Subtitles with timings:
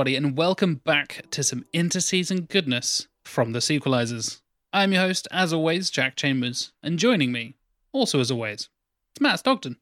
[0.00, 4.40] everybody, and welcome back to some interseason goodness from the Sequelisers.
[4.72, 7.56] I'm your host, as always, Jack Chambers, and joining me,
[7.92, 8.70] also as always,
[9.12, 9.76] it's Matt Stockton.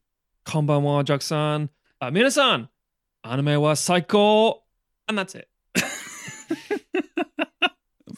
[0.45, 1.69] Konbanwa, Jack-san,
[2.01, 2.67] uh, Minasan,
[3.23, 4.61] anime wa psycho,
[5.07, 5.47] and that's it.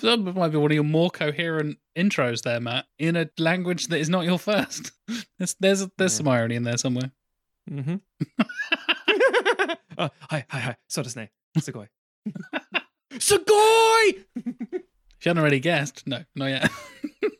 [0.01, 3.99] that might be one of your more coherent intros there, Matt, in a language that
[3.99, 4.91] is not your first.
[5.37, 7.11] There's there's, there's some irony in there somewhere.
[7.69, 7.97] Mm-hmm.
[9.97, 10.09] Uh,
[11.15, 11.27] name.
[11.60, 11.88] すごい。
[13.18, 13.54] すご
[14.04, 14.26] い
[15.18, 16.70] If you hadn't already guessed, no, not yet.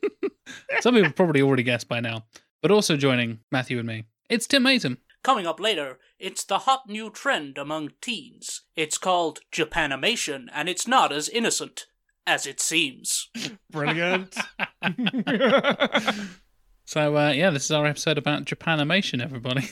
[0.81, 2.25] Some people probably already guessed by now.
[2.61, 4.97] But also joining Matthew and me, it's Tim Mason.
[5.23, 8.63] Coming up later, it's the hot new trend among teens.
[8.75, 11.85] It's called Japanimation, and it's not as innocent
[12.25, 13.29] as it seems.
[13.69, 14.35] Brilliant.
[16.85, 19.67] So uh, yeah, this is our episode about Japanimation, everybody.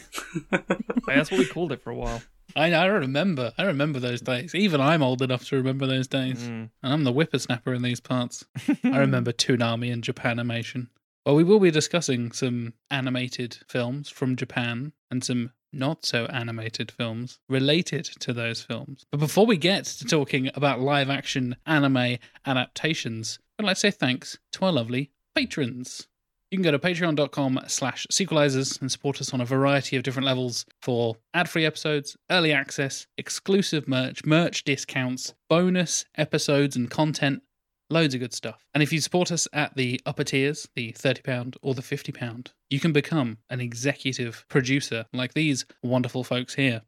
[1.08, 2.22] That's what we called it for a while.
[2.56, 4.55] I I remember, I remember those days.
[4.55, 6.70] Even I'm old enough to remember those days, Mm.
[6.83, 8.45] and I'm the whippersnapper in these parts.
[8.84, 10.89] I remember Toonami and Japanimation.
[11.27, 16.91] Well, we will be discussing some animated films from Japan and some not so animated
[16.91, 19.05] films related to those films.
[19.12, 23.91] But before we get to talking about live action anime adaptations, I'd like to say
[23.91, 26.09] thanks to our lovely patrons.
[26.50, 30.27] You can go to patreon.com slash sequelisers and support us on a variety of different
[30.27, 37.43] levels for ad-free episodes, early access, exclusive merch, merch discounts, bonus episodes and content,
[37.89, 38.66] loads of good stuff.
[38.75, 42.81] And if you support us at the upper tiers, the £30 or the £50, you
[42.81, 46.83] can become an executive producer like these wonderful folks here.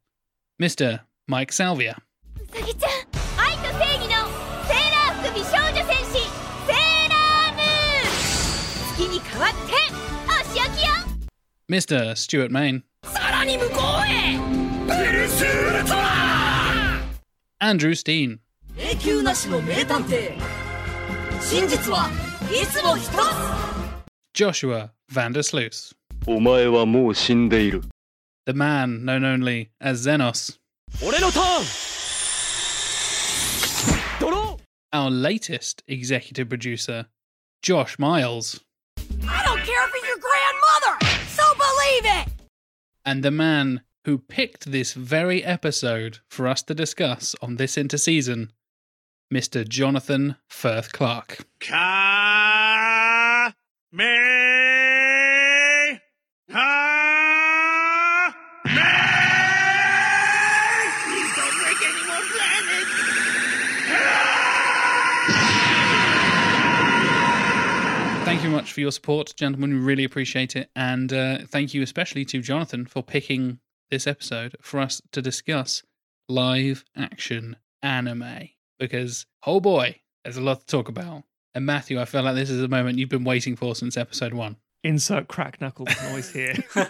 [0.60, 1.02] Mr.
[1.28, 1.98] Mike Salvia,
[11.70, 12.16] Mr.
[12.16, 12.82] Stuart Main.
[17.60, 18.40] Andrew Steen.
[24.34, 25.92] Joshua Vandersloos.
[28.46, 30.58] The man known only as Zenos.
[34.92, 37.06] Our latest executive producer,
[37.62, 38.60] Josh Miles.
[42.00, 42.28] Believe it
[43.04, 48.48] and the man who picked this very episode for us to discuss on this interseason,
[49.32, 49.68] Mr.
[49.68, 51.46] Jonathan Firth Clark.
[51.60, 53.52] Ka
[53.92, 54.04] me
[56.50, 58.72] ha me.
[61.04, 62.94] Please don't break any more planets.
[68.24, 69.72] Thank you very much for your support, gentlemen.
[69.74, 70.70] We really appreciate it.
[70.74, 73.60] And uh, thank you especially to Jonathan for picking
[73.90, 75.82] this episode for us to discuss
[76.28, 78.48] live action anime.
[78.78, 81.24] Because, oh boy, there's a lot to talk about.
[81.54, 84.34] And Matthew, I feel like this is a moment you've been waiting for since episode
[84.34, 84.56] one.
[84.82, 86.54] Insert crack knuckles noise here.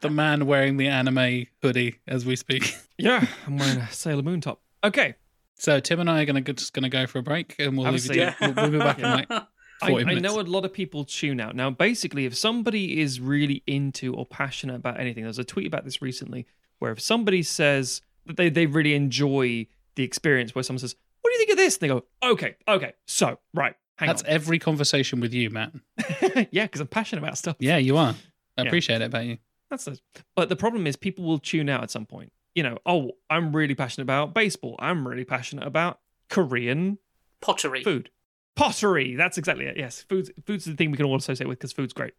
[0.00, 2.76] The man wearing the anime hoodie as we speak.
[2.98, 4.60] yeah, I'm wearing a Sailor Moon top.
[4.82, 5.14] Okay.
[5.56, 7.90] So Tim and I are gonna go, just gonna go for a break, and we'll
[7.90, 8.22] leave you.
[8.22, 8.54] Absolutely.
[8.54, 9.28] To, we'll, we'll be back in like
[9.84, 10.22] I, 40 I minutes.
[10.22, 11.54] know a lot of people tune out.
[11.54, 15.66] Now, basically, if somebody is really into or passionate about anything, there was a tweet
[15.66, 16.46] about this recently
[16.78, 19.66] where if somebody says that they, they really enjoy
[19.96, 21.76] the experience, where someone says, What do you think of this?
[21.76, 24.16] And they go, Okay, okay, so, right, hang on.
[24.16, 25.72] That's every conversation with you, Matt.
[26.50, 27.56] yeah, because I'm passionate about stuff.
[27.60, 28.14] Yeah, you are.
[28.58, 28.68] I Yeah.
[28.68, 29.38] appreciate it about you.
[29.70, 29.98] That's the,
[30.36, 32.32] but the problem is people will tune out at some point.
[32.54, 34.76] You know, oh, I'm really passionate about baseball.
[34.78, 35.98] I'm really passionate about
[36.28, 36.98] Korean
[37.40, 37.82] Pottery.
[37.82, 38.10] food.
[38.56, 39.16] Pottery.
[39.16, 39.76] That's exactly it.
[39.76, 40.32] Yes, food.
[40.46, 42.14] Food's the thing we can all associate with because food's great.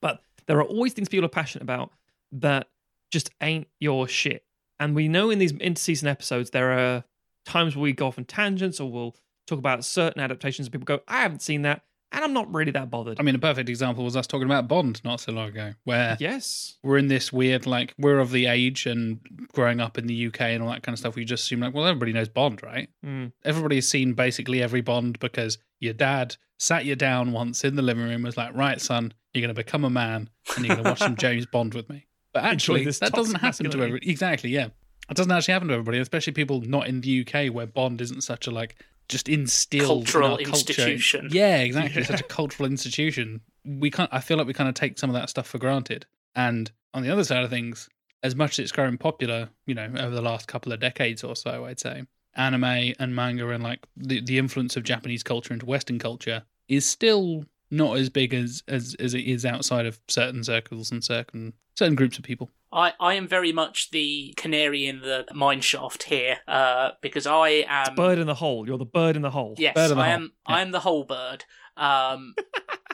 [0.00, 1.90] But there are always things people are passionate about
[2.32, 2.68] that
[3.10, 4.44] just ain't your shit.
[4.80, 7.04] And we know in these interseason episodes there are
[7.44, 9.14] times where we go off on tangents or we'll
[9.46, 11.82] talk about certain adaptations and people go, I haven't seen that.
[12.12, 13.18] And I'm not really that bothered.
[13.18, 16.16] I mean, a perfect example was us talking about Bond not so long ago, where
[16.20, 19.18] yes, we're in this weird, like, we're of the age and
[19.52, 21.14] growing up in the UK and all that kind of stuff.
[21.14, 22.88] We just assume, like, well, everybody knows Bond, right?
[23.04, 23.32] Mm.
[23.44, 28.04] Everybody's seen basically every Bond because your dad sat you down once in the living
[28.04, 30.90] room, was like, right, son, you're going to become a man and you're going to
[30.90, 32.06] watch some James Bond with me.
[32.32, 34.10] But actually, that doesn't happen to everybody.
[34.10, 34.68] Exactly, yeah.
[35.10, 38.22] It doesn't actually happen to everybody, especially people not in the UK where Bond isn't
[38.22, 38.76] such a, like,
[39.08, 40.48] just instilled in Cultural culture.
[40.50, 41.28] institution.
[41.30, 42.02] Yeah, exactly.
[42.02, 42.08] Yeah.
[42.08, 43.40] Such a cultural institution.
[43.64, 44.10] We can't.
[44.12, 46.06] I feel like we kind of take some of that stuff for granted.
[46.34, 47.88] And on the other side of things,
[48.22, 51.36] as much as it's grown popular, you know, over the last couple of decades or
[51.36, 52.04] so, I'd say
[52.34, 56.86] anime and manga and like the the influence of Japanese culture into Western culture is
[56.86, 61.52] still not as big as as as it is outside of certain circles and certain
[61.76, 62.50] certain groups of people.
[62.72, 67.64] I, I am very much the canary in the mine shaft here, uh, because I
[67.68, 68.66] am bird in the hole.
[68.66, 69.54] You're the bird in the hole.
[69.58, 70.32] Yes, the I am.
[70.46, 71.44] I am the whole bird.
[71.76, 72.34] Um,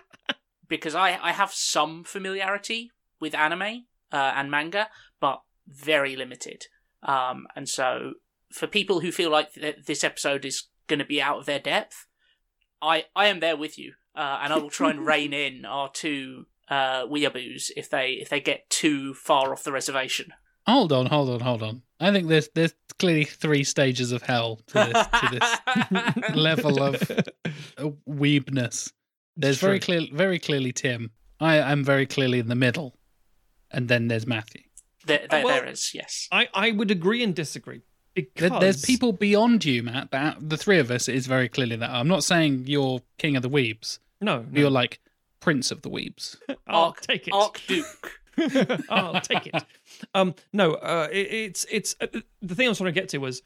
[0.69, 2.91] because I I have some familiarity
[3.21, 4.89] with anime uh, and manga,
[5.21, 6.67] but very limited.
[7.03, 8.15] Um, and so
[8.51, 11.61] for people who feel like th- this episode is going to be out of their
[11.61, 12.07] depth,
[12.83, 15.89] I I am there with you, uh, and I will try and rein in our
[15.89, 20.33] two uh, weeaboos if they if they get too far off the reservation.
[20.67, 21.83] Hold on, hold on, hold on.
[22.01, 25.39] I think there's there's clearly three stages of hell to this to
[26.19, 28.93] this level of uh, weebness.
[29.37, 31.11] There's very clear, very clearly Tim.
[31.41, 32.99] I am very clearly in the middle,
[33.71, 34.63] and then there's Matthew.
[35.07, 36.29] There, there, well- there is yes.
[36.33, 37.83] I, I would agree and disagree
[38.15, 40.11] because There- There's people beyond you, Matt.
[40.11, 41.89] But the three of us is very clearly that.
[41.91, 44.01] I'm not saying you're king of the weebs.
[44.21, 44.47] No, no.
[44.61, 44.99] You're like
[45.41, 46.37] prince of the weebs.
[46.67, 47.35] I'll Arc, take it.
[47.35, 48.21] Archduke.
[48.91, 49.65] I'll take it.
[50.15, 52.07] Um, no, uh, it, it's it's uh,
[52.41, 53.43] the thing I was trying to get to was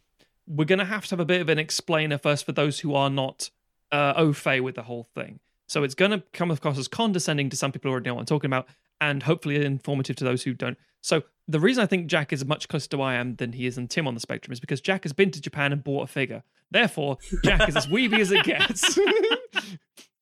[0.47, 2.95] we're going to have to have a bit of an explainer first for those who
[2.95, 3.51] are not
[3.91, 5.41] uh, au fait with the whole thing.
[5.67, 8.21] So it's going to come across as condescending to some people who already know what
[8.21, 8.69] I'm talking about,
[9.01, 10.77] and hopefully informative to those who don't.
[11.01, 13.79] So the reason I think Jack is much closer to I am than he is
[13.79, 16.07] and Tim on the spectrum is because Jack has been to Japan and bought a
[16.07, 16.43] figure.
[16.71, 18.99] Therefore, Jack is as weeby as it gets.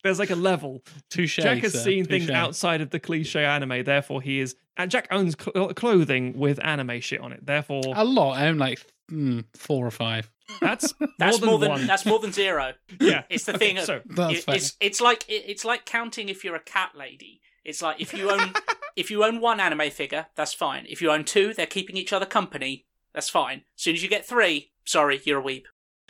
[0.02, 0.82] There's like a level.
[1.10, 1.36] Touche.
[1.36, 4.56] Jack has sir, seen things outside of the cliche anime, therefore he is.
[4.76, 8.38] And Jack owns cl- clothing with anime shit on it, therefore A lot.
[8.38, 8.80] I own like
[9.10, 10.30] mm, four or five.
[10.60, 12.72] that's That's more more than, than, that's more than zero.
[13.00, 13.78] yeah, It's the Okay, thing.
[13.78, 14.54] Of, So That's it- fair.
[14.56, 17.40] it's it's like it- it's like counting if you're a cat lady.
[17.64, 18.54] It's like if you own
[18.96, 20.86] if you own one anime figure, that's fine.
[20.88, 22.86] If you own two, they're keeping each other company.
[23.12, 23.58] That's fine.
[23.76, 25.64] As soon as you get three, sorry, you're a weeb.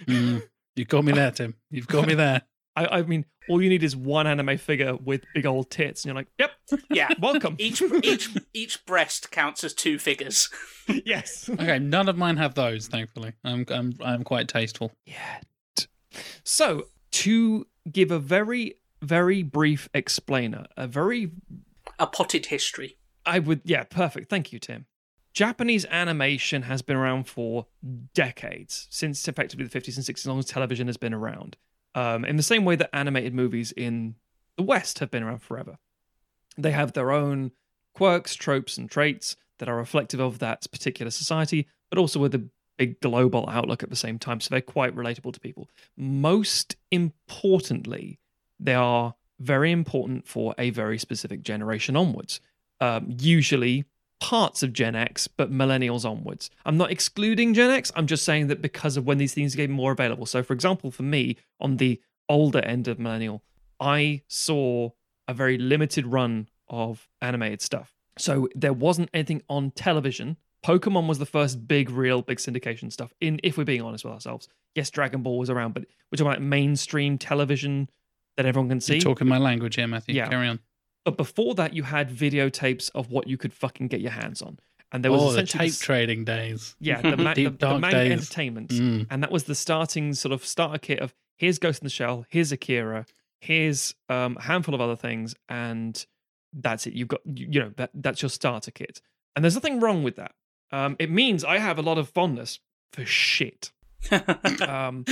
[0.04, 0.42] Mm.
[0.76, 1.56] You've got me there, Tim.
[1.70, 2.42] You've got me there.
[2.76, 6.08] I, I mean, all you need is one anime figure with big old tits, and
[6.10, 6.52] you're like, "Yep,
[6.90, 7.08] Yeah.
[7.18, 10.48] welcome." Each each each breast counts as two figures.
[11.04, 11.48] yes.
[11.50, 12.86] Okay, none of mine have those.
[12.88, 14.92] Thankfully, I'm I'm I'm quite tasteful.
[15.04, 15.86] Yet.
[16.44, 21.30] So to give a very very brief explainer, a very
[21.98, 22.96] A potted history.
[23.26, 24.28] I would, yeah, perfect.
[24.30, 24.86] Thank you, Tim.
[25.32, 27.66] Japanese animation has been around for
[28.14, 31.56] decades, since effectively the 50s and 60s, as long as television has been around.
[31.94, 34.14] Um, in the same way that animated movies in
[34.56, 35.78] the West have been around forever.
[36.56, 37.52] They have their own
[37.94, 42.48] quirks, tropes, and traits that are reflective of that particular society, but also with a
[42.78, 44.40] big global outlook at the same time.
[44.40, 45.68] So they're quite relatable to people.
[45.96, 48.18] Most importantly,
[48.58, 52.40] they are very important for a very specific generation onwards.
[52.80, 53.84] Um, usually
[54.20, 56.50] parts of Gen X, but millennials onwards.
[56.64, 57.90] I'm not excluding Gen X.
[57.96, 60.26] I'm just saying that because of when these things became more available.
[60.26, 63.42] So, for example, for me, on the older end of millennial,
[63.80, 64.90] I saw
[65.26, 67.94] a very limited run of animated stuff.
[68.18, 70.36] So there wasn't anything on television.
[70.64, 73.12] Pokemon was the first big, real, big syndication stuff.
[73.20, 76.32] In if we're being honest with ourselves, yes, Dragon Ball was around, but we're talking
[76.32, 77.88] about mainstream television
[78.36, 78.94] that everyone can see.
[78.94, 80.14] You're talking my language here, Matthew.
[80.14, 80.28] Yeah.
[80.28, 80.60] Carry on.
[81.04, 84.58] But before that, you had videotapes of what you could fucking get your hands on,
[84.92, 86.76] and there was oh, the tape this- trading days.
[86.80, 88.12] yeah, the, ma- the, Deep the dark manga days.
[88.12, 89.06] entertainment, Mm.
[89.10, 92.26] and that was the starting sort of starter kit of here's Ghost in the Shell,
[92.28, 93.06] here's Akira,
[93.40, 96.04] here's um, a handful of other things, and
[96.52, 96.92] that's it.
[96.94, 99.00] You've got you, you know that that's your starter kit,
[99.34, 100.32] and there's nothing wrong with that.
[100.72, 102.60] Um, it means I have a lot of fondness
[102.92, 103.72] for shit.
[104.66, 105.04] Um,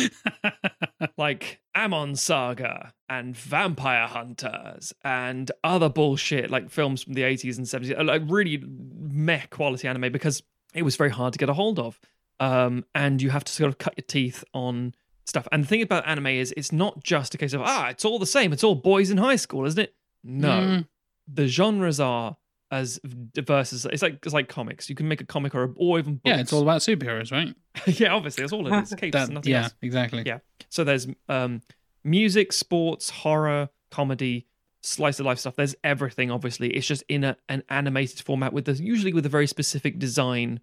[1.17, 7.67] like Amon Saga and Vampire Hunters and other bullshit like films from the 80s and
[7.67, 10.43] 70s, uh, like really meh quality anime because
[10.75, 11.99] it was very hard to get a hold of.
[12.41, 14.95] Um, and you have to sort of cut your teeth on
[15.27, 15.49] stuff.
[15.53, 18.19] And the thing about anime is it's not just a case of, ah, it's all
[18.19, 18.53] the same.
[18.53, 19.95] It's all boys in high school, isn't it?
[20.25, 20.49] No.
[20.49, 20.89] Mm.
[21.27, 22.37] The genres are
[22.71, 22.99] as
[23.33, 24.89] diverse as it's like it's like comics.
[24.91, 26.23] You can make a comic or, a, or even books.
[26.27, 27.55] Yeah, it's all about superheroes, right?
[28.01, 28.95] yeah, obviously, that's all it is.
[28.99, 29.75] Capes That- and nothing yeah, else.
[29.83, 30.23] exactly.
[30.27, 30.39] Yeah.
[30.69, 31.63] So there's um,
[32.05, 34.47] music, sports, horror, comedy,
[34.83, 35.57] slice of life stuff.
[35.57, 36.31] There's everything.
[36.31, 39.99] Obviously, it's just in a, an animated format with the, usually with a very specific
[39.99, 40.61] design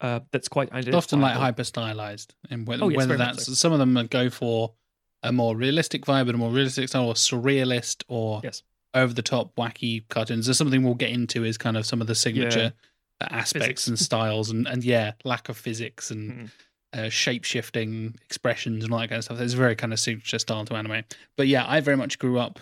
[0.00, 3.52] uh, that's quite It's often like hyper stylized, and whether, Oh, yes, whether that's so.
[3.54, 4.74] some of them go for
[5.22, 8.62] a more realistic vibe and a more realistic style, or surrealist, or Yes.
[8.96, 10.46] Over the top wacky cartoons.
[10.46, 12.72] There's something we'll get into is kind of some of the signature
[13.20, 13.86] aspects Physics.
[13.88, 16.50] and styles, and and yeah, lack of physics and Mhm.
[16.92, 19.38] uh, shape shifting expressions and all that kind of stuff.
[19.38, 21.02] There's a very kind of signature style to anime.
[21.36, 22.58] But yeah, I very much grew up,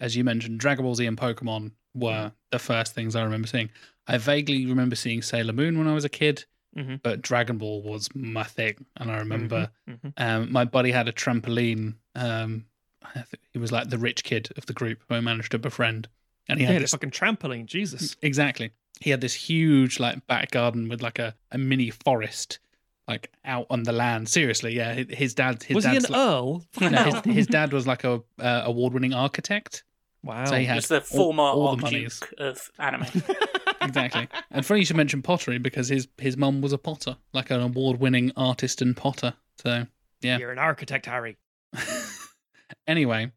[0.00, 3.70] as you mentioned, Dragon Ball Z and Pokemon were the first things I remember seeing.
[4.06, 6.44] I vaguely remember seeing Sailor Moon when I was a kid,
[6.76, 7.00] Mhm.
[7.02, 8.84] but Dragon Ball was my thing.
[8.96, 10.12] And I remember Mhm.
[10.16, 11.94] um, my buddy had a trampoline.
[12.14, 12.66] Um,
[13.52, 16.08] he was like the rich kid of the group who I managed to befriend.
[16.48, 17.66] And he Yeah, had the this, fucking trampoline.
[17.66, 18.16] Jesus.
[18.22, 18.72] exactly.
[19.00, 22.58] He had this huge like back garden with like a, a mini forest
[23.08, 24.28] like out on the land.
[24.28, 24.94] Seriously, yeah.
[24.94, 26.64] His- His dad, his Was he an like- earl?
[26.80, 29.84] no, his, his dad was like a uh, award-winning architect.
[30.22, 30.46] Wow.
[30.46, 32.22] So he had It's the all- former all the monies.
[32.38, 33.06] Of anime.
[33.82, 34.28] Exactly.
[34.50, 37.60] and funny you should mention pottery because his his mum was a potter, like an
[37.60, 39.34] award-winning artist and potter.
[39.62, 39.86] So
[40.22, 40.38] yeah.
[40.38, 41.36] You're an architect, Harry.
[42.86, 43.32] anyway,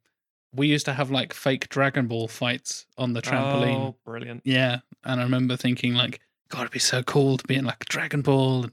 [0.54, 3.77] we used to have like fake Dragon Ball fights on the trampoline.
[3.89, 4.42] Oh, brilliant.
[4.46, 7.86] Yeah, and I remember thinking like, God, it'd be so cool to be in like
[7.86, 8.63] Dragon Ball.
[8.63, 8.72] And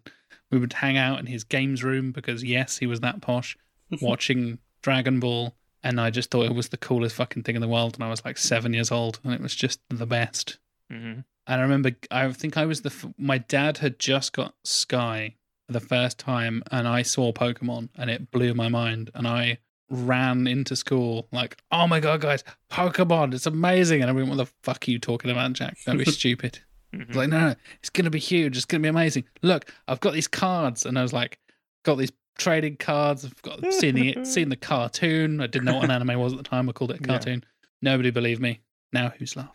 [0.50, 3.56] we would hang out in his games room because yes, he was that posh,
[4.00, 7.68] watching Dragon Ball, and I just thought it was the coolest fucking thing in the
[7.68, 7.94] world.
[7.94, 10.58] And I was like seven years old, and it was just the best.
[10.90, 14.54] hmm And I remember, I think I was the f- my dad had just got
[14.64, 15.34] Sky
[15.66, 19.58] for the first time, and I saw Pokemon, and it blew my mind, and I
[19.90, 23.34] ran into school like, "Oh my god, guys, Pokemon!
[23.34, 25.76] It's amazing!" And I went, "What the fuck are you talking about, Jack?
[25.86, 26.60] Don't be stupid."
[27.08, 28.56] Was like, no, no, it's gonna be huge.
[28.56, 29.24] It's gonna be amazing.
[29.42, 31.40] Look, I've got these cards, and I was like,
[31.84, 33.24] got these trading cards.
[33.24, 35.40] I've got seen the seen the cartoon.
[35.40, 36.68] I didn't know what an anime was at the time.
[36.68, 37.06] I called it a Yeah.
[37.08, 37.44] cartoon.
[37.82, 38.60] Nobody believed me.
[38.92, 39.50] Now who's laugh?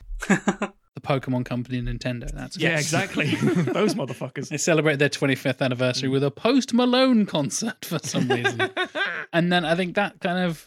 [1.01, 2.31] The Pokemon Company, Nintendo.
[2.31, 2.79] That's Yeah, it.
[2.79, 3.25] exactly.
[3.35, 4.49] Those motherfuckers.
[4.49, 8.69] They celebrate their 25th anniversary with a Post Malone concert for some reason,
[9.33, 10.65] and then I think that kind of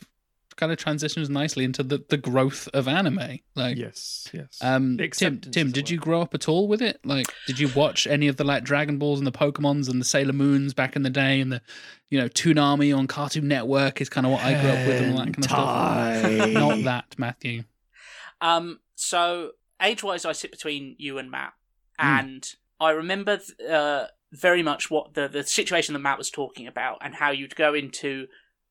[0.56, 3.38] kind of transitions nicely into the, the growth of anime.
[3.54, 4.58] Like, yes, yes.
[4.60, 5.92] um, Tim, Tim, did were.
[5.94, 7.00] you grow up at all with it?
[7.04, 10.04] Like, did you watch any of the like Dragon Balls and the Pokemons and the
[10.04, 11.62] Sailor Moons back in the day, and the
[12.10, 15.12] you know Toonami on Cartoon Network is kind of what I grew up with and
[15.12, 16.50] all that kind of stuff.
[16.52, 17.64] Not that, Matthew.
[18.40, 21.52] Um, so age wise, I sit between you and Matt,
[21.98, 22.06] Hmm.
[22.06, 22.48] and
[22.80, 26.98] I remember th- uh, very much what the the situation that Matt was talking about,
[27.02, 28.26] and how you'd go into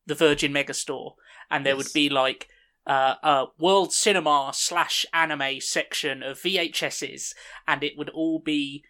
[0.06, 1.14] the Virgin Megastore,
[1.50, 1.86] and there Yes.
[1.86, 2.48] would be like.
[2.88, 7.36] Uh, a world cinema slash anime section of VHSs,
[7.68, 8.84] and it would all be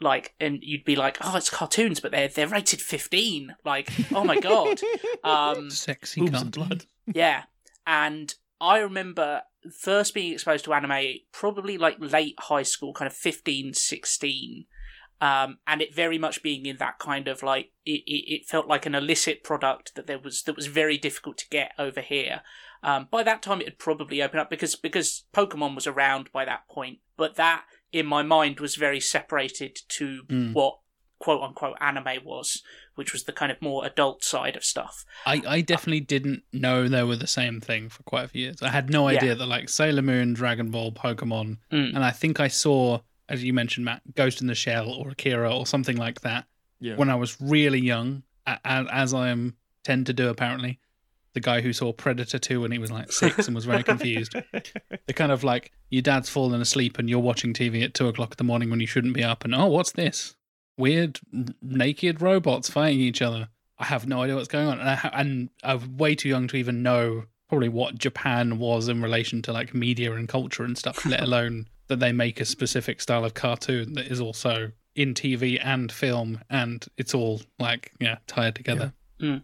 [0.00, 4.24] like, and you'd be like, "Oh, it's cartoons, but they're they're rated 15." Like, oh
[4.24, 4.80] my god,
[5.24, 6.66] um, Sexy Boobs and cartoon.
[6.68, 6.86] blood.
[7.14, 7.44] yeah,
[7.86, 9.42] and I remember
[9.72, 14.66] first being exposed to anime probably like late high school, kind of 15, 16.
[15.18, 18.66] Um, and it very much being in that kind of like it, it, it felt
[18.68, 22.42] like an illicit product that there was that was very difficult to get over here.
[22.82, 26.44] Um, by that time, it had probably opened up because because Pokemon was around by
[26.44, 30.52] that point, but that in my mind was very separated to Mm.
[30.52, 30.80] what
[31.18, 32.62] quote unquote anime was,
[32.96, 35.04] which was the kind of more adult side of stuff.
[35.24, 38.60] I, I definitely didn't know they were the same thing for quite a few years.
[38.62, 39.16] I had no Yeah.
[39.18, 41.94] idea that like Sailor Moon, Dragon Ball, Pokemon, Mm.
[41.94, 45.54] and I think I saw, as you mentioned, Matt, Ghost in the Shell or Akira
[45.56, 46.46] or something like that
[46.80, 46.96] Yeah.
[46.96, 50.78] when I was really young, a- a- as I am tend to do apparently.
[51.34, 54.34] The guy who saw Predator 2 when he was like six and was very confused.
[55.06, 58.30] The kind of like your dad's fallen asleep and you're watching TV at two o'clock
[58.32, 60.34] in the morning when you shouldn't be up, and oh, what's this?
[60.76, 61.20] Weird
[61.62, 63.48] naked robots fighting each other.
[63.78, 66.48] I have no idea what's going on, and, I ha- and I'm way too young
[66.48, 70.76] to even know probably what Japan was in relation to like media and culture and
[70.76, 75.14] stuff, let alone that they make a specific style of cartoon that is also in
[75.14, 78.92] TV and film, and it's all like yeah tied together.
[79.20, 79.42] Mm.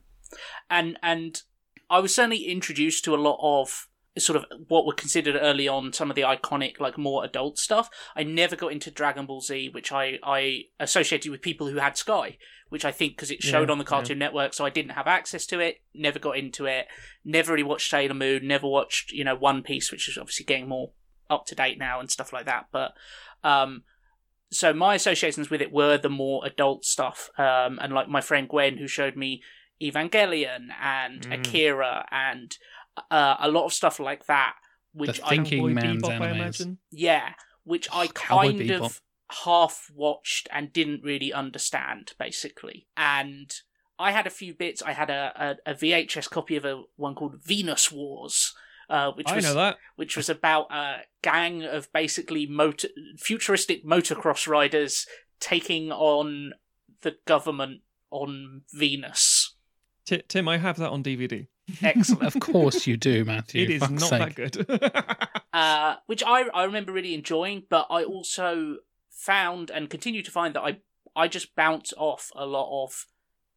[0.71, 1.43] and and
[1.89, 5.93] I was certainly introduced to a lot of sort of what were considered early on
[5.93, 7.89] some of the iconic like more adult stuff.
[8.15, 11.97] I never got into Dragon Ball Z, which I I associated with people who had
[11.97, 12.37] Sky,
[12.69, 15.07] which I think because it showed Yeah, on the Cartoon Network, so I didn't have
[15.07, 15.77] access to it.
[15.95, 16.87] Never got into it.
[17.25, 18.47] Never really watched Sailor Moon.
[18.47, 20.91] Never watched you know One Piece, which is obviously getting more
[21.31, 22.67] up to date now and stuff like that.
[22.71, 22.93] But
[23.43, 23.85] um,
[24.51, 28.47] so my associations with it were the more adult stuff, um, and like my friend
[28.47, 29.41] Gwen, who showed me
[29.83, 31.41] Evangelion and Mm.
[31.41, 32.57] Akira and
[33.11, 34.55] uh, a lot of stuff like that,
[34.93, 36.79] which The I Thinking Man's Bebop, I imagine.
[36.91, 37.31] yeah,
[37.65, 38.81] which I Cowboy kind Bebop.
[38.81, 39.01] of
[39.45, 42.87] half watched and didn't really understand, basically.
[42.97, 43.53] And
[43.99, 44.83] I had a few bits.
[44.83, 48.53] I had a, a, a VHS copy of a one called Venus Wars,
[48.91, 49.79] uh, which I was know that.
[49.97, 55.07] which was about a gang of basically motor futuristic motocross riders
[55.41, 56.53] taking on
[57.03, 57.81] the government
[58.11, 59.55] on Venus.
[60.05, 61.47] Ti- Tim, I have that on DVD.
[61.83, 62.35] Excellent.
[62.35, 63.63] Of course you do, Matthew.
[63.63, 64.37] it is fuck's not sake.
[64.37, 65.39] that good.
[65.53, 68.79] uh, which I I remember really enjoying, but I also
[69.11, 70.79] found and continue to find that I
[71.15, 73.07] I just bounce off a lot of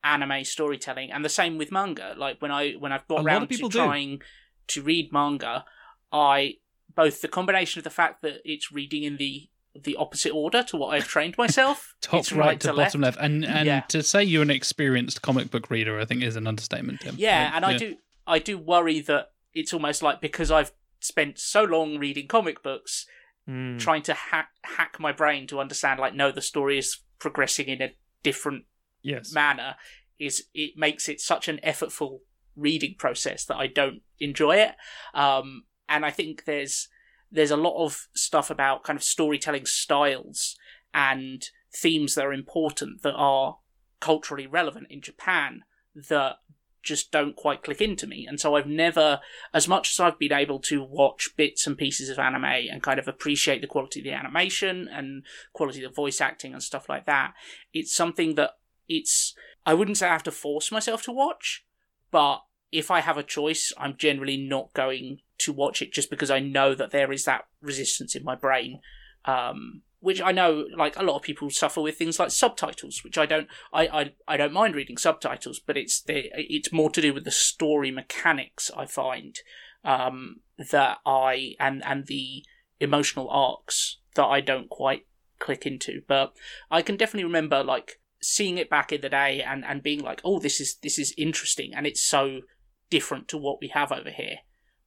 [0.03, 2.13] anime storytelling, and the same with manga.
[2.17, 3.79] Like when I when I've got lot around to people do.
[3.79, 4.21] trying
[4.67, 5.65] to read manga,
[6.11, 6.55] I
[6.93, 9.49] both the combination of the fact that it's reading in the
[9.83, 13.43] the opposite order to what I've trained myself, Top it's right, to, bottom left, and
[13.45, 13.81] and Yeah.
[13.89, 17.01] to say you're an experienced comic book reader, I think is an understatement.
[17.01, 17.15] Tim.
[17.17, 17.95] Yeah, Like, and I do
[18.27, 23.05] I do worry that it's almost like because I've spent so long reading comic books,
[23.47, 23.77] Hmm.
[23.77, 27.81] trying to hack hack my brain to understand like no the story is progressing in
[27.81, 28.65] a different
[29.03, 29.31] Yes.
[29.33, 29.75] manner
[30.17, 32.21] is it makes it such an effortful
[32.55, 34.71] reading process that I don't enjoy it.
[35.13, 36.87] Um, and I think there's
[37.35, 40.55] there's a lot of stuff about kind of storytelling styles
[40.93, 43.57] and themes that are important that are
[43.99, 45.63] culturally relevant in Japan
[46.09, 46.37] that
[46.81, 48.25] just don't quite click into me.
[48.27, 49.19] And so I've never,
[49.53, 52.99] as much as I've been able to watch bits and pieces of anime and kind
[52.99, 56.87] of appreciate the quality of the animation and quality of the voice acting and stuff
[56.87, 57.33] like that,
[57.73, 58.51] it's something that
[58.87, 59.33] it's,
[59.65, 61.65] I wouldn't say I have to force myself to watch,
[62.11, 66.31] but if I have a choice, I'm generally not going to watch it just because
[66.31, 68.79] I know that there is that resistance in my brain.
[69.25, 73.17] Um, which I know, like a lot of people suffer with things like subtitles, which
[73.17, 77.01] I don't, I, I, I don't mind reading subtitles, but it's the, it's more to
[77.01, 79.39] do with the story mechanics I find,
[79.83, 82.43] um, that I and and the
[82.79, 85.07] emotional arcs that I don't quite
[85.39, 86.01] click into.
[86.07, 86.33] But
[86.69, 90.21] I can definitely remember like seeing it back in the day and and being like,
[90.23, 92.41] oh, this is this is interesting, and it's so
[92.89, 94.37] different to what we have over here.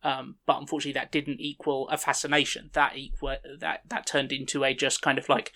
[0.02, 2.70] Um, but unfortunately, that didn't equal a fascination.
[2.72, 5.52] That equal that that turned into a just kind of like,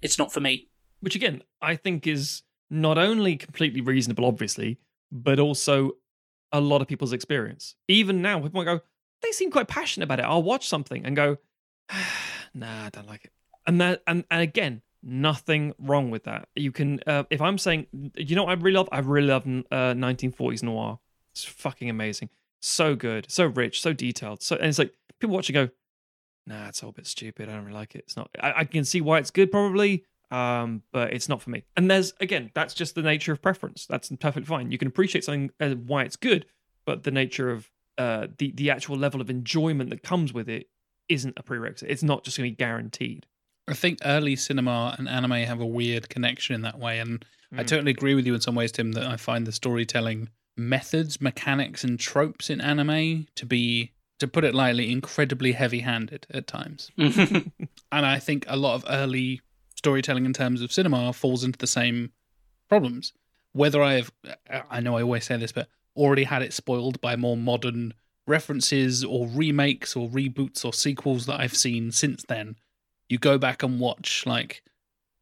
[0.00, 0.68] it's not for me.
[1.00, 4.78] Which again, I think is not only completely reasonable, obviously,
[5.10, 5.92] but also
[6.52, 7.74] a lot of people's experience.
[7.88, 8.80] Even now, people might go,
[9.22, 10.24] they seem quite passionate about it.
[10.24, 11.36] I'll watch something and go,
[12.54, 13.32] nah, I don't like it.
[13.66, 16.48] And that, and, and again, nothing wrong with that.
[16.56, 19.94] You can, uh, if I'm saying, you know, I really love, I really love uh,
[19.94, 20.98] 1940s noir.
[21.32, 22.28] It's fucking amazing,
[22.62, 24.42] so good, so rich, so detailed.
[24.42, 25.68] So, and it's like people watch and go,
[26.46, 27.48] nah, it's all a bit stupid.
[27.48, 27.98] I don't really like it.
[28.06, 28.30] It's not.
[28.40, 31.64] I, I can see why it's good, probably, um, but it's not for me.
[31.76, 33.86] And there's again, that's just the nature of preference.
[33.86, 34.70] That's perfectly fine.
[34.70, 36.46] You can appreciate something as why it's good,
[36.86, 40.68] but the nature of uh, the the actual level of enjoyment that comes with it
[41.08, 41.90] isn't a prerequisite.
[41.90, 43.26] It's not just going to be guaranteed.
[43.68, 47.62] I think early cinema and anime have a weird connection in that way, and I
[47.62, 47.66] Mm.
[47.66, 48.92] totally agree with you in some ways, Tim.
[48.92, 54.44] That I find the storytelling methods, mechanics, and tropes in anime to be, to put
[54.44, 56.90] it lightly, incredibly heavy-handed at times.
[56.96, 57.52] and
[57.90, 59.40] I think a lot of early
[59.76, 62.12] storytelling in terms of cinema falls into the same
[62.68, 63.12] problems.
[63.52, 64.12] Whether I have,
[64.70, 67.94] I know I always say this, but already had it spoiled by more modern
[68.26, 72.56] references or remakes or reboots or sequels that I've seen since then.
[73.08, 74.62] You go back and watch, like,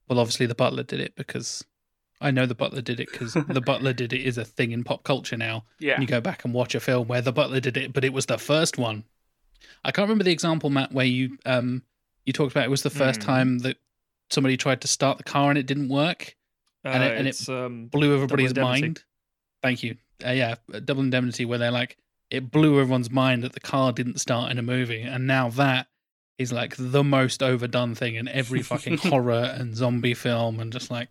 [0.09, 1.65] well, obviously the Butler did it because
[2.21, 4.85] I know the Butler did it because the Butler did it is a thing in
[4.85, 5.65] pop culture now.
[5.79, 5.95] Yeah.
[5.95, 8.13] And you go back and watch a film where the Butler did it, but it
[8.13, 9.05] was the first one.
[9.85, 11.83] I can't remember the example, Matt, where you um
[12.27, 13.27] you talked about it was the first Hmm.
[13.27, 13.77] time that
[14.31, 16.37] somebody tried to start the car and it didn't work,
[16.85, 19.03] And it- and it um, blew everybody's mind.
[19.63, 19.97] Thank you.
[20.25, 20.55] Uh, yeah,
[20.85, 21.97] Double Indemnity, where they're like,
[22.31, 25.89] it blew everyone's mind that the car didn't start in a movie, and now that
[26.39, 30.91] is like the most overdone thing in every fucking horror and zombie film, and just
[30.91, 31.09] like,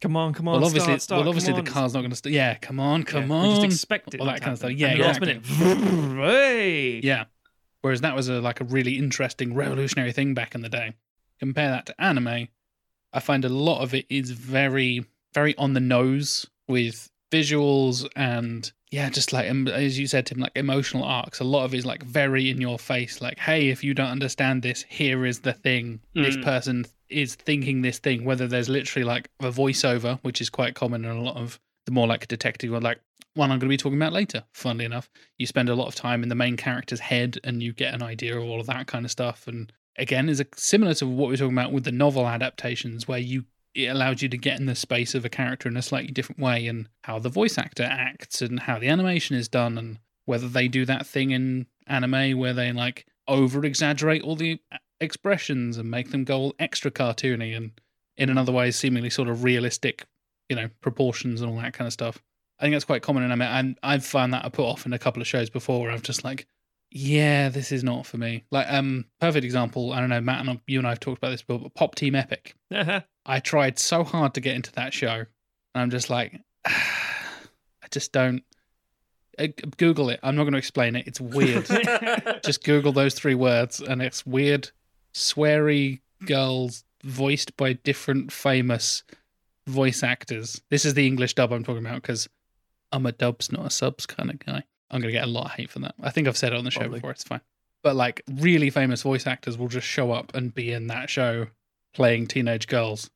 [0.00, 0.54] come on, come on.
[0.56, 2.32] well, obviously, start, start, well, obviously the car's not going to start.
[2.32, 4.20] Yeah, come on, come Yeah, on, We just expect it.
[4.20, 4.72] all that kind of stuff.
[4.72, 7.00] Yeah, And last minute, hey.
[7.02, 7.24] Yeah.
[7.80, 10.94] Whereas that was a like a really interesting revolutionary thing back in the day.
[11.38, 12.48] Compare that to anime,
[13.12, 18.70] I find a lot of it is very very on the nose with visuals and
[18.90, 21.40] yeah, just like as you said, Tim, like emotional arcs.
[21.40, 23.20] A lot of it is like very in your face.
[23.20, 26.00] Like, hey, if you don't understand this, here is the thing.
[26.14, 26.42] This Mm.
[26.44, 28.24] person is thinking this thing.
[28.24, 31.92] Whether there's literally like a voiceover, which is quite common in a lot of the
[31.92, 33.00] more like detective or like
[33.34, 34.44] one I'm going to be talking about later.
[34.54, 37.72] Funnily enough, you spend a lot of time in the main character's head and you
[37.72, 39.46] get an idea of all of that kind of stuff.
[39.46, 43.06] And again, is a, similar to what we we're talking about with the novel adaptations,
[43.06, 45.82] where you it allows you to get in the space of a character in a
[45.82, 49.78] slightly different way, and how the voice actor acts, and how the animation is done,
[49.78, 54.60] and whether they do that thing in anime where they like over exaggerate all the
[55.00, 57.72] expressions and make them go extra cartoony and
[58.16, 60.04] in another way seemingly sort of realistic,
[60.48, 62.18] you know, proportions and all that kind of stuff.
[62.58, 64.92] I think that's quite common in anime, and I've found that I put off in
[64.92, 66.46] a couple of shows before where I've just like,
[66.90, 68.44] yeah, this is not for me.
[68.50, 69.92] Like, um, perfect example.
[69.92, 72.14] I don't know, Matt and you and I have talked about this, but Pop Team
[72.14, 72.54] Epic.
[73.28, 75.26] I tried so hard to get into that show, and
[75.74, 78.42] I'm just like, I just don't.
[79.38, 80.18] Uh, Google it.
[80.24, 81.06] I'm not going to explain it.
[81.06, 81.66] It's weird.
[82.44, 84.70] just Google those three words, and it's weird,
[85.14, 89.04] sweary girls voiced by different famous
[89.68, 90.60] voice actors.
[90.70, 92.28] This is the English dub I'm talking about because
[92.90, 94.64] I'm a dubs, not a subs kind of guy.
[94.90, 95.94] I'm going to get a lot of hate for that.
[96.02, 96.98] I think I've said it on the show Probably.
[96.98, 97.10] before.
[97.10, 97.42] It's fine.
[97.82, 101.48] But like really famous voice actors will just show up and be in that show
[101.94, 103.10] playing teenage girls.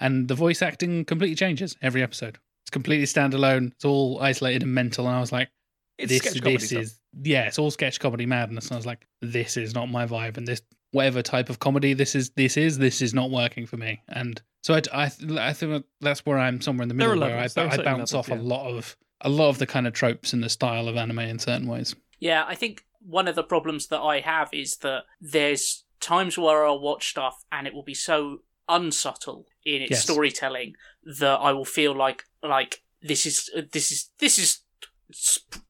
[0.00, 2.38] And the voice acting completely changes every episode.
[2.64, 3.72] It's completely standalone.
[3.72, 5.06] It's all isolated and mental.
[5.06, 5.48] And I was like,
[5.96, 6.82] It's this, sketch comedy this stuff.
[6.82, 8.66] is yeah, it's all sketch comedy madness.
[8.66, 11.92] And I was like, this is not my vibe, and this whatever type of comedy
[11.92, 14.00] this is, this is this is not working for me.
[14.08, 17.32] And so I, I, I think that's where I'm somewhere in the middle where I,
[17.32, 17.54] levels.
[17.54, 18.42] There are I certainly bounce levels, off yeah.
[18.42, 21.18] a lot of a lot of the kind of tropes and the style of anime
[21.20, 21.94] in certain ways.
[22.20, 26.64] Yeah, I think one of the problems that I have is that there's times where
[26.64, 30.02] I'll watch stuff and it will be so unsubtle in its Yes.
[30.02, 30.74] storytelling
[31.18, 34.60] that I will feel like like this is this is this is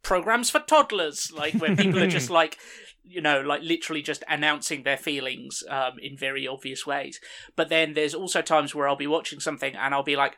[0.02, 2.58] programs for toddlers, like where people are just like
[3.04, 7.20] you know like literally just announcing their feelings um, in very obvious ways.
[7.56, 10.36] But then there's also times where I'll be watching something and I'll be like.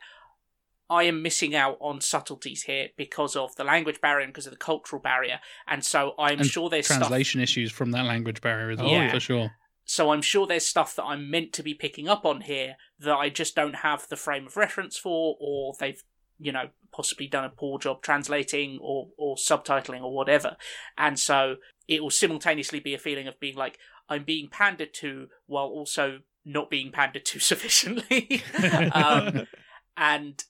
[0.92, 4.50] I am missing out on subtleties here because of the language barrier and because of
[4.52, 8.40] the cultural barrier, and so I'm And sure there's stuff Translation issues from that language
[8.40, 9.12] barrier as well, Yeah.
[9.12, 9.52] for sure.
[9.90, 13.16] So I'm sure there's stuff that I'm meant to be picking up on here that
[13.16, 16.00] I just don't have the frame of reference for, or they've,
[16.38, 20.56] you know, possibly done a poor job translating or, or subtitling or whatever.
[20.96, 21.56] And so
[21.88, 26.20] it will simultaneously be a feeling of being like, I'm being pandered to while also
[26.44, 28.42] not being pandered to sufficiently.
[28.92, 29.48] um,
[29.96, 30.44] and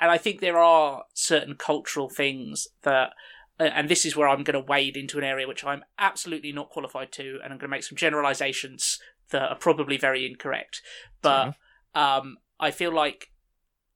[0.00, 3.12] and I think there are certain cultural things that
[3.58, 6.70] and this is where I'm going to wade into an area which I'm absolutely not
[6.70, 8.98] qualified to, and I'm going to make some generalizations
[9.30, 10.82] that are probably very incorrect.
[11.22, 11.54] But
[11.94, 13.32] um, I feel like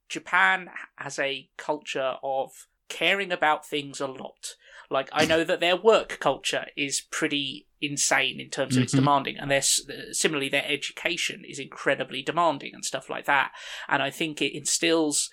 [0.09, 4.55] Japan has a culture of caring about things a lot.
[4.89, 8.97] Like I know that their work culture is pretty insane in terms of its Mhm.
[8.97, 13.53] demanding, and their similarly their education is incredibly demanding and stuff like that.
[13.87, 15.29] And I think it instills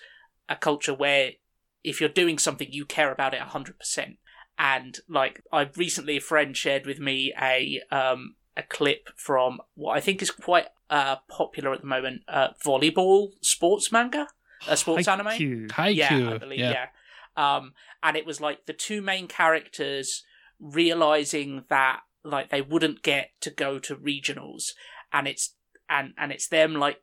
[0.47, 1.33] a culture where
[1.83, 4.17] if you're doing something, you care about it hundred percent.
[4.57, 9.95] And like I recently, a friend shared with me a um a clip from what
[9.95, 14.27] I think is quite uh popular at the moment, uh, volleyball sports manga,
[14.67, 15.27] a sports anime.
[15.27, 15.67] Haikyuu.
[15.69, 15.95] Haikyuu.
[15.95, 16.59] Yeah, I believe.
[16.59, 16.87] Yeah.
[17.37, 20.23] Um, and it was like the two main characters
[20.59, 24.73] realizing that like they wouldn't get to go to regionals,
[25.13, 25.55] and it's
[25.89, 27.01] and and it's them like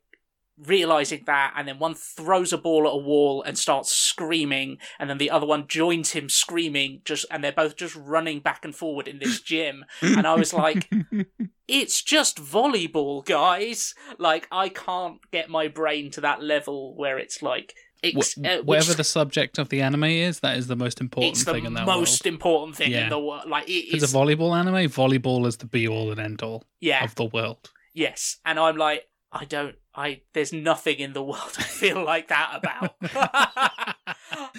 [0.65, 5.11] realizing that and then one throws a ball at a wall and starts screaming and
[5.11, 8.75] then the other one joins him screaming just and they're both just running back and
[8.75, 10.91] forward in this gym and i was like
[11.69, 17.43] it's just volleyball guys like i can't get my brain to that level where it's
[17.43, 20.77] like ex- Wh- uh, which- whatever the subject of the anime is, that is the
[20.77, 22.01] most important the thing in that world.
[22.01, 22.33] most world.
[22.35, 23.05] important thing Yeah.
[23.05, 26.19] in the world like it it's a volleyball anime, volleyball is the be all and
[26.21, 27.71] end all yeah of the world.
[27.93, 29.07] yes and i'm like
[29.39, 33.97] i don't i there's nothing in the world i feel like that about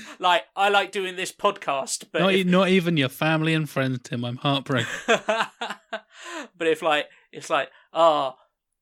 [0.20, 4.00] like i like doing this podcast but not, if- not even your family and friends,
[4.04, 4.24] Tim.
[4.26, 4.88] I'm heartbroken.
[5.08, 8.36] but if like it's like oh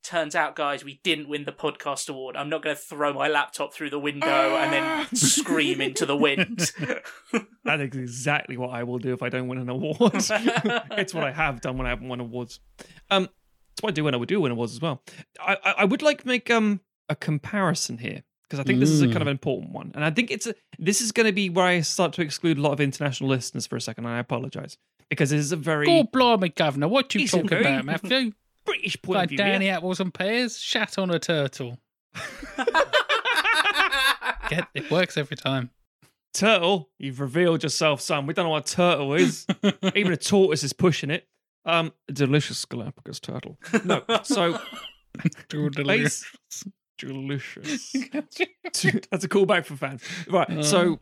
[0.04, 3.28] turns out guys we didn't win the podcast award i'm not going to throw my
[3.28, 6.72] laptop through the window and then scream into the wind
[7.64, 9.98] That is exactly what I will do if I don't win an award.
[10.14, 12.60] it's what I have done when I haven't won awards.
[13.10, 13.28] Um,
[13.76, 15.02] that's what I do when I would do win awards as well.
[15.40, 19.02] I, I, I would like make um a comparison here because I think this is
[19.02, 19.12] a Mm.
[19.12, 21.66] kind of important one, and I think it's a this is going to be where
[21.66, 24.06] I start to exclude a lot of international listeners for a second.
[24.06, 24.78] And I apologize
[25.10, 28.32] because this is a very Oh, blimey, Governor, what you talking about, Matthew?
[28.66, 29.38] British point Like of view.
[29.38, 29.78] Danny yeah.
[29.78, 31.78] apples and pears, shat on a turtle.
[34.50, 35.72] Get it works every time.
[36.34, 38.28] Turtle, you've revealed yourself, son.
[38.28, 39.46] We don't know what a turtle is.
[39.96, 41.28] Even a tortoise is pushing it.
[41.66, 43.58] Um, delicious Galapagos turtle.
[43.84, 44.60] No, so
[45.50, 46.26] delicious.
[46.98, 47.92] delicious.
[49.12, 50.04] That's a callback for fans.
[50.30, 50.50] Right.
[50.50, 50.64] Uh.
[50.64, 51.00] So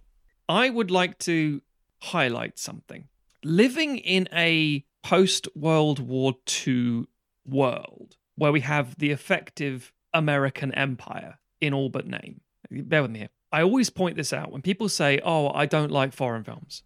[0.47, 1.61] I would like to
[2.01, 3.07] highlight something.
[3.43, 7.05] Living in a post World War II
[7.45, 12.41] world where we have the effective American empire in all but name.
[12.71, 13.29] Bear with me here.
[13.51, 16.83] I always point this out when people say, "Oh, I don't like foreign films."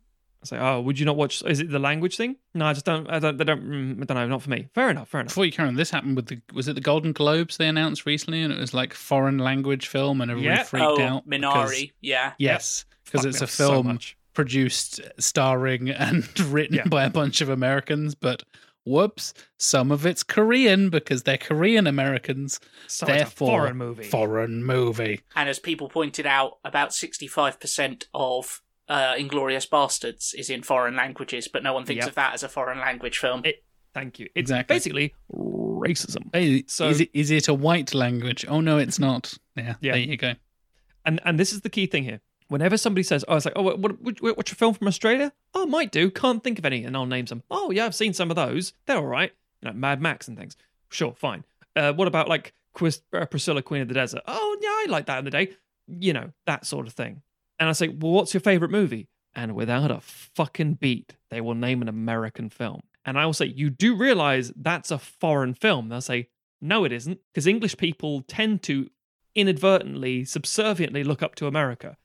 [0.51, 1.43] I say, "Oh, would you not watch?
[1.45, 3.09] Is it the language thing?" No, I just don't.
[3.09, 3.37] I don't.
[3.37, 3.63] They don't.
[3.63, 4.27] mm, I don't know.
[4.27, 4.67] Not for me.
[4.73, 5.09] Fair enough.
[5.09, 5.29] Fair enough.
[5.31, 8.05] Before you carry on, this happened with the was it the Golden Globes they announced
[8.05, 10.63] recently, and it was like foreign language film, and everybody Yeah.
[10.63, 11.29] freaked oh out.
[11.29, 13.99] because- minari yeah yes, because it's a up so film
[14.33, 16.87] produced, starring, and written Yeah.
[16.87, 18.43] by a bunch of Americans, but
[18.85, 22.59] whoops, some of it's Korean because they're Korean Americans.
[22.87, 24.03] So it's a Therefore, foreign movie.
[24.03, 25.21] Foreign movie.
[25.35, 31.47] And as people pointed out, about 65% of uh, Inglourious Basterds is in foreign languages,
[31.47, 32.09] but no one thinks Yep.
[32.09, 33.41] of that as a foreign language film.
[33.45, 34.25] It- Thank you.
[34.35, 34.75] It's Exactly.
[34.75, 36.29] basically racism.
[36.33, 38.45] Hey, So- is it is it a white language?
[38.47, 39.33] Oh no, it's not.
[39.55, 39.93] Yeah, Yeah.
[39.93, 40.33] there you go.
[41.05, 42.21] And and this is the key thing here.
[42.49, 45.33] Whenever somebody says, "Oh, it's like, oh, what, what, what- what's your film from Australia?"
[45.53, 46.09] Oh, might do.
[46.09, 47.43] Can't think of any, and I'll name some.
[47.51, 48.71] Oh, yeah, I've seen some of those.
[48.85, 49.33] They're all right.
[49.61, 50.55] You know, Mad Max and things.
[50.89, 51.43] Sure, fine.
[51.75, 54.21] Uh, what about like Quis, uh, Priscilla, Queen of the Desert?
[54.27, 55.55] Oh, yeah, I like that in the day.
[55.87, 57.21] You know, that sort of thing.
[57.59, 59.07] And I say, well, what's your favorite movie?
[59.35, 62.81] And without a fucking beat, they will name an American film.
[63.05, 65.89] And I will say, you do realize that's a foreign film.
[65.89, 66.29] They'll say,
[66.61, 68.89] no, it isn't, because English people tend to
[69.35, 71.95] inadvertently, subserviently look up to America.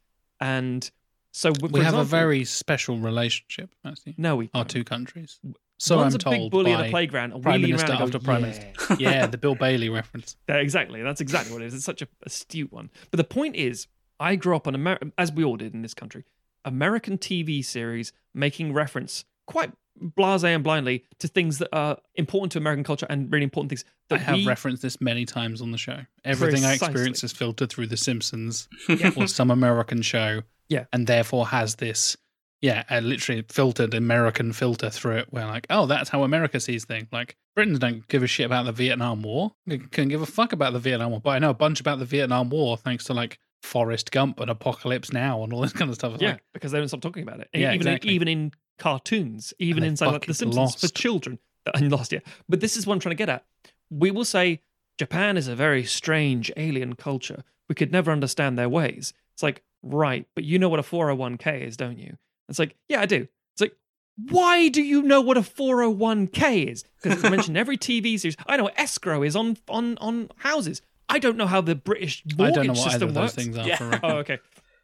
[0.40, 0.88] And
[1.32, 4.14] so we have a very special relationship, actually.
[4.18, 4.68] no, we Our don't.
[4.70, 5.40] two countries.
[5.78, 8.18] So One's I'm a told big bully by at a playground, Prime Minister around after
[8.18, 8.96] go, Prime "Yeah." Minister.
[9.00, 10.36] Yeah, the Bill Bailey reference.
[10.48, 11.02] Yeah, exactly.
[11.02, 11.74] That's exactly what it is.
[11.74, 12.90] It's such a astute one.
[13.10, 13.88] But the point is,
[14.22, 16.24] I grew up on Amer- as we all did in this country,
[16.64, 22.58] American TV series making reference quite blasé and blindly to things that are important to
[22.58, 25.72] American culture and really important things I that have we referenced this many times on
[25.72, 26.00] the show.
[26.24, 28.68] Everything I experience is filtered through The Simpsons
[29.16, 30.42] or some American show.
[30.68, 30.84] Yeah.
[30.92, 32.16] And therefore has this,
[32.60, 36.84] yeah, a literally filtered American filter through it where, like, oh, that's how America sees
[36.84, 37.08] things.
[37.12, 39.52] Like, Britons don't give a shit about the Vietnam War.
[39.66, 41.20] They couldn't give a fuck about the Vietnam War.
[41.20, 44.50] But I know a bunch about the Vietnam War thanks to, like, Forrest Gump and
[44.50, 46.14] Apocalypse Now and all this kind of stuff.
[46.14, 47.48] It's yeah, Like, because they don't stop talking about it.
[47.54, 48.10] Yeah, even exactly.
[48.10, 50.94] in, even in cartoons, even inside like, The Simpsons for lost.
[50.94, 51.38] children.
[51.66, 52.18] Uh, and lost, yeah.
[52.48, 53.44] But this is what I'm trying to get at.
[53.88, 54.60] We will say
[54.98, 57.44] Japan is a very strange alien culture.
[57.68, 59.12] We could never understand their ways.
[59.32, 62.16] It's like, right, but you know what a 401k is, don't you?
[62.48, 63.28] It's like, yeah, I do.
[63.54, 63.76] It's like,
[64.16, 66.84] why do you know what a 401k is?
[67.00, 68.36] Because it's mentioned every TV series.
[68.46, 70.82] I know what escrow is on on on houses.
[71.12, 73.22] I don't know how the British mortgage I don't know what either system of those
[73.22, 73.34] works.
[73.34, 73.76] things are Yeah.
[73.76, 74.10] for record.
[74.12, 74.38] Oh, okay.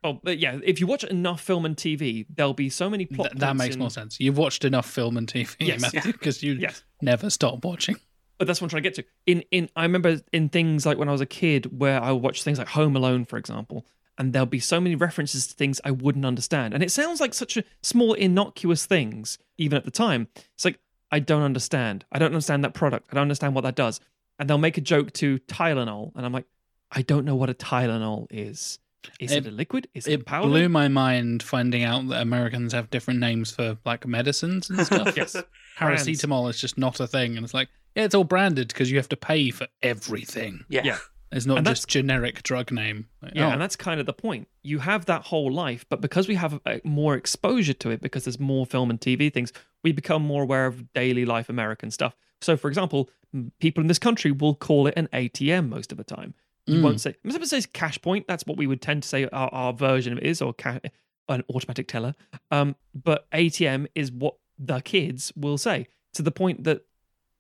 [0.05, 3.31] Oh, but yeah, if you watch enough film and TV, there'll be so many plot.
[3.33, 4.21] Th- that points makes in- more sense.
[4.21, 5.81] You've watched enough film and TV, Yes.
[5.81, 6.85] Matthew, because you Yes.
[7.03, 7.97] never stop watching.
[8.39, 9.05] But that's what I'm trying to get to.
[9.27, 12.23] In in I remember in things like when I was a kid where I would
[12.23, 13.85] watch things like Home Alone, for example,
[14.17, 16.75] and there'll be so many references to things I wouldn't understand.
[16.75, 20.29] And it sounds like such a small, innocuous things, even at the time.
[20.55, 20.79] It's like,
[21.11, 22.05] I don't understand.
[22.13, 23.09] I don't understand that product.
[23.11, 23.99] I don't understand what that does.
[24.39, 26.47] And they'll make a joke to Tylenol, and I'm like,
[26.93, 28.79] I don't know what a Tylenol is.
[29.21, 29.89] Is it, It- a liquid?
[29.95, 30.47] Is it, It powder?
[30.49, 34.79] It blew my mind finding out that Americans have different names for like medicines and
[34.87, 35.17] stuff.
[35.17, 35.37] Yes.
[35.79, 38.97] Paracetamol is just not a thing, and it's like, yeah, it's all branded because you
[38.97, 40.65] have to pay for everything.
[40.69, 40.83] yeah.
[40.85, 40.99] Yeah.
[41.31, 43.07] It's not And just generic drug name.
[43.21, 44.49] Like, Yeah, oh, and that's kind of the point.
[44.63, 48.25] You have that whole life, but because we have uh, more exposure to it, because
[48.25, 49.53] there's more film and TV things,
[49.85, 52.17] we become more aware of daily life American stuff.
[52.41, 53.18] So, for example, m-
[53.61, 56.35] people in this country will call it an ATM most of the time.
[56.67, 56.83] You Mm.
[56.83, 58.27] won't say, some people say cash point.
[58.29, 60.81] That's what we would tend to say our, our version of it is, or ca-
[61.29, 62.15] an automatic teller.
[62.51, 66.83] Um, but ATM is what the kids will say to the point that,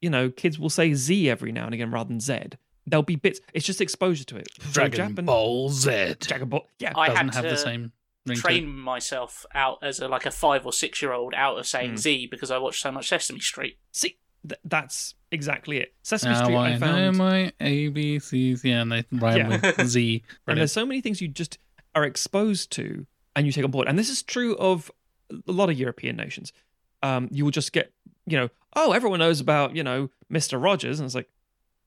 [0.01, 2.41] you know, kids will say Z every now and again rather than Z.
[2.87, 3.41] There'll be bits.
[3.53, 4.49] It's just exposure to it.
[4.61, 6.67] So Dragon Japan- Ball Z Dragon Ball.
[6.79, 7.93] Yeah, I doesn't had have to the same
[8.27, 11.59] ring to train myself out as a like a five or six year old out
[11.59, 11.99] of saying Mm.
[11.99, 13.79] Z because I watched so much Sesame Street.
[13.93, 14.17] See,
[14.49, 15.95] th- that's exactly it.
[16.03, 18.65] Sesame Now Street, I I know found, my ABCs.
[18.65, 19.61] Yeah, and they rhyme Yeah.
[19.77, 20.23] with Z.
[20.47, 21.59] and there's so many things you just
[21.95, 23.07] are exposed to
[23.37, 23.89] and you take on board.
[23.89, 24.91] And this is true of
[25.31, 26.53] a lot of European nations.
[27.03, 27.93] Um, you will just get,
[28.27, 31.29] you know, oh, everyone knows about, you know, Mister Rogers, and it's like,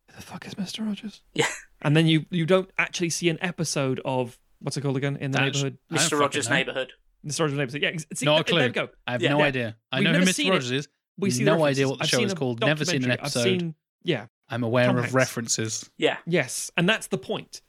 [0.09, 1.21] who the fuck is Mister Rogers?
[1.33, 1.47] Yeah.
[1.81, 5.31] And then you you don't actually see an episode of what's it called again in
[5.31, 5.77] the That's- neighborhood?
[5.91, 6.19] Mr.
[6.19, 6.93] Rogers' Neighborhood.
[7.23, 7.81] Mister Rogers' neighborhood.
[7.81, 8.81] Yeah, ex- see, Not a there- there clue.
[8.83, 8.93] we go.
[9.07, 9.29] I have Yeah.
[9.31, 9.45] no Yeah.
[9.45, 9.77] idea.
[9.91, 10.49] I We've know who Mr.
[10.51, 10.87] Rogers is.
[11.21, 12.59] We see no the idea what the I've show is called.
[12.61, 13.39] Never seen an episode.
[13.39, 15.13] I've seen, yeah, I'm aware Tom of Hanks.
[15.13, 15.89] references.
[15.97, 16.17] Yeah.
[16.25, 17.61] Yes, and that's the point.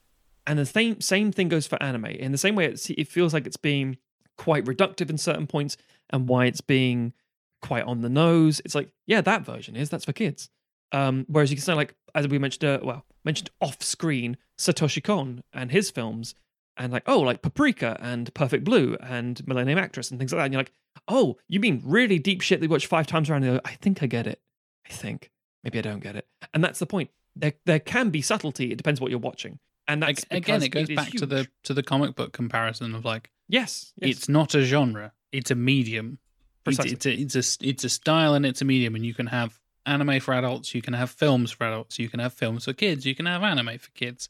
[0.47, 2.07] And the same same thing goes for anime.
[2.07, 3.99] In the same way, it's, it feels like it's being
[4.39, 5.77] quite reductive in certain points,
[6.11, 7.13] and why it's being
[7.61, 8.61] quite on the nose.
[8.65, 10.51] It's like, yeah, that version is that's for kids.
[10.91, 15.03] Um, whereas you can say like, as we mentioned, uh, well, mentioned off screen, Satoshi
[15.03, 16.35] Kon and his films,
[16.77, 20.45] and like, oh, like Paprika and Perfect Blue and Millennium Actress and things like that.
[20.45, 20.73] And you're like,
[21.09, 23.45] oh, you mean really deep shit that you watch five times around?
[23.45, 24.41] And go, I think I get it.
[24.87, 25.31] I think
[25.63, 26.27] maybe I don't get it.
[26.55, 27.11] And that's the point.
[27.35, 28.73] There there can be subtlety.
[28.73, 29.59] It depends what you're watching.
[29.89, 33.05] And that's Again, it goes is back to the to the comic book comparison of
[33.05, 34.11] like yes, yes.
[34.11, 36.19] it's not a genre; it's a medium.
[36.67, 36.93] It's, Precisely.
[36.93, 39.59] it's a it's a it's a style and it's a medium, and you can have
[39.87, 43.05] anime for adults, you can have films for adults, you can have films for kids,
[43.05, 44.29] you can have anime for kids,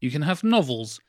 [0.00, 1.00] you can have novels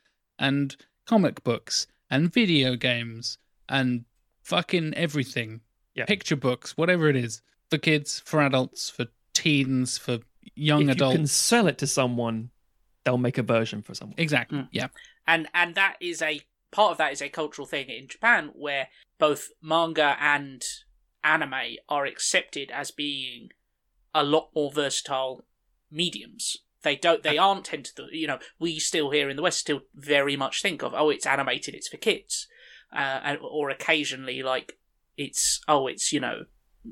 [0.42, 0.76] and
[1.06, 4.04] comic books and video games and
[4.42, 5.60] fucking everything.
[5.94, 6.04] Yeah.
[6.04, 10.18] Picture books, whatever it is, for kids, for adults, for teens, for
[10.54, 11.12] young if adults.
[11.12, 12.50] you can sell it to someone,
[13.04, 14.14] they'll make a version for someone.
[14.18, 14.58] Exactly.
[14.58, 14.68] Mm.
[14.72, 14.88] Yeah.
[15.26, 18.88] and and that is a part of that is a cultural thing in Japan where
[19.18, 20.62] both manga and
[21.22, 23.50] anime are accepted as being
[24.14, 25.44] a lot more versatile
[25.90, 26.56] mediums.
[26.82, 27.22] They don't.
[27.22, 28.06] They aren't tend to.
[28.12, 31.26] You know, we still here in the West still very much think of oh, it's
[31.26, 32.48] animated, it's for kids,
[32.92, 34.78] uh, and, or occasionally like
[35.16, 36.44] it's oh, it's you know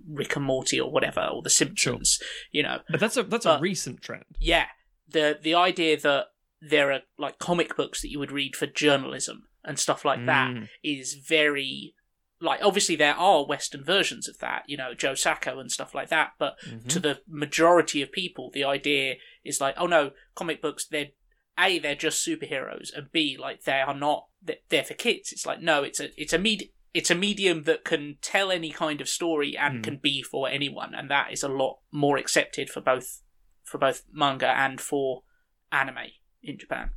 [0.08, 2.20] Rick and Morty or whatever or The Simpsons.
[2.52, 4.24] You know, But that's a that's a recent trend.
[4.38, 4.66] yeah
[5.08, 6.26] the the idea that
[6.62, 10.50] there are like comic books that you would read for journalism and stuff like that
[10.50, 10.68] Mm.
[10.84, 11.94] is very
[12.40, 16.08] like obviously there are western versions of that you know joe sacco and stuff like
[16.08, 16.88] that but Mhm.
[16.88, 21.10] to the majority of people the idea is like oh no comic books they're
[21.58, 25.60] a they're just superheroes and b like they are not they're- for kids it's like
[25.60, 29.08] no it's a it's a med- it's a medium that can tell any kind of
[29.08, 29.82] story and Hmm.
[29.82, 33.22] can be for anyone and that is a lot more accepted for both
[33.64, 35.22] for both manga and for
[35.70, 36.08] anime
[36.42, 36.90] in Japan.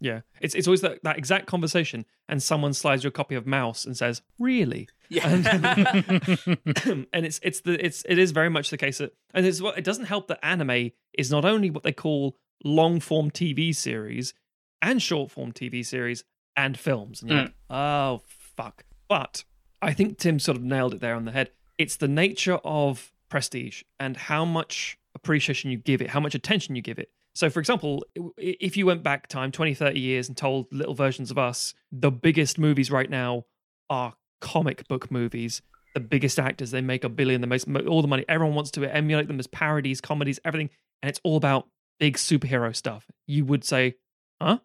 [0.00, 3.46] Yeah, it's it's always that, that exact conversation, and someone slides you a copy of
[3.46, 5.28] Mouse and says, "Really?" Yeah.
[5.34, 9.76] and it's it's the it's it is very much the case that, and it's what
[9.76, 14.34] it doesn't help that anime is not only what they call long form TV series
[14.80, 16.24] and short form TV series
[16.56, 17.22] and films.
[17.22, 17.52] And you're like, mm.
[17.70, 18.84] oh fuck!
[19.08, 19.44] But
[19.82, 21.50] I think Tim sort of nailed it there on the head.
[21.76, 26.74] It's the nature of prestige and how much appreciation you give it, how much attention
[26.76, 27.10] you give it.
[27.38, 28.04] So, for example,
[28.36, 32.10] if you went back time 20, 30 years and told little versions of us, the
[32.10, 33.44] biggest movies right now
[33.88, 35.62] are comic book movies.
[35.94, 38.24] The biggest actors, they make a billion, the most, all the money.
[38.28, 40.70] Everyone wants to emulate them as parodies, comedies, everything.
[41.00, 41.68] And it's all about
[42.00, 43.06] big superhero stuff.
[43.28, 43.94] You would say,
[44.42, 44.58] huh?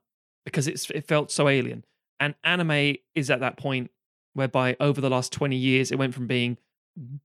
[0.44, 1.86] Because it's, it felt so alien.
[2.20, 3.92] And anime is at that point
[4.34, 6.58] whereby over the last 20 years, it went from being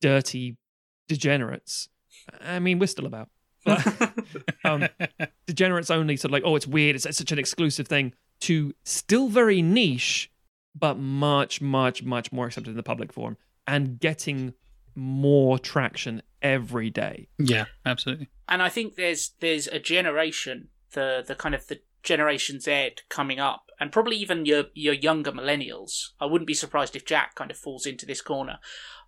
[0.03, 0.59] dirty
[1.09, 1.89] degenerates.
[2.39, 3.31] I mean, we're still about.
[3.69, 4.13] But
[4.65, 4.89] um,
[5.47, 8.75] degenerates only sort of like, oh, it's weird, it's, it's such an exclusive thing, to
[8.85, 10.31] still very niche,
[10.75, 14.55] but much, much, much more accepted in the public forum and getting
[14.95, 17.29] more traction every day.
[17.39, 18.29] yeah, absolutely.
[18.49, 23.39] and I think there's there's a generation, the the kind of the Generation Z coming
[23.39, 26.11] up, and probably even your your younger millennials.
[26.21, 28.59] I wouldn't be surprised if Jack kind of falls into this corner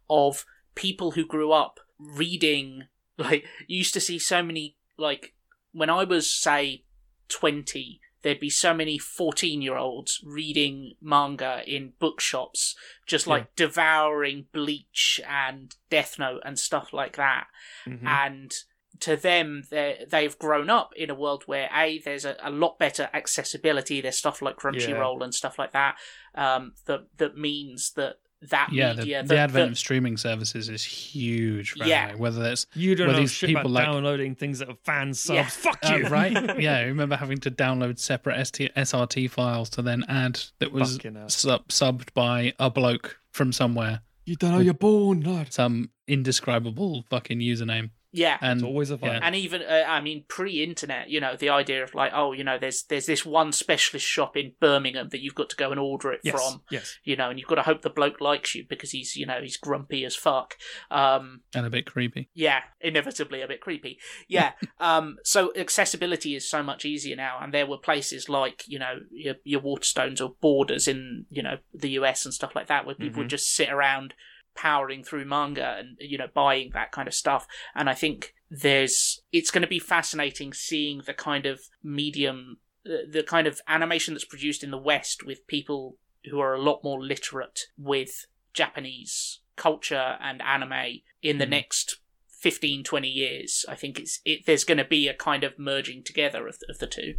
[0.08, 0.44] of
[0.74, 2.84] people who grew up reading
[3.20, 5.34] like you used to see so many like
[5.72, 6.84] when I was say
[7.28, 8.00] twenty.
[8.22, 15.22] There'd be so many 14 year olds reading manga in bookshops, just like devouring Bleach
[15.26, 17.46] and Death Note and stuff like that
[17.86, 18.04] Mhm.
[18.06, 18.52] and
[18.98, 22.78] to them they they've grown up in a world where a there's a, a lot
[22.78, 25.96] better accessibility there's stuff like crunchyroll and stuff like that
[26.34, 28.16] um that that means that
[28.48, 32.06] that Yeah, the, media the advent that- of streaming services is huge for Yeah.
[32.08, 32.18] anime.
[32.20, 35.12] Whether that's You don't know these shit people about like- downloading things that are fan
[35.12, 35.34] subs.
[35.34, 35.46] Yeah.
[35.48, 36.06] Fuck Uh, you.
[36.08, 36.32] right?
[36.60, 40.98] yeah, I remember having to download separate ST- SRT files to then add that was
[41.28, 45.52] sub- subbed by a bloke from somewhere, You don't know you're born, lad.
[45.52, 47.90] some indescribable fucking username.
[48.12, 49.10] Yeah And It's always a fun.
[49.10, 49.20] yeah.
[49.22, 52.58] and even uh, I mean pre-internet, you know, the idea of like, oh, you know,
[52.58, 56.12] there's there's this one specialist shop in Birmingham that you've got to go and order
[56.12, 56.34] it yes.
[56.34, 56.98] from, Yes.
[57.04, 59.40] you know, and you've got to hope the bloke likes you because he's you know
[59.40, 60.56] he's grumpy as fuck.
[60.90, 62.28] Um, and a bit creepy.
[62.34, 63.98] Yeah, inevitably a bit creepy.
[64.28, 64.52] Yeah.
[64.80, 69.00] um, so accessibility is so much easier now, and there were places like you know
[69.10, 72.94] your, your Waterstones or Borders in you know the US and stuff like that, where
[72.94, 73.24] people Mhm.
[73.24, 74.14] would just sit around
[74.54, 77.46] powering through manga and you know buying that kind of stuff.
[77.74, 83.04] And I think there's it's going to be fascinating seeing the kind of medium, the,
[83.10, 85.96] the kind of animation that's produced in the West with people
[86.30, 91.50] who are a lot more literate with Japanese culture and anime in the Mhm.
[91.50, 92.00] next
[92.40, 96.02] 15 20 years i think it's it there's going to be a kind of merging
[96.02, 97.14] together of, of the two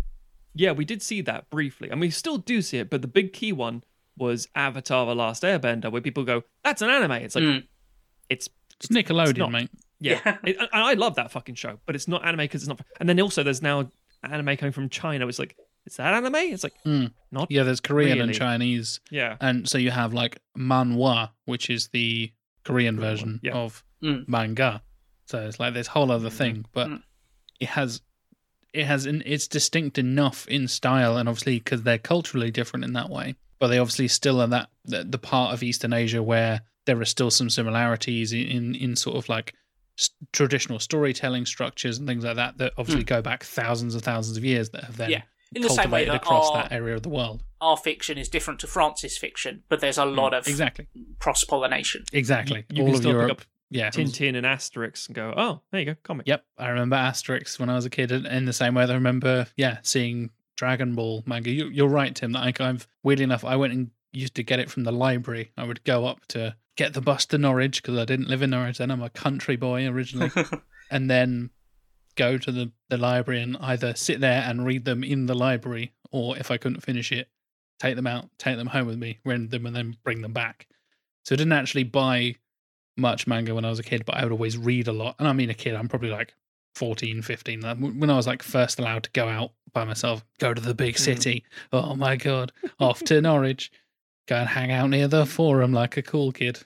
[0.55, 2.89] Yeah, we did see that briefly, and we still do see it.
[2.89, 3.83] But the big key one
[4.21, 7.67] was Avatar: The Last Airbender, where people go, "That's an anime." It's like Mm.
[8.29, 8.47] it's
[8.77, 9.51] It's Nickelodeon, not.
[9.51, 9.69] mate.
[9.99, 10.37] yeah, Yeah.
[10.45, 12.81] It- and I love that fucking show, but it's not anime because it's not.
[12.99, 13.91] And then also, there's now
[14.23, 15.27] anime coming from China.
[15.27, 15.55] It's like,
[15.85, 16.35] is that anime?
[16.35, 17.11] It's like, Mm.
[17.31, 17.51] not.
[17.51, 18.99] Yeah, there's Korean and Chinese.
[19.11, 22.31] Yeah, And so you have like manhwa, which is the
[22.63, 23.53] Korean Korean version yeah.
[23.53, 24.27] of Mm.
[24.27, 24.81] manga.
[25.25, 27.03] So it's like this whole other thing, but Mm.
[27.59, 28.01] it has
[28.73, 32.93] it has an, it's distinct enough in style, and obviously because they're culturally different in
[32.93, 36.61] that way, but they obviously still are that the, the part of Eastern Asia where
[36.85, 39.53] there are still some similarities in in, in sort of like
[39.97, 43.07] s- traditional storytelling structures and things like that that obviously hmm.
[43.07, 45.21] go back thousands and thousands of years that have then Yeah.
[45.53, 47.43] In the same way cultivated that across our, that area of the world.
[47.59, 50.15] our fiction is different to France's fiction, but there's a hmm.
[50.15, 50.87] lot of Exactly.
[51.19, 52.03] cross pollination.
[52.11, 52.65] Exactly.
[52.69, 53.31] You All can of still pick Europe.
[53.31, 53.87] up yeah.
[53.87, 56.27] it was- Tintin and Asterix and go, oh, there you go, comic.
[56.27, 58.91] Yep, I remember Asterix when I was a kid, in- in the same way that
[58.91, 60.31] I remember, yeah, seeing
[60.61, 61.49] Dragon Ball manga.
[61.49, 62.33] You, you're right, Tim.
[62.33, 65.51] That I, I've weirdly enough, I went and used to get it from the library.
[65.57, 68.51] I would go up to get the bus to Norwich because I didn't live in
[68.51, 68.91] Norwich then.
[68.91, 70.29] I'm a country boy originally,
[70.91, 71.49] and then
[72.15, 75.93] go to the the library and either sit there and read them in the library,
[76.11, 77.27] or if I couldn't finish it,
[77.79, 80.67] take them out, take them home with me, read them, and then bring them back.
[81.25, 82.35] So I didn't actually buy
[82.95, 85.15] much manga when I was a kid, but I would always read a lot.
[85.17, 86.35] And I mean, a kid, I'm probably like
[86.75, 87.63] 14, 15.
[87.97, 90.95] When I was like first allowed to go out by myself, go to the big
[90.95, 90.99] mm.
[90.99, 91.43] city.
[91.71, 93.71] Oh my God, off to Norwich,
[94.27, 96.59] go and hang out near the forum like a cool kid.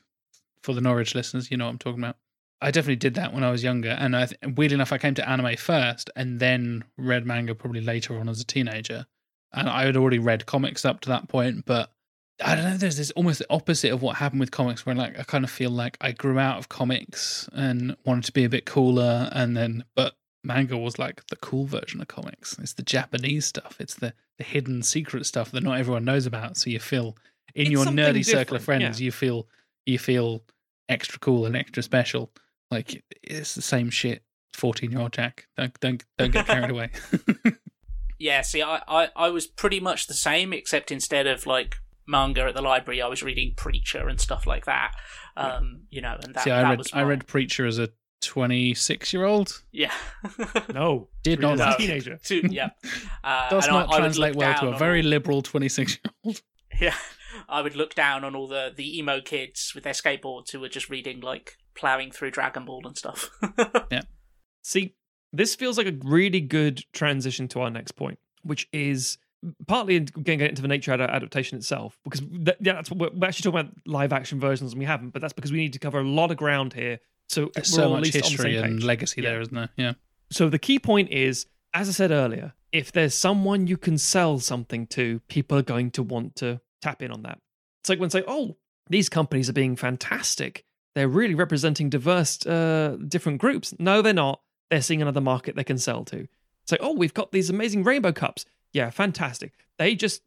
[0.61, 2.17] For the Norwich listeners, you know what I'm talking about.
[2.61, 3.89] I definitely did that when I was younger.
[3.89, 7.81] And I th- weird enough, I came to anime first and then read manga probably
[7.81, 9.05] later on as a teenager.
[9.53, 11.91] And I had already read comics up to that point, but
[12.43, 12.77] I don't know.
[12.77, 15.51] There's this almost the opposite of what happened with comics, where like I kind of
[15.51, 19.55] feel like I grew out of comics and wanted to be a bit cooler, and
[19.55, 20.15] then but
[20.45, 22.57] manga was like the cool version of comics.
[22.59, 23.77] It's the Japanese stuff.
[23.79, 26.57] It's the the hidden secret stuff that not everyone knows about.
[26.57, 27.17] So you feel
[27.53, 29.05] in It's your nerdy circle of friends, yeah.
[29.05, 29.47] you feel
[29.85, 30.43] you feel
[30.89, 32.31] extra cool and extra special.
[32.71, 34.23] Like it's the same shit.
[34.53, 36.91] Fourteen year old Jack, don't don't don't get carried away.
[38.17, 41.75] Yeah, see, I, I, I was pretty much the same, except instead of like
[42.07, 44.93] manga at the library, I was reading Preacher and stuff like that.
[45.35, 47.89] Um, you know, and that, See, I that read was I read Preacher as a
[48.25, 49.61] twenty six year old.
[49.71, 49.91] yeah.
[50.73, 51.71] No, Did not it No.
[51.71, 52.17] a teenager.
[52.25, 52.69] To- yeah.
[53.23, 56.41] Uh, does not I translate look well to a very all- liberal 26 year old.
[56.81, 56.93] Yeah,
[57.47, 60.67] I would look down on all the the emo kids with their skateboards who were
[60.69, 63.29] just reading like plowing through Dragon Ball and stuff.
[63.89, 64.01] Yeah.
[64.61, 64.95] See,
[65.31, 69.17] this feels like a really good transition to our next point, which is
[69.67, 73.27] partly getting into the nature ad- adaptation itself, because that, yeah, that's what we're, we're
[73.27, 75.79] actually talking about live action versions and we haven't, but that's because we need to
[75.79, 76.99] cover a lot of ground here.
[77.29, 79.29] So There's so much least on the history and legacy Yeah.
[79.31, 79.69] there, isn't there?
[79.77, 79.93] Yeah.
[80.31, 84.39] So the key point is, as I said earlier, if there's someone you can sell
[84.39, 87.39] something to, people are going to want to tap in on that.
[87.81, 88.57] It's like when say, "Oh,
[88.89, 90.65] these companies are being fantastic.
[90.93, 94.41] They're really representing diverse, uh, different groups." No, they're not.
[94.69, 96.27] They're seeing another market they can sell to.
[96.63, 98.45] It's like, "Oh, we've got these amazing rainbow cups.
[98.73, 99.53] Yeah, fantastic.
[99.77, 100.21] They just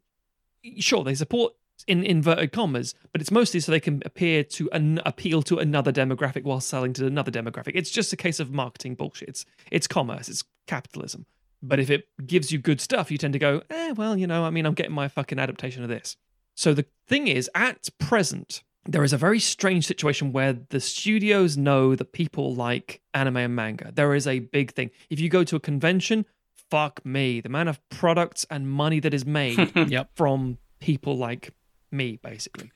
[0.79, 1.53] sure they support
[1.87, 5.91] in inverted commas, but it's mostly so they can appear to an, appeal to another
[5.91, 7.71] demographic while selling to another demographic.
[7.75, 9.29] It's just a case of marketing bullshit.
[9.29, 10.29] It's it's commerce.
[10.29, 11.25] It's capitalism.
[11.61, 14.45] But if it gives you good stuff, you tend to go, eh, well, you know,
[14.45, 16.15] I mean, I'm getting my fucking adaptation of this.
[16.55, 21.57] So the thing is, at present, there is a very strange situation where the studios
[21.57, 23.91] know that people like anime and manga.
[23.93, 24.89] There is a big thing.
[25.09, 26.25] If you go to a convention,
[26.71, 30.11] fuck me, the amount of products and money that is made Yep.
[30.15, 31.53] from people like
[31.91, 32.71] me, basically.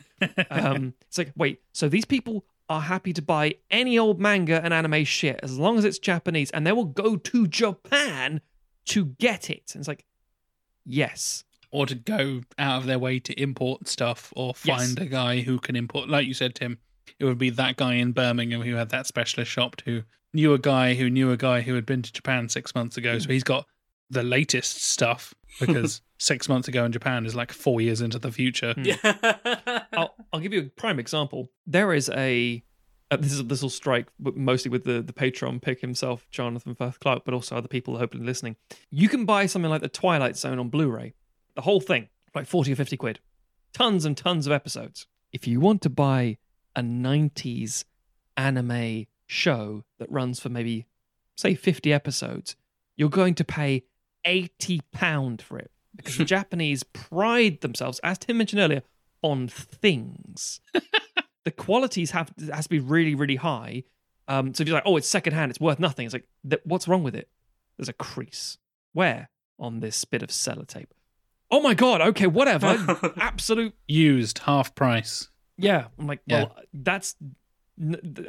[0.49, 4.73] um, it's like, wait, so these people are happy to buy any old manga and
[4.73, 8.41] anime shit as long as it's Japanese, and they will go to Japan
[8.85, 9.71] to get it.
[9.73, 10.05] And it's like,
[10.85, 14.77] yes, Or to go out of their way to import stuff or Yes.
[14.85, 16.07] find a guy who can import.
[16.09, 16.77] Like you said, Tim,
[17.19, 20.03] it would be that guy in Birmingham who had that specialist shop who
[20.33, 23.17] knew a guy who knew a guy who had been to Japan six months ago.
[23.19, 23.65] So he's got
[24.09, 28.31] the latest stuff because six months ago in Japan is like four years into the
[28.31, 28.73] future.
[28.77, 28.95] yeah.
[29.93, 31.49] I'll, I'll give you a prime example.
[31.67, 32.63] There is a
[33.11, 36.99] uh, this is this will strike mostly with the the Patreon pick himself, Jonathan Firth
[36.99, 38.55] Clark, but also other people who hopefully listening.
[38.89, 41.13] You can buy something like the Twilight Zone on Blu-ray,
[41.55, 43.19] the whole thing, like forty or fifty quid,
[43.73, 45.05] tons and tons of episodes.
[45.31, 46.37] If you want to buy
[46.75, 47.83] a '90s
[48.37, 50.87] anime show that runs for maybe
[51.35, 52.55] say fifty episodes,
[52.95, 53.83] you're going to pay
[54.25, 58.81] eighty pound for it because the Japanese pride themselves, as Tim mentioned earlier,
[59.21, 60.59] on things.
[61.43, 63.83] the qualities have has to be really, really high.
[64.27, 66.05] Um, so if you're like, oh, it's secondhand, it's worth nothing.
[66.05, 67.29] It's like, th- what's wrong with it?
[67.77, 68.57] There's a crease.
[68.93, 69.29] Where
[69.59, 70.87] on this bit of sellotape?
[71.51, 72.01] Oh my god.
[72.01, 73.13] Okay, whatever.
[73.17, 73.73] Absolute.
[73.87, 75.29] Used half price.
[75.57, 75.87] Yeah.
[75.99, 77.15] I'm like, well, that's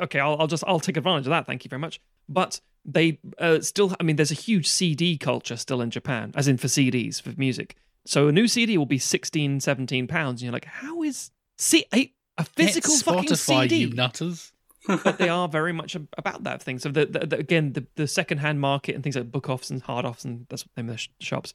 [0.03, 0.21] okay.
[0.21, 1.47] I'll, I'll just I'll take advantage of that.
[1.47, 2.01] Thank you very much.
[2.29, 3.95] But they uh, still.
[3.99, 7.32] I mean, there's a huge CD culture still in Japan, as in for CDs for
[7.37, 7.76] music.
[8.07, 11.87] So a new CD will be 16, 17 pounds, and you're like, how is see
[11.95, 13.76] a, a physical fucking Spotify, CD?
[13.76, 14.53] you nutters.
[14.87, 16.78] but they are very much about that thing.
[16.78, 19.80] So the, the, the, again, the, the second-hand market and things like book offs and
[19.80, 21.55] hard offs and that's what they name of the sh- shops.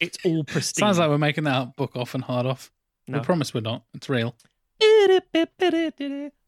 [0.00, 0.80] It's all pristine.
[0.86, 2.72] Sounds like we're making that up, book off and hard off.
[3.06, 3.18] No.
[3.18, 3.84] We promise we're not.
[3.92, 4.34] It's real.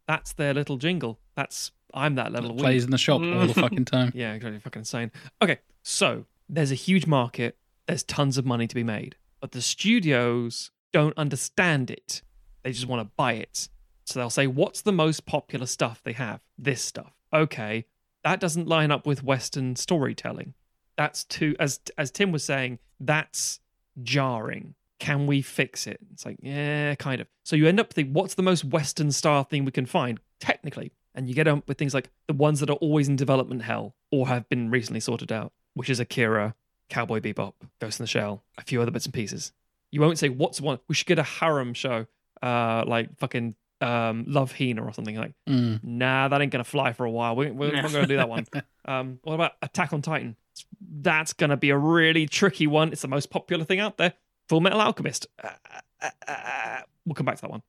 [0.06, 1.18] That's their little jingle.
[1.34, 2.54] That's I'm that level.
[2.54, 3.54] Plays in the shop all the mm.
[3.54, 4.12] fucking time.
[4.14, 4.60] Yeah, exactly.
[4.60, 5.12] Fucking insane.
[5.40, 9.16] Okay, so there's a huge market there's tons of money to be made.
[9.40, 12.22] But the studios don't understand it.
[12.62, 13.68] They just want to buy it.
[14.04, 16.40] So they'll say, What's the most popular stuff they have?
[16.58, 17.12] This stuff.
[17.32, 17.86] Okay.
[18.22, 20.54] That doesn't line up with Western storytelling.
[20.96, 23.60] That's too as as Tim was saying, that's
[24.02, 24.74] jarring.
[24.98, 25.98] Can we fix it?
[26.12, 27.26] It's like, yeah, kind of.
[27.42, 30.18] So you end up thinking, what's the most Western style thing we can find?
[30.40, 30.92] Technically.
[31.14, 33.94] And you get up with things like the ones that are always in development hell
[34.10, 36.54] or have been recently sorted out, which is Akira,
[36.88, 39.52] Cowboy Bebop, Ghost in the Shell, a few other bits and pieces.
[39.90, 40.80] You won't say what's one.
[40.88, 42.06] We should get a harem show,
[42.42, 45.34] uh, like fucking um, Love Hina or something like.
[45.48, 45.82] Mm.
[45.84, 47.36] Nah, that ain't gonna fly for a while.
[47.36, 48.46] We, we're not gonna do that one.
[48.86, 50.36] Um, what about Attack on Titan?
[51.00, 52.92] That's gonna be a really tricky one.
[52.92, 54.12] It's the most popular thing out there.
[54.50, 55.26] Full Metal Alchemist.
[55.42, 55.48] Uh,
[56.02, 57.62] uh, uh, uh, we'll come back to that one.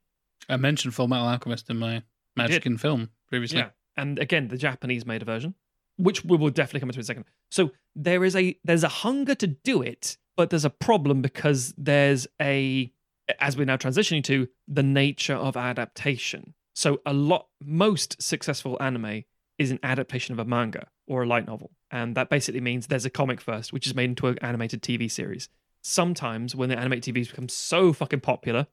[0.49, 2.03] I mentioned Full Metal Alchemist in my
[2.35, 3.59] Magic in Film previously.
[3.59, 5.55] Yeah, and again, the Japanese made a version,
[5.97, 7.25] which we will definitely come into in a second.
[7.49, 11.73] So there is a there's a hunger to do it, but there's a problem because
[11.77, 12.91] there's a
[13.39, 16.53] as we're now transitioning to the nature of adaptation.
[16.73, 19.23] So a lot most successful anime
[19.57, 23.05] is an adaptation of a manga or a light novel, and that basically means there's
[23.05, 25.49] a comic first, which is made into an animated TV series.
[25.81, 28.67] Sometimes when the animated TVs become so fucking popular,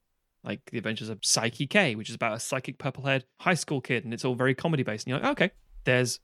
[0.45, 3.81] like the adventures of Saiki K, which is about a psychic purple haired high school
[3.81, 5.07] kid, and it's all very comedy based.
[5.07, 5.51] And you're like, okay,
[5.85, 6.21] there's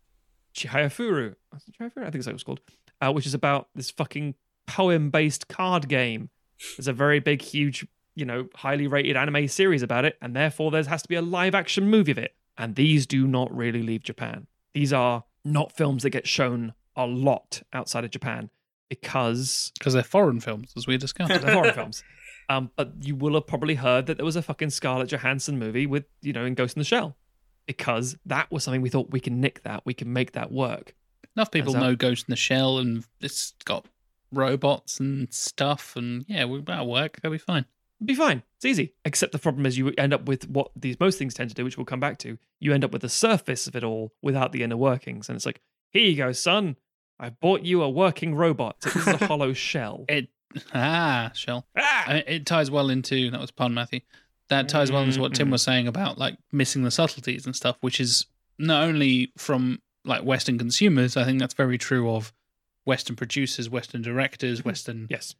[0.54, 1.34] Chihaya Furu.
[1.56, 2.02] Is it Chihaya Furu?
[2.06, 2.60] I think that's what it was called,
[3.00, 4.34] uh, which is about this fucking
[4.66, 6.30] poem based card game.
[6.76, 10.70] There's a very big, huge, you know, highly rated anime series about it, and therefore
[10.72, 12.34] there has to be a live action movie of it.
[12.56, 14.48] And these do not really leave Japan.
[14.74, 18.50] These are not films that get shown a lot outside of Japan
[18.88, 21.28] because Because they're foreign films, as we discussed.
[21.40, 22.02] they're foreign films.
[22.48, 25.86] Um, but you will have probably heard that there was a fucking Scarlett Johansson movie
[25.86, 27.16] with, you know, in Ghost in the Shell.
[27.66, 30.94] Because that was something we thought we can nick that, we can make that work.
[31.36, 33.86] Enough people know Ghost in the Shell and it's got
[34.32, 37.20] robots and stuff, and yeah, we're about work.
[37.20, 37.66] They'll be fine.
[38.04, 38.42] Be fine.
[38.56, 38.94] It's easy.
[39.04, 41.64] Except the problem is you end up with what these most things tend to do,
[41.64, 42.38] which we'll come back to.
[42.60, 45.28] You end up with the surface of it all without the inner workings.
[45.28, 46.76] And it's like, here you go, son.
[47.20, 48.80] I bought you a working robot.
[48.80, 50.04] This is a hollow shell.
[50.08, 50.28] It
[50.74, 51.66] ah Shell.
[51.76, 52.04] Ah!
[52.08, 54.00] I- It ties well into that was pun, Matthew.
[54.48, 57.76] That ties well into what Tim was saying about like missing the subtleties and stuff,
[57.82, 58.26] which is
[58.58, 61.16] not only from like Western consumers.
[61.16, 62.32] I think that's very true of
[62.86, 65.34] Western producers, Western directors, Western Yes.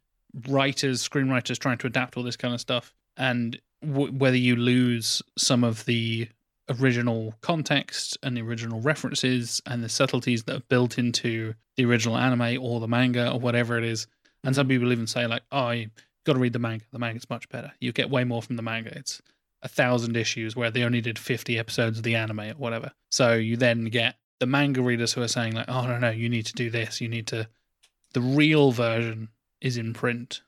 [0.47, 5.23] writers, screenwriters trying to adapt all this kind of stuff, and w- whether you lose
[5.39, 6.29] some of the
[6.69, 12.19] original context and the original references and the subtleties that are built into the original
[12.19, 14.07] anime or the manga or whatever it is.
[14.45, 15.91] And some people even say like, "Oh, you
[16.25, 16.85] got to read the manga.
[16.93, 17.73] The manga's much better.
[17.81, 18.97] You get way more from the manga.
[18.97, 19.21] It's
[19.63, 22.93] a thousand issues where they only did fifty episodes of the anime or whatever.
[23.11, 26.29] So you then get the manga readers who are saying like, "Oh no, no, you
[26.29, 27.01] need to do this.
[27.01, 27.49] You need to."
[28.13, 29.29] The real version
[29.61, 30.43] is in print,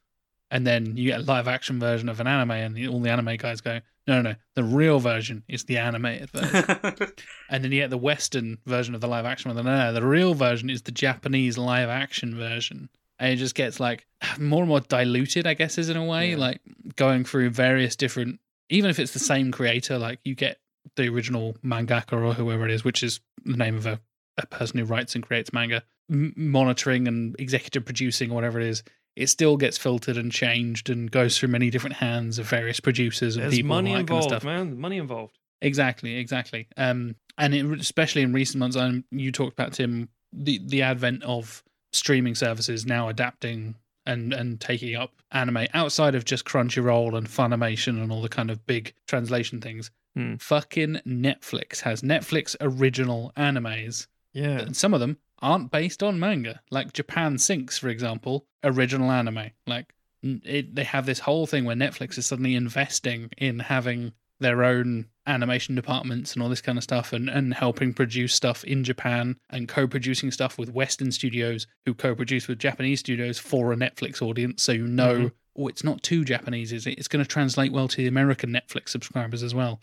[0.51, 3.37] and then you get a live action version of an anime, and all the anime
[3.37, 4.37] guys go, "No, no, no.
[4.55, 7.13] The real version is the animated version."
[7.51, 9.65] and then you get the Western version of the live action one.
[9.65, 12.89] No, no, the real version is the Japanese live action version.
[13.21, 14.07] And it just gets like
[14.39, 16.37] more and more diluted, I guess, is in a way, Yeah.
[16.39, 16.61] like
[16.97, 18.41] going through various different,
[18.71, 20.59] even if it's the same creator, like you get
[20.97, 24.01] the original mangaka or whoever it is, which is the name of a,
[24.39, 28.67] a person who writes and creates manga, m- monitoring and executive producing or whatever it
[28.67, 28.83] is.
[29.17, 33.37] It still gets filtered and changed and goes through many different hands of various producers
[33.37, 34.81] and There's people money and that kind of involved, man.
[34.81, 35.37] Money involved.
[35.61, 36.69] Exactly, exactly.
[36.79, 41.23] Um, and it, especially in recent months, um, you talked about Tim the the advent
[41.25, 41.63] of
[41.93, 43.75] streaming services now adapting
[44.07, 48.51] and and taking up anime outside of just Crunchyroll and Funimation and all the kind
[48.51, 49.91] of big translation things.
[50.17, 50.37] Hmm.
[50.37, 54.59] Fucking Netflix has Netflix original animes, Yeah.
[54.61, 56.61] and some of them aren't based on manga.
[56.71, 59.51] Like Japan Sinks, for example, original anime.
[59.67, 64.65] Like it, they have this whole thing where Netflix is suddenly investing in having their
[64.65, 68.85] own animation departments and all this kind of stuff and, and helping produce stuff in
[68.85, 74.21] Japan and co-producing stuff with Western studios who co-produce with Japanese studios for a Netflix
[74.21, 75.33] audience so you know Mhm.
[75.57, 78.51] oh it's not too Japanese is it it's going to translate well to the American
[78.51, 79.81] Netflix subscribers as well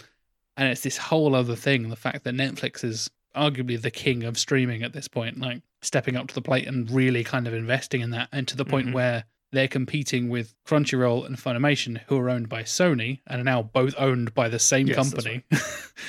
[0.55, 4.37] and it's this whole other thing the fact that Netflix is arguably the king of
[4.37, 8.01] streaming at this point like stepping up to the plate and really kind of investing
[8.01, 8.93] in that and to the point Mhm.
[8.93, 13.61] where they're competing with Crunchyroll and Funimation, who are owned by Sony and are now
[13.63, 15.43] both owned by the same Yes, company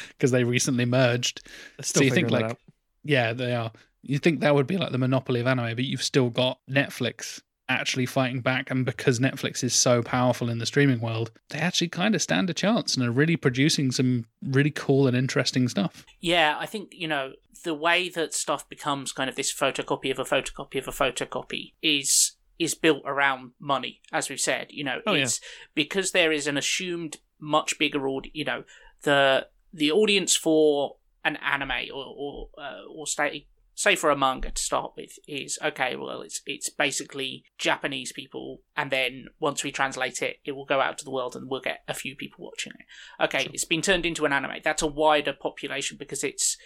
[0.09, 1.43] because they recently merged.
[1.80, 2.59] Still so you think like, out.
[3.05, 3.72] yeah, they are.
[4.03, 7.41] You think that would be like the monopoly of anime, but you've still got Netflix
[7.68, 11.89] actually fighting back, and because Netflix is so powerful in the streaming world, they actually
[11.89, 16.07] kind of stand a chance and are really producing some really cool and interesting stuff.
[16.20, 17.32] Yeah, I think, you know,
[17.64, 21.72] the way that stuff becomes kind of this photocopy of a photocopy of a photocopy
[21.82, 24.69] is is built around money, as we've said.
[24.71, 25.23] You know, Oh, yeah.
[25.23, 25.41] it's
[25.75, 28.35] because there is an assumed much bigger audience.
[28.35, 28.65] You know,
[29.03, 34.51] the the audience for an anime or or uh, or stay say for a manga
[34.51, 39.71] to start with is okay well it's it's basically japanese people and then once we
[39.71, 42.45] translate it it will go out to the world and we'll get a few people
[42.45, 46.57] watching it okay it's been turned into an anime that's a wider population because it's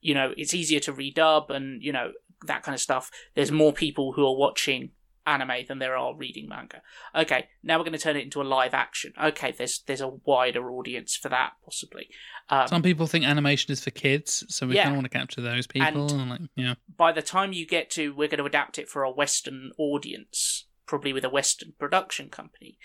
[0.00, 2.10] you know it's easier to redub and you know
[2.46, 4.90] that kind of stuff there's more people who are watching
[5.26, 6.80] anime than there are reading manga
[7.14, 10.08] okay now we're going to turn it into a live action okay there's there's a
[10.24, 12.08] wider audience for that possibly
[12.48, 14.84] um, Some people think animation is for kids, so we Yeah.
[14.84, 16.02] kind of want to capture those people.
[16.02, 18.88] And- And, like, yeah, by the time you get to we're going to adapt it
[18.88, 22.78] for a Western audience, probably with a Western production company,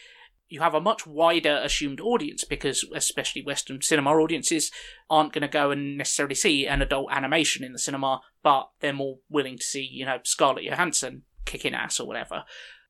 [0.50, 4.72] you have a much wider assumed audience because especially Western cinema audiences
[5.12, 8.92] aren't going to go and necessarily see an adult animation in the cinema, but they're
[8.94, 12.44] more willing to see, you know, Scarlett Johansson kicking ass or whatever.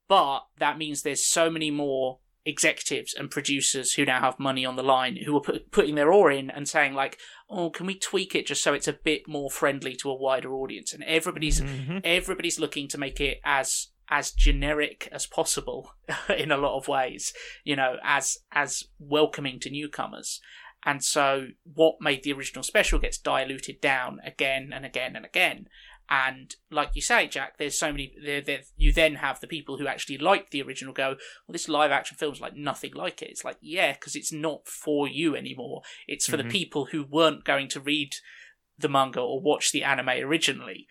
[0.08, 4.76] But that means there's so many more executives and producers who now have money on
[4.76, 7.20] the line who are put, putting their oar in and saying like
[7.52, 10.52] oh can we tweak it just so it's a bit more friendly to a wider
[10.52, 12.02] audience and everybody's Mhm.
[12.04, 15.94] everybody's looking to make it as as generic as possible
[16.36, 17.32] in a lot of ways
[17.64, 20.42] you know as as welcoming to newcomers
[20.84, 25.68] and so what made the original special gets diluted down again and again and again
[26.14, 29.78] and like you say jack there's so many there, there you then have the people
[29.78, 31.12] who actually like the original go
[31.48, 33.30] well this live action film's like nothing like it.
[33.30, 35.82] It's like yeah because it's not for you anymore.
[36.08, 36.44] It's for Mhm.
[36.44, 38.16] the people who weren't going to read
[38.78, 40.86] the manga or watch the anime originally.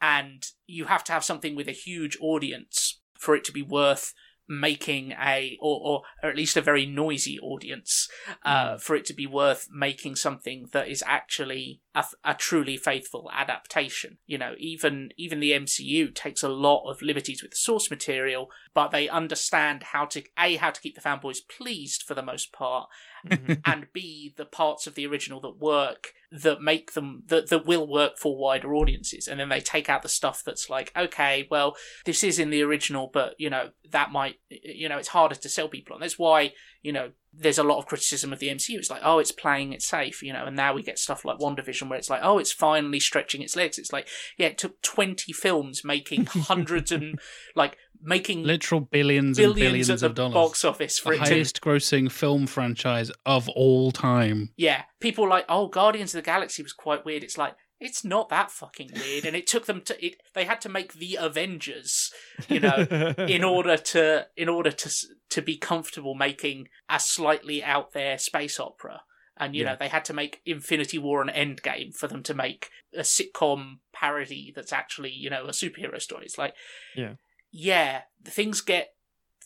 [0.00, 4.12] And you have to have something with a huge audience for it to be worth
[4.48, 8.08] making a or, or, or at least a very noisy audience
[8.44, 13.30] uh, for it to be worth making something that is actually a, a truly faithful
[13.32, 14.18] adaptation.
[14.26, 18.50] You know even even the MCU takes a lot of liberties with the source material
[18.74, 22.52] but they understand how to a how to keep the fanboys pleased for the most
[22.52, 22.88] part
[23.26, 23.62] Mhm.
[23.64, 27.86] and b the parts of the original that work that make them that that will
[27.86, 29.26] work for wider audiences.
[29.28, 31.74] And then they take out the stuff that's like okay well
[32.04, 35.48] this is in the original but you know that might you know it's harder to
[35.48, 36.00] sell people on.
[36.00, 39.18] That's why you know there's a lot of criticism of the MCU it's like oh
[39.18, 42.10] it's playing it safe you know and now we get stuff like WandaVision where it's
[42.10, 44.08] like oh it's finally stretching its legs it's like
[44.38, 47.18] yeah it took 20 films making hundreds and
[47.54, 50.34] like making literal billions, billions, and billions at the of dollars.
[50.34, 54.50] box office for the it to highest grossing film franchise of all time.
[54.56, 57.24] yeah, people are like, oh, Guardians of the Galaxy was quite weird.
[57.24, 57.54] It's like
[57.84, 60.16] it's not that fucking weird, and it took them to it.
[60.34, 62.12] They had to make the Avengers,
[62.48, 62.86] you know,
[63.28, 64.90] in order to in order to
[65.30, 69.02] to be comfortable making a slightly out there space opera.
[69.36, 69.72] And you Yeah.
[69.72, 73.78] know they had to make Infinity War and Endgame for them to make a sitcom
[73.92, 76.24] parody that's actually you know a superhero story.
[76.26, 76.54] It's like,
[76.96, 77.14] Yeah.
[77.50, 78.93] yeah, things get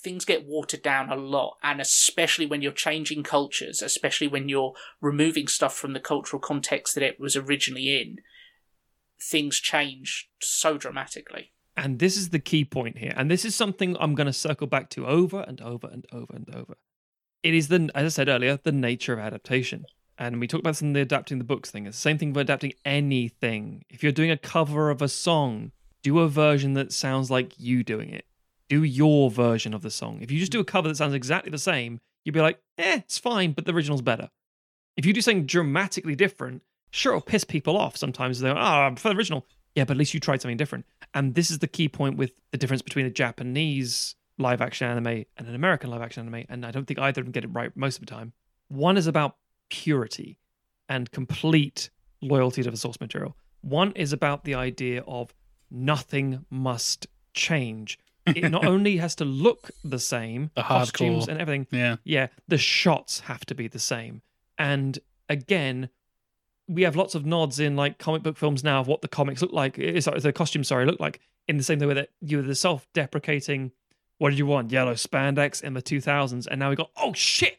[0.00, 4.74] things get watered down a lot, and especially when you're changing cultures, especially when you're
[5.00, 8.18] removing stuff from the cultural context that it was originally in,
[9.20, 11.52] things change so dramatically.
[11.76, 13.12] And this is the key point here.
[13.16, 16.34] And this is something I'm going to circle back to over and over and over
[16.34, 16.74] and over.
[17.42, 19.86] It is the, as I said earlier, the nature of adaptation.
[20.18, 21.86] And we talked about in the adapting the books thing.
[21.86, 23.84] It's the same thing for adapting anything.
[23.88, 25.70] If you're doing a cover of a song,
[26.02, 28.24] do a version that sounds like you doing it.
[28.68, 30.18] Do your version of the song.
[30.20, 32.96] If you just do a cover that sounds exactly the same, you'd be like, eh,
[32.98, 34.30] it's fine, but the original's better.
[34.96, 38.40] If you do something dramatically different, sure, it'll piss people off sometimes.
[38.40, 39.46] They're, like, oh, I prefer the original.
[39.74, 40.86] Yeah, but at least you tried something different.
[41.14, 45.24] And this is the key point with the difference between a Japanese live action anime
[45.36, 46.44] and an American live action anime.
[46.48, 48.32] And I don't think either of them get it right most of the time.
[48.68, 49.36] One is about
[49.70, 50.38] purity
[50.88, 51.90] and complete
[52.20, 53.36] loyalty to the source material.
[53.60, 55.34] One is about the idea of
[55.70, 57.98] nothing must change.
[58.36, 61.28] It not only has to look the same, The costumes hardcore.
[61.28, 61.96] and everything, Yeah.
[62.04, 64.22] yeah, the shots have to be the same.
[64.58, 64.98] And
[65.28, 65.88] again,
[66.66, 69.40] we have lots of nods in like comic book films now of what the comics
[69.42, 69.78] look like.
[69.78, 72.54] eh, Sorry, the costumes, sorry, look like in the same way that you were the
[72.54, 73.72] self-deprecating.
[74.18, 74.70] What did you want?
[74.72, 77.58] Yellow spandex in the 2000s, and now we got oh shit.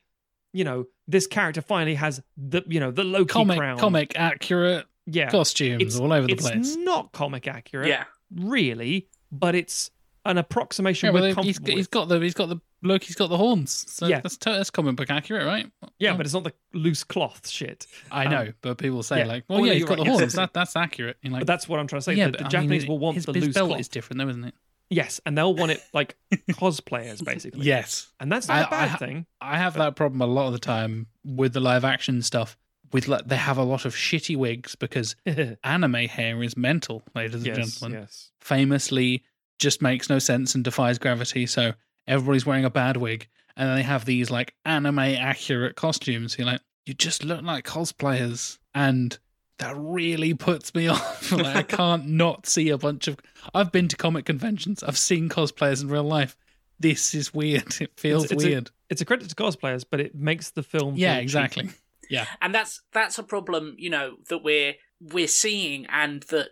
[0.52, 3.78] You know, this character finally has the you know the Loki Comic, crown.
[3.80, 6.76] comic accurate yeah, costumes It's- all over the it's place.
[6.76, 8.04] not comic accurate, Yeah,
[8.36, 9.90] really, but it's
[10.26, 13.86] an approximation Yeah, well, he's, he's got the he's got the Loki's got the horns.
[13.92, 14.22] So Yeah.
[14.22, 15.70] that's, that's comic book accurate, right?
[15.98, 17.86] yeah, Oh, but it's not the loose cloth shit.
[18.10, 19.26] I um, know, but people say yeah.
[19.26, 20.20] like, Oh, "Well, yeah, yeah, he's got right, the yes.
[20.20, 20.34] horns.
[20.36, 22.14] That that's accurate." Like, But that's what I'm trying to say.
[22.14, 23.80] yeah, the, but the Japanese mean, will want his, the his loose belt cloth.
[23.82, 24.54] is different, though, isn't it?
[24.90, 26.16] Yes, and they'll want it like
[26.52, 27.66] cosplayers, basically.
[27.66, 29.26] Yes, and that's not I- a bad I thing.
[29.42, 32.58] I have that problem a lot of the time with the live action stuff.
[32.92, 35.16] With like, they have a lot of shitty wigs because
[35.64, 38.00] anime hair is mental, ladies and gentlemen.
[38.02, 38.32] yes.
[38.40, 39.24] Famously,
[39.60, 41.45] just makes no sense and defies gravity.
[41.45, 41.74] So
[42.07, 46.38] everybody's wearing a bad wig, and then they have these like anime accurate costumes.
[46.38, 49.18] You're like, you just look like cosplayers, and
[49.60, 51.32] that really puts me off.
[51.32, 53.18] like, I can't not see a bunch of.
[53.53, 54.82] I've been to comic conventions.
[54.84, 56.36] I've seen cosplayers in real life.
[56.80, 57.76] This is weird.
[57.82, 58.72] It feels It's- it's a- weird.
[58.89, 60.95] It's a credit to cosplayers, but it makes the film.
[60.95, 61.24] yeah, feel cheap.
[61.24, 61.70] exactly.
[62.10, 62.26] Yeah.
[62.41, 66.49] and that's that's a problem you know that we're we're seeing and that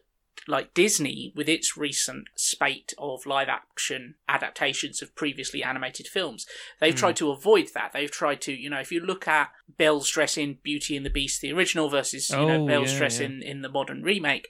[0.48, 6.46] like disney with its recent spate of live action adaptations of previously animated films
[6.80, 7.00] they've Hmm.
[7.00, 10.38] tried to avoid that they've tried to you know if you look at belle's dress
[10.38, 13.26] in beauty and the beast the original versus you know Oh, belle's yeah, dress yeah.
[13.28, 14.48] in in the modern remake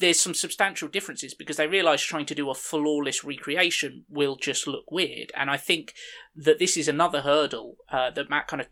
[0.00, 4.66] there's some substantial differences because they realize trying to do a flawless recreation will just
[4.66, 5.94] look weird and i think
[6.34, 8.68] that this is another hurdle uh, that Matt kind of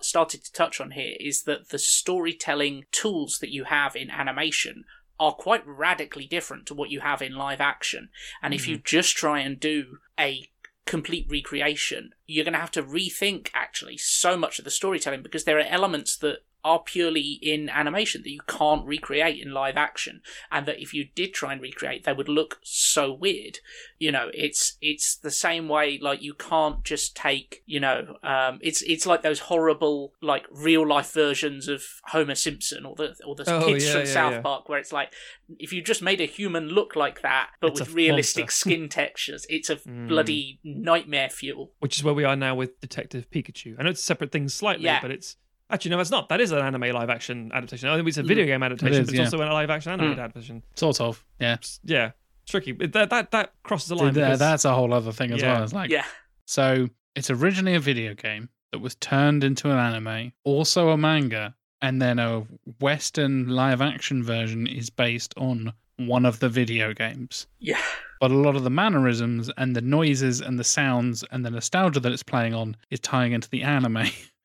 [0.00, 4.84] started to touch on here is that the storytelling tools that you have in animation
[5.20, 8.08] are quite radically different to what you have in live action.
[8.42, 8.84] And if you mm.
[8.84, 10.48] just try and do a
[10.86, 15.44] complete recreation, you're going to have to rethink actually so much of the storytelling because
[15.44, 20.20] there are elements that are purely in animation that you can't recreate in live action
[20.50, 23.58] and that if you did try and recreate they would look so weird
[23.98, 28.58] you know it's it's the same way like you can't just take you know um
[28.62, 33.34] it's it's like those horrible like real life versions of homer simpson or the or
[33.34, 34.40] the Oh, kids yeah, from yeah, south yeah.
[34.42, 35.12] park where it's like
[35.58, 38.56] if you just made a human look like that but It's with realistic monster.
[38.70, 40.08] skin textures it's a Mm.
[40.08, 43.76] bloody nightmare fuel Which is where we are now with Detective Pikachu.
[43.78, 45.36] I know it's separate things slightly, but it's
[45.70, 46.28] actually no, it's not.
[46.28, 47.88] That is an anime live action adaptation.
[47.88, 49.24] I think it's a video game adaptation, is, but it's yeah.
[49.24, 50.24] also a live action animated Mm.
[50.24, 50.62] adaptation.
[50.76, 51.24] Sort of.
[51.40, 51.56] Yeah.
[51.84, 52.10] Yeah,
[52.42, 52.72] it's tricky.
[52.72, 54.14] That that that crosses the line.
[54.14, 55.54] Th- because- that's a whole other thing as Yeah.
[55.54, 55.64] well.
[55.64, 56.04] It's like yeah
[56.46, 61.54] So it's originally a video game that was turned into an anime, also a manga,
[61.82, 62.44] and then a
[62.80, 67.46] Western live action version is based on one of the video games.
[67.58, 67.80] yeah
[68.20, 72.00] But a lot of the mannerisms and the noises and the sounds and the nostalgia
[72.00, 74.06] that it's playing on is tying into the anime.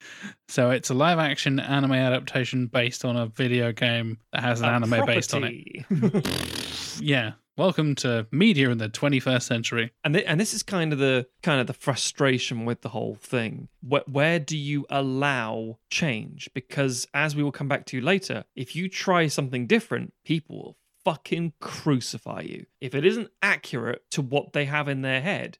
[0.48, 4.70] so it's a live action anime adaptation based on a video game that has an
[4.70, 5.86] a anime based on it.
[7.02, 7.34] Yeah.
[7.58, 9.92] Welcome to media in the 21st century.
[10.04, 13.16] and th- and this is kind of the kind of the frustration with the whole
[13.16, 13.70] thing.
[13.82, 16.50] Where, where do you allow change?
[16.54, 20.78] Because as we will come back to later, if you try something different, people will
[21.06, 22.66] fucking crucify you.
[22.82, 25.58] If it isn't accurate to what they have in their head,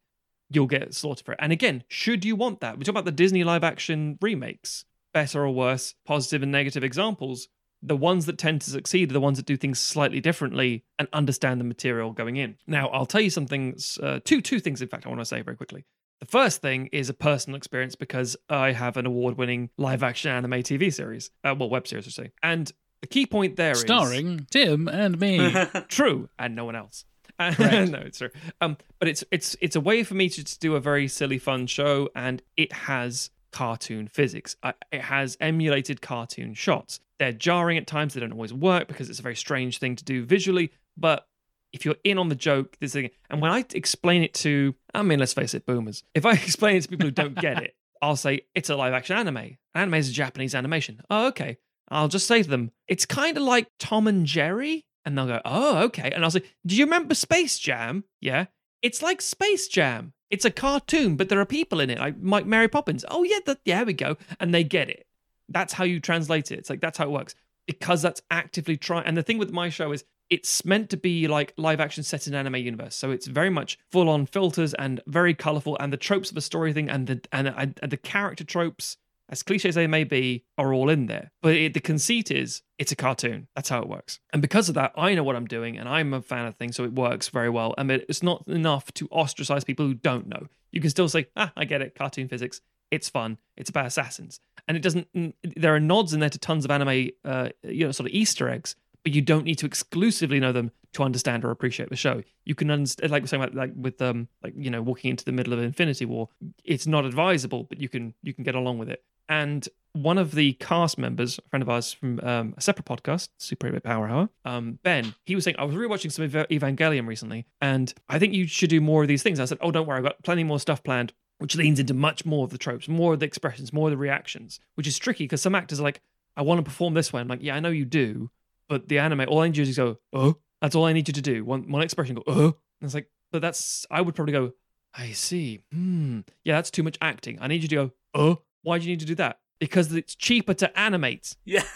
[0.56, 1.40] you'll get slaughtered for it.
[1.42, 2.78] And again, should you want that?
[2.78, 7.48] We talk about the Disney live action remakes, better or worse, positive and negative examples.
[7.84, 11.08] The ones that tend to succeed are the ones that do things slightly differently and
[11.14, 12.58] understand the material going in.
[12.66, 15.26] Now, I'll tell you some things, uh, two two things, in fact, I want to
[15.26, 15.86] say very quickly.
[16.22, 20.92] The first thing is a personal experience because I have an award-winning live-action anime TV
[20.92, 22.32] series, uh, well, web series, I should say.
[22.42, 25.54] And the key point there is Starring Tim and me.
[25.90, 27.06] true and no one else
[27.56, 27.92] Correct.
[27.92, 28.30] no it's true.
[28.62, 31.38] Um but it's it's it's a way for me to just do a very silly
[31.38, 34.56] fun show and it has cartoon physics.
[34.64, 37.00] Uh, it has emulated cartoon shots.
[37.20, 38.14] They're jarring at times.
[38.14, 40.72] They don't always work because it's a very strange thing to do visually.
[40.98, 41.28] But
[41.74, 45.02] if you're in on the joke this thing and when i explain it to i
[45.02, 46.04] mean let's face it boomers.
[46.14, 48.94] If i explain it to people who don't get it i'll say it's a live
[48.94, 49.58] action anime.
[49.74, 51.02] Anime is a japanese animation.
[51.10, 51.58] Oh okay.
[51.90, 54.85] I'll just say to them, it's kind of like Tom and Jerry.
[55.06, 56.12] And they'll go, oh, okay.
[56.12, 58.04] And I'll say, do you remember Space Jam?
[58.22, 58.46] Yeah.
[58.82, 60.14] It's like Space Jam.
[60.32, 63.06] It's a cartoon, but there are people in it, like Mike Mary Poppins.
[63.08, 64.18] Oh, yeah, that, yeah, we go.
[64.40, 65.06] And they get it.
[65.50, 66.58] That's how you translate it.
[66.58, 67.36] It's like, that's how it works.
[67.68, 69.06] Because that's actively trying.
[69.06, 72.26] And the thing with my show is, it's meant to be like live action set
[72.26, 72.96] in anime universe.
[72.96, 75.78] So it's very much full on filters and very colorful.
[75.80, 78.98] And the tropes of the story thing and the, and, and the character tropes
[79.30, 81.32] as cliche as they may be, are all in there.
[81.42, 83.48] But it, the conceit is it's a cartoon.
[83.56, 84.20] That's how it works.
[84.34, 86.76] And because of that, I know what I'm doing and I'm a fan of things,
[86.76, 87.74] so it works very well.
[87.78, 90.48] Mean, it's not enough to ostracize people who don't know.
[90.72, 92.62] You can still say, ah, I get it, cartoon physics.
[92.92, 93.38] It's fun.
[93.58, 94.40] It's about assassins.
[94.68, 95.08] And it doesn't,
[95.44, 98.50] there are nods in there to tons of anime, uh, you know, sort of Easter
[98.50, 102.24] eggs, but you don't need to exclusively know them to understand or appreciate the show.
[102.46, 105.26] You can understand, like we're saying, about, like with um, like you know, walking into
[105.26, 106.30] the middle of Infinity War.
[106.64, 109.04] It's not advisable, but you can you can get along with it.
[109.30, 113.30] And one of the cast members, a friend of ours from um, a separate podcast,
[113.38, 117.08] Super 8 Power Hour, um, Ben, he was saying, I was rewatching some Eva- Evangelion
[117.08, 119.40] recently, and I think you should do more of these things.
[119.40, 122.26] I said, Oh, don't worry, I've got plenty more stuff planned, which leans into much
[122.26, 125.24] more of the tropes, more of the expressions, more of the reactions, which is tricky
[125.24, 126.02] because some actors are like,
[126.36, 127.22] I want to perform this way.
[127.22, 128.30] I'm like, Yeah, I know you do,
[128.68, 131.14] but the anime, all I need you to go, Oh, that's all I need you
[131.14, 131.46] to do.
[131.46, 132.46] One, one expression, go, Oh.
[132.82, 134.52] And it's like, but that's, I would probably go,
[134.94, 135.62] I see.
[135.72, 136.22] Hmm.
[136.44, 137.38] Yeah, that's too much acting.
[137.40, 139.40] I need you to go, Oh, why do you need to do that?
[139.60, 141.36] Because it's cheaper to animate.
[141.46, 141.64] Yeah.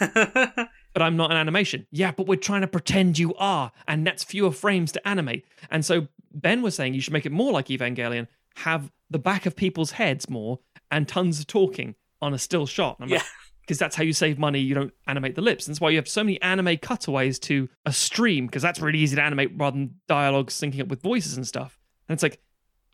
[0.92, 1.86] but I'm not an animation.
[1.90, 5.46] Yeah, but we're trying to pretend you are, and that's fewer frames to animate.
[5.70, 8.26] And so Ben was saying you should make it more like Evangelion,
[8.56, 10.58] have the back of people's heads more
[10.90, 12.98] and tons of talking on a still shot.
[12.98, 13.26] And I'm like, Yeah.
[13.62, 14.58] because that's how you save money.
[14.58, 15.66] You don't animate the lips.
[15.66, 19.14] That's why you have so many anime cutaways to a stream because that's really easy
[19.14, 21.78] to animate rather than dialogue syncing up with voices and stuff.
[22.08, 22.40] And it's like,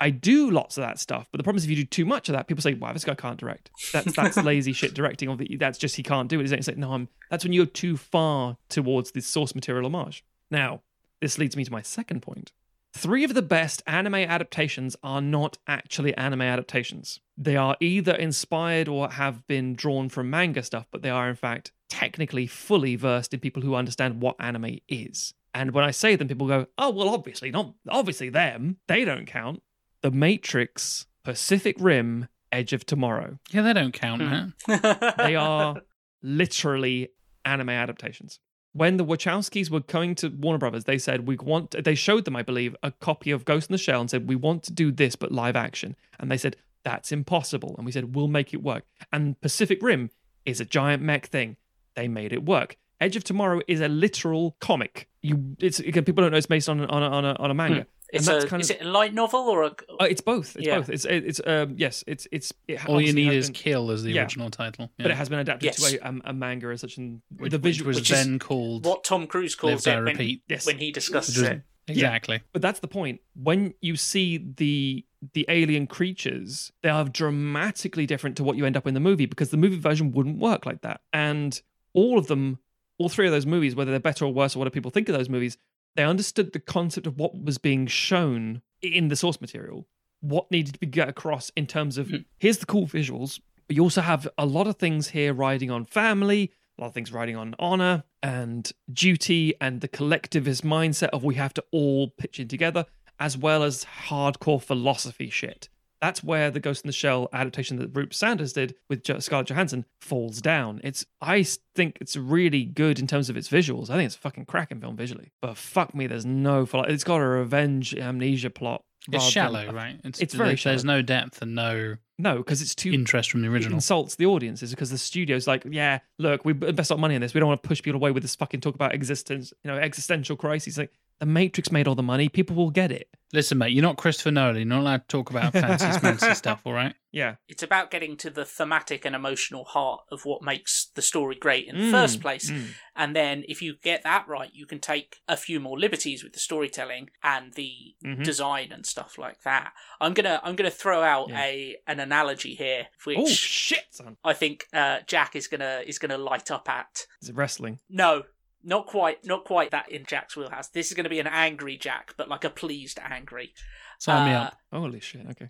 [0.00, 2.28] I do lots of that stuff, but the problem is if you do too much
[2.28, 5.28] of that, people say, "Wow, this guy can't direct." That's that's lazy shit directing.
[5.28, 6.50] Or that's just he can't do it.
[6.50, 7.08] It's like, no, I'm.
[7.30, 10.24] That's when you're too far towards the source material homage.
[10.50, 10.82] Now,
[11.20, 12.52] this leads me to my second point.
[12.92, 17.20] Three of the best anime adaptations are not actually anime adaptations.
[17.36, 21.36] They are either inspired or have been drawn from manga stuff, but they are, in
[21.36, 25.34] fact, technically fully versed in people who understand what anime is.
[25.52, 28.78] And when I say them, people go, oh, well, obviously, not obviously them.
[28.88, 29.62] They don't count.
[30.06, 33.40] The Matrix, Pacific Rim, Edge of Tomorrow.
[33.50, 34.72] Yeah, they don't count, hmm.
[34.72, 35.14] huh?
[35.18, 35.80] They are
[36.22, 37.08] literally
[37.44, 38.38] anime adaptations.
[38.72, 41.74] When the Wachowskis were going to Warner Brothers, they said we want.
[41.82, 44.36] They showed them, I believe, a copy of Ghost in the Shell and said we
[44.36, 45.96] want to do this but live action.
[46.20, 46.54] And they said
[46.84, 47.74] that's impossible.
[47.76, 48.84] And we said we'll make it work.
[49.12, 50.10] And Pacific Rim
[50.44, 51.56] is a giant mech thing.
[51.96, 52.76] They made it work.
[53.00, 55.08] Edge of Tomorrow is a literal comic.
[55.20, 57.54] You, it's again, people don't know it's based on on a, on a, on a
[57.54, 57.80] manga.
[57.80, 57.95] Hmm.
[58.12, 59.66] It's and that's a, kind is it a light novel or a?
[60.00, 60.56] uh, it's both.
[60.56, 60.78] It's Yeah.
[60.78, 60.90] both.
[60.90, 62.04] It's it's um yes.
[62.06, 64.22] It's it's it All you need is been- kill as the yeah.
[64.22, 64.90] original title.
[64.98, 65.90] but it has been adapted Yes.
[65.90, 68.38] to a, um, a manga as such, and which, the visual which was which then
[68.38, 70.42] called what Tom Cruise calls Live, Die, it when, Repeat.
[70.48, 70.66] Yes.
[70.66, 71.62] when he discusses it.
[71.88, 72.42] exactly.
[72.52, 73.20] But that's the point.
[73.34, 75.04] When you see the
[75.34, 79.26] the alien creatures, they are dramatically different to what you end up in the movie
[79.26, 81.00] because the movie version wouldn't work like that.
[81.12, 81.60] And
[81.94, 82.58] all of them,
[82.98, 85.08] all three of those movies, whether they're better or worse or what do people think
[85.08, 85.56] of those movies,
[85.96, 89.86] they understood the concept of what was being shown in the source material,
[90.20, 92.24] what needed to be get across in terms of mm.
[92.38, 95.84] here's the cool visuals, but you also have a lot of things here riding on
[95.84, 101.24] family, a lot of things riding on honor and duty and the collectivist mindset of
[101.24, 102.86] we have to all pitch in together,
[103.18, 105.68] as well as hardcore philosophy shit.
[106.00, 109.84] That's where the Ghost in the Shell adaptation that Rupert Sanders did with Scarlett Johansson
[110.00, 110.80] falls down.
[110.84, 111.44] It's I
[111.74, 113.88] think it's really good in terms of its visuals.
[113.90, 115.32] I think it's a fucking cracking film visually.
[115.40, 118.82] But fuck me, there's no philo- it's got a revenge amnesia plot.
[119.08, 120.00] It's rather than- shallow, right?
[120.04, 120.96] It's very there's, there's shallow.
[120.96, 123.76] no depth and no No, because it's too interest from the it original.
[123.76, 127.20] insults the audience is because the studio's like, yeah, look, we invest our money in
[127.20, 127.32] this.
[127.32, 129.76] We don't want to push people away with this fucking talk about existence, you know,
[129.78, 130.76] existential crises.
[130.76, 130.90] Like
[131.20, 132.28] the Matrix made all the money.
[132.28, 133.08] People will get it.
[133.32, 134.56] Listen, mate, you're not Christopher Nolan.
[134.56, 136.94] You're not allowed to talk about fancy, fancy stuff, all right?
[137.10, 137.36] Yeah.
[137.48, 141.66] It's about getting to the thematic and emotional heart of what makes the story great
[141.66, 142.50] in the Mm, first place.
[142.50, 142.68] mm.
[142.94, 146.34] And then if you get that right, you can take a few more liberties with
[146.34, 148.22] the storytelling and the Mhm.
[148.22, 149.72] design and stuff like that.
[150.00, 151.42] I'm gonna I'm gonna throw out Yeah.
[151.44, 154.16] a an analogy here, which Oh shit, son!
[154.22, 157.06] I think uh, Jack is gonna is gonna light up at.
[157.20, 157.80] Is it wrestling?
[157.90, 158.22] No,
[158.66, 160.68] not quite, not quite that in Jack's wheelhouse.
[160.68, 163.54] This is gonna be an angry Jack, but like a pleased angry.
[163.98, 164.58] Sign me Uh, up.
[164.72, 165.24] Holy shit!
[165.30, 165.48] Okay.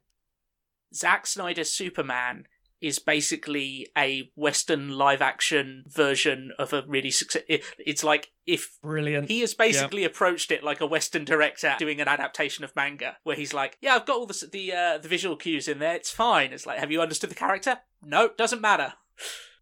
[0.95, 2.47] Zack Snyder's Superman
[2.81, 7.43] is basically a Western live action version of a really success.
[7.49, 9.29] It's like if Brilliant.
[9.29, 13.35] he has basically approached it like a Western director doing an adaptation of manga, where
[13.35, 15.95] he's like, "Yeah, I've got all the the uh, the visual cues in there.
[15.97, 17.79] It's fine." It's like, "Have you understood the character?
[18.03, 18.93] No, doesn't matter."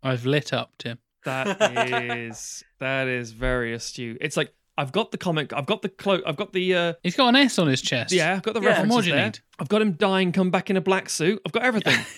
[0.03, 0.99] I've lit up, Tim.
[1.25, 4.19] That is that is very astute.
[4.21, 7.17] It's like I've got the comic, I've got the cloak, I've got the uh He's
[7.17, 8.13] got an S on his chest.
[8.13, 8.69] yeah, I've got the Yeah.
[8.71, 9.25] references What do you there.
[9.27, 9.39] need?
[9.59, 11.41] I've got him dying, come back in a black suit.
[11.47, 11.99] I've got everything.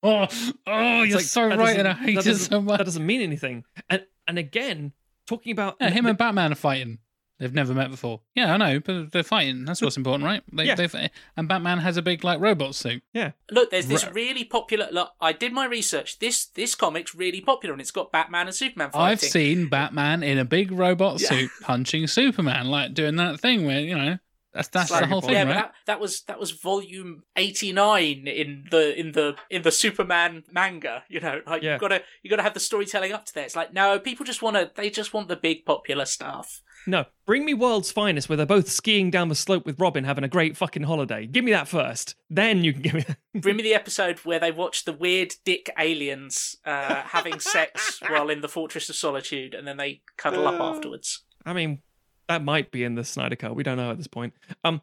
[0.00, 0.28] Oh,
[0.68, 2.78] oh, It's you're like, so right, and I hate that it doesn't- so much.
[2.78, 3.64] That doesn't mean anything.
[3.90, 4.92] And and again,
[5.26, 6.98] talking about Yeah, him and Batman are fighting.
[7.38, 8.20] They've never met before.
[8.34, 9.64] Yeah, I know, but they're fighting.
[9.64, 10.42] That's what's important, right?
[10.52, 10.74] They, Yeah.
[10.74, 10.94] they've,
[11.36, 13.02] and Batman has a big like robot suit.
[13.12, 13.32] Yeah.
[13.50, 14.88] Look, there's this really popular.
[14.90, 16.18] Look, I did my research.
[16.18, 19.06] This this comic's really popular, and it's got Batman and Superman fighting.
[19.12, 21.28] I've seen Batman in a big robot Yeah.
[21.28, 24.18] suit punching Superman, like doing that thing where you know
[24.52, 25.46] that's that's It's the whole thing, yeah, right?
[25.48, 29.70] but that, that was that was volume eighty nine in the in the in the
[29.70, 31.04] Superman manga.
[31.08, 31.74] You know, like Yeah.
[31.74, 33.44] you gotta you gotta have the storytelling up to there.
[33.44, 36.62] It's like no, people just want to they just want the big popular stuff.
[36.88, 40.24] No, bring me World's Finest where they're both skiing down the slope with Robin having
[40.24, 41.26] a great fucking holiday.
[41.26, 42.14] Give me that first.
[42.30, 45.68] Then you can give me Bring me the episode where they watch the weird dick
[45.78, 50.58] aliens uh, having sex while in the Fortress of Solitude, and then they cuddle up
[50.58, 51.24] afterwards.
[51.44, 51.82] I mean,
[52.26, 53.54] that might be in the Snyder Cut.
[53.54, 54.32] We don't know at this point.
[54.64, 54.80] Um,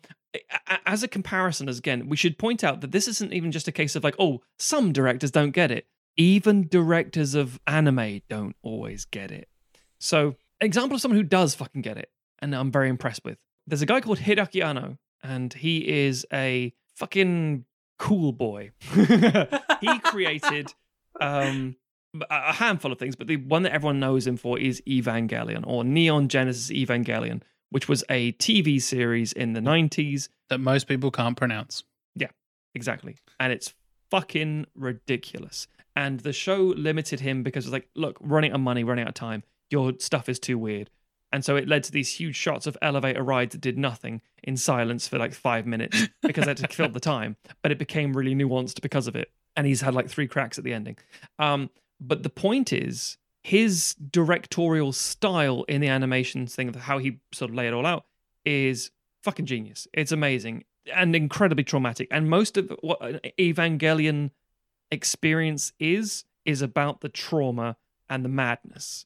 [0.86, 3.72] as a comparison, as again, we should point out that this isn't even just a
[3.72, 5.88] case of like, oh, some directors don't get it.
[6.18, 9.50] Even directors of anime don't always get it.
[9.98, 13.38] So, example of someone who does fucking get it, and I'm very impressed with.
[13.68, 17.66] There's a guy called Hideaki Anno, and he is a fucking
[17.98, 18.72] cool boy.
[19.82, 20.74] he created
[21.20, 21.76] um
[22.30, 25.84] a handful of things, but the one that everyone knows him for is Evangelion or
[25.84, 30.30] Neon Genesis Evangelion, which was a TV series in the 90s.
[30.50, 31.84] That most people can't pronounce.
[32.16, 32.30] Yeah,
[32.74, 33.18] exactly.
[33.40, 33.74] And it's
[34.12, 35.68] fucking ridiculous.
[35.96, 39.10] And the show limited him because it's like, look, running out of money, running out
[39.10, 39.44] of time.
[39.70, 40.90] Your stuff is too weird.
[41.32, 44.56] And so it led to these huge shots of elevator rides that did nothing in
[44.56, 47.36] silence for like five minutes because they had to fill the time.
[47.62, 49.32] But it became really nuanced because of it.
[49.56, 50.98] And he's had like three cracks at the ending.
[51.40, 57.52] Um, but the point is, his directorial style in the animations thing, how he sort
[57.52, 58.06] of lay it all out,
[58.46, 58.92] is
[59.24, 59.88] fucking genius.
[59.94, 60.64] It's amazing
[60.94, 62.08] and incredibly traumatic.
[62.12, 64.32] And most of what an Evangelion
[64.92, 67.78] experience is is about the trauma
[68.10, 69.06] and the madness.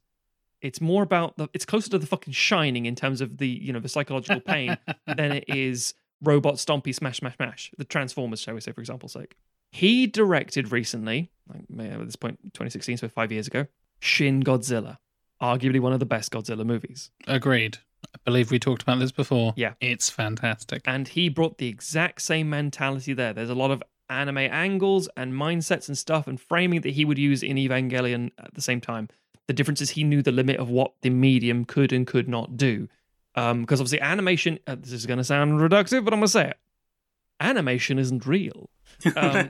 [0.61, 1.47] It's more about the.
[1.53, 4.77] It's closer to the fucking Shining in terms of the you know the psychological pain
[5.07, 9.13] than it is robot stompy smash smash smash the Transformers, shall we say, for example's
[9.13, 9.35] sake.
[9.71, 13.67] He directed recently, like at this point, 2016, so five years ago,
[13.99, 14.97] Shin Godzilla,
[15.41, 17.11] arguably one of the best Godzilla movies.
[17.27, 17.77] Agreed.
[18.05, 19.53] I believe we talked about this before.
[19.55, 19.73] Yeah.
[19.79, 20.81] It's fantastic.
[20.85, 23.33] and he brought the exact same mentality there.
[23.33, 27.19] There's a lot of anime angles and mindsets and stuff and framing that he would
[27.19, 29.07] use in Evangelion at the same time.
[29.49, 32.55] The difference is he knew the limit of what the medium could and could not
[32.55, 32.87] do.
[33.33, 36.27] Um, because obviously animation, uh, this is going to sound reductive, but I'm going to
[36.27, 36.57] say it.
[37.39, 38.69] Animation isn't real.
[39.15, 39.49] Um,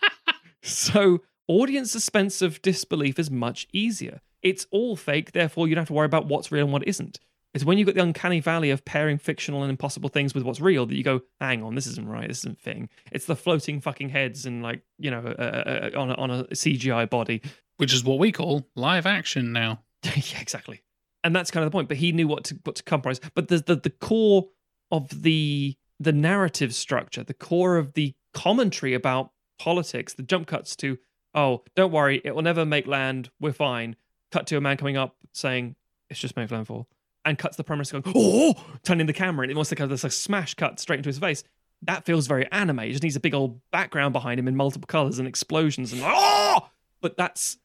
[0.62, 4.22] so audience suspense of disbelief is much easier.
[4.40, 7.20] It's all fake, therefore you don't have to worry about what's real and what isn't.
[7.56, 10.60] It's when you've got the uncanny valley of pairing fictional and impossible things with what's
[10.60, 12.90] real that you go, hang on, this isn't right, this isn't thing.
[13.10, 16.30] It's the floating fucking heads and like you know uh, uh, uh, on a, on
[16.30, 17.40] a CGI body.
[17.78, 19.80] Which is what we call live action now.
[20.04, 20.82] yeah, exactly.
[21.24, 21.88] And that's kind of the point.
[21.88, 23.20] But he knew what to what to compromise.
[23.34, 24.48] But the the, the core
[24.90, 30.76] of the the narrative structure, the core of the commentary about politics, the jump cuts
[30.76, 30.98] to,
[31.34, 33.96] oh, don't worry, it will never make land, we're fine.
[34.30, 35.74] Cut to a man coming up saying,
[36.10, 36.86] it's just made landfall.
[37.26, 38.54] And cuts the premise going, oh,
[38.84, 41.08] turning the camera, and it wants to kind of this like smash cut straight into
[41.08, 41.42] his face.
[41.82, 42.78] That feels very anime.
[42.78, 46.02] It just needs a big old background behind him in multiple colors and explosions and
[46.04, 46.68] oh,
[47.00, 47.58] but that's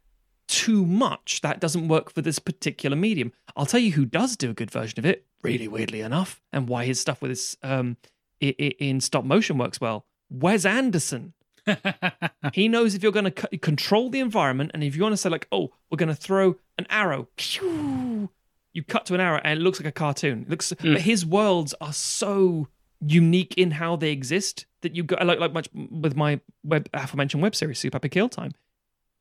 [0.48, 1.42] too much.
[1.42, 3.32] That doesn't work for this particular medium.
[3.56, 6.68] I'll tell you who does do a good version of it, really weirdly enough, and
[6.68, 7.98] why his stuff with his um
[8.42, 10.06] in stop motion works well.
[10.30, 11.34] Wes Anderson.
[12.54, 15.18] he knows if you're going to c- control the environment, and if you want to
[15.18, 18.30] say like, "Oh, we're going to throw an arrow," phew,
[18.74, 20.44] you cut to an arrow, and it looks like a cartoon.
[20.44, 20.94] It looks, hmm.
[20.94, 22.68] but his worlds are so
[23.00, 27.42] unique in how they exist that you go like like much with my web aforementioned
[27.42, 28.54] web series, Super Happy Kill Time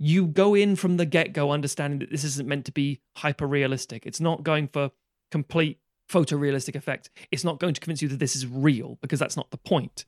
[0.03, 3.47] you go in from the get go understanding that this isn't meant to be hyper
[3.47, 4.07] realistic.
[4.07, 4.91] It's not going for
[5.31, 5.79] complete
[6.09, 7.11] photorealistic effect.
[7.31, 10.07] It's not going to convince you that this is real because that's not the point.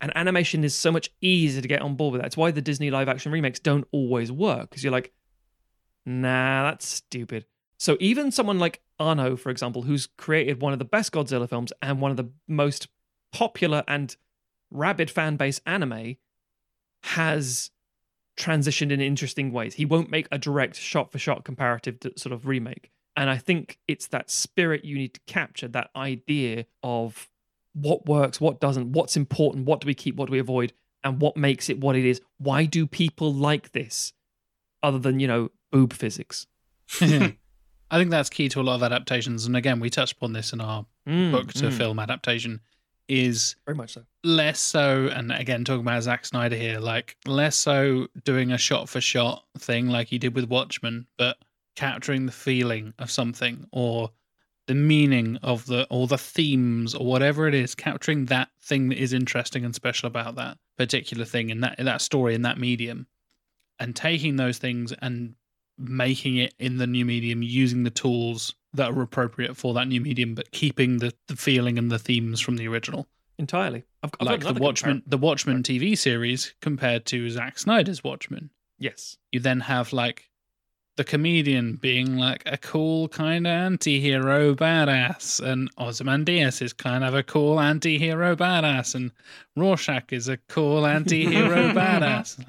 [0.00, 2.28] And animation is so much easier to get on board with that.
[2.28, 5.12] It's why the Disney live action remakes don't always work because you're like,
[6.06, 7.44] nah, that's stupid.
[7.78, 11.72] So even someone like Anno, for example, who's created one of the best Godzilla films
[11.82, 12.88] and one of the most
[13.32, 14.16] popular and
[14.70, 16.16] rabid fan base anime,
[17.02, 17.70] has
[18.36, 19.74] transitioned in interesting ways.
[19.74, 22.90] He won't make a direct shot for shot comparative to sort of remake.
[23.16, 27.28] And I think it's that spirit you need to capture, that idea of
[27.72, 30.72] what works, what doesn't, what's important, what do we keep, what do we avoid,
[31.02, 32.20] and what makes it what it is.
[32.38, 34.12] Why do people like this
[34.82, 36.46] other than, you know, boob physics?
[37.90, 39.46] I think that's key to a lot of adaptations.
[39.46, 42.60] And again, we touched upon this in our Mm, book to mm, film adaptation,
[43.08, 44.02] is Very much so.
[44.24, 48.88] less so, and again, talking about Zack Snyder here, like less so doing a shot
[48.88, 51.38] for shot thing like he did with Watchmen, but
[51.76, 54.10] capturing the feeling of something or
[54.66, 58.98] the meaning of the or the themes or whatever it is, capturing that thing that
[58.98, 63.06] is interesting and special about that particular thing and that that story in that medium,
[63.78, 65.36] and taking those things and
[65.78, 70.00] making it in the new medium using the tools that are appropriate for that new
[70.00, 73.06] medium, but keeping the, the feeling and the themes from the original
[73.38, 73.84] Entirely.
[74.02, 78.02] I've, I've got like the Watchmen, compar- the Watchmen TV series compared to Zack Snyder's
[78.02, 78.50] Watchmen.
[78.78, 79.18] Yes.
[79.30, 80.30] You then have like
[80.96, 87.14] the comedian being like a cool kind of anti-hero badass, and Ozymandias is kind of
[87.14, 89.12] a cool anti-hero badass, and
[89.54, 92.42] Rorschach is a cool anti-hero badass.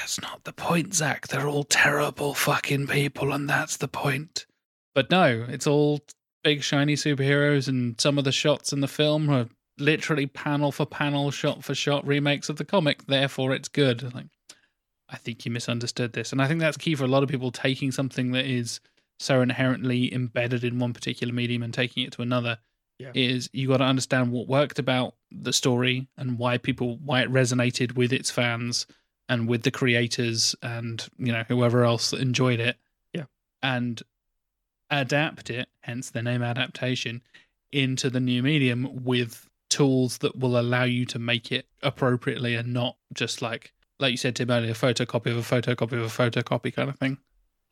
[0.00, 1.28] That's not the point, Zach.
[1.28, 4.44] They're all terrible fucking people, and that's the point.
[4.94, 6.00] But no, it's all
[6.42, 9.46] big shiny superheroes, and some of the shots in the film are
[9.78, 13.06] literally panel for panel, shot for shot remakes of the comic.
[13.06, 14.14] Therefore, it's good.
[14.14, 14.26] Like,
[15.08, 17.50] I think you misunderstood this, and I think that's key for a lot of people
[17.50, 18.80] taking something that is
[19.20, 22.58] so inherently embedded in one particular medium and taking it to another.
[22.98, 23.10] Yeah.
[23.14, 27.32] Is you got to understand what worked about the story and why people why it
[27.32, 28.86] resonated with its fans,
[29.28, 32.76] and with the creators and you know whoever else that enjoyed it.
[33.12, 33.24] Yeah.
[33.62, 34.02] And
[34.90, 37.22] adapt it, hence the name adaptation,
[37.72, 42.72] into the new medium with tools that will allow you to make it appropriately and
[42.72, 46.06] not just like like you said Tim earlier, a photocopy of a photocopy of a
[46.06, 47.18] photocopy kind of thing.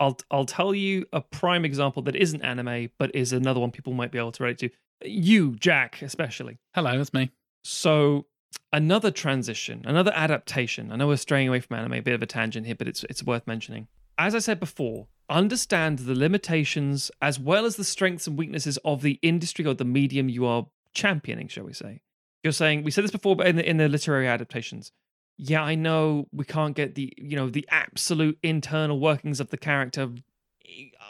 [0.01, 3.93] I'll I'll tell you a prime example that isn't anime, but is another one people
[3.93, 4.71] might be able to relate to.
[5.05, 6.59] You, Jack, especially.
[6.75, 7.31] Hello, that's me.
[7.65, 8.27] So
[8.73, 10.91] another transition, another adaptation.
[10.91, 13.05] I know we're straying away from anime, a bit of a tangent here, but it's
[13.05, 13.89] it's worth mentioning.
[14.19, 19.03] As I said before, understand the limitations as well as the strengths and weaknesses of
[19.03, 22.01] the industry or the medium you are championing, shall we say.
[22.43, 24.93] You're saying we said this before, but in the in the literary adaptations.
[25.39, 29.59] Yeah, I know we can't get the you know the absolute internal workings of the
[29.59, 30.11] character.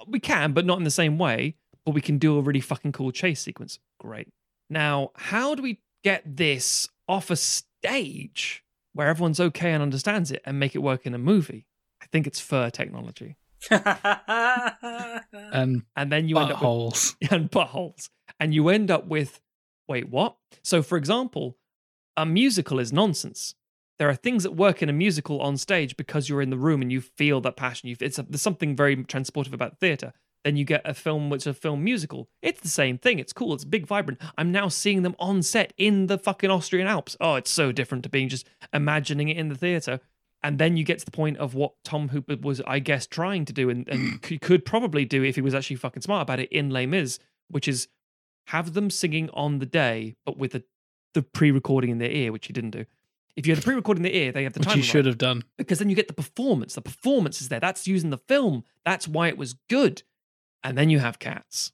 [0.07, 1.57] We can, but not in the same way.
[1.85, 3.81] But we can do a really fucking cool chase sequence.
[3.99, 4.29] Great.
[4.71, 10.43] Now, how do we get this off a stage where everyone's okay and understands it
[10.45, 11.67] and make it work in a movie?
[12.03, 13.37] I think it's fur technology.
[15.53, 17.15] And And then you end up with buttholes.
[17.31, 18.09] and buttholes.
[18.41, 19.41] And you end up with,
[19.89, 20.37] wait, what?
[20.63, 21.57] So, for example,
[22.17, 23.55] a musical is nonsense.
[23.99, 26.83] There are things that work in a musical on stage because you're in the room
[26.83, 27.89] and you feel that passion.
[27.89, 30.13] You, it's a, there's something very transportive about theatre.
[30.45, 32.29] Then you get a film which is a film musical.
[32.43, 33.19] It's the same thing.
[33.21, 33.55] It's cool.
[33.55, 34.21] It's big, vibrant.
[34.37, 37.17] I'm now seeing them on set in the fucking Austrian Alps.
[37.21, 40.01] Oh, it's so different to being just imagining it in the theatre.
[40.43, 43.45] And then you get to the point of what Tom Hooper was, I guess, trying
[43.45, 46.51] to do and, and could probably do if he was actually fucking smart about it
[46.51, 47.87] in Les Mis, which is
[48.47, 50.65] have them singing on the day, but with the,
[51.15, 52.85] the pre-recording in their ear, which he didn't do.
[53.37, 55.07] If you had the pre-recording in their ear, they have the Which time you should
[55.07, 55.45] have done.
[55.57, 56.75] because then you get the performance.
[56.75, 57.61] The performance is there.
[57.61, 58.65] That's using the film.
[58.85, 60.03] That's why it was good.
[60.65, 61.73] And then you have Cats,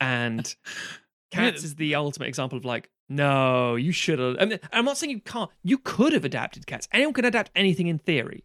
[0.00, 0.54] and
[1.30, 4.36] Cats is the ultimate example of like, no, you should have.
[4.38, 5.50] I mean, I'm not saying you can't.
[5.62, 6.88] You could have adapted Cats.
[6.92, 8.44] Anyone can adapt anything in theory,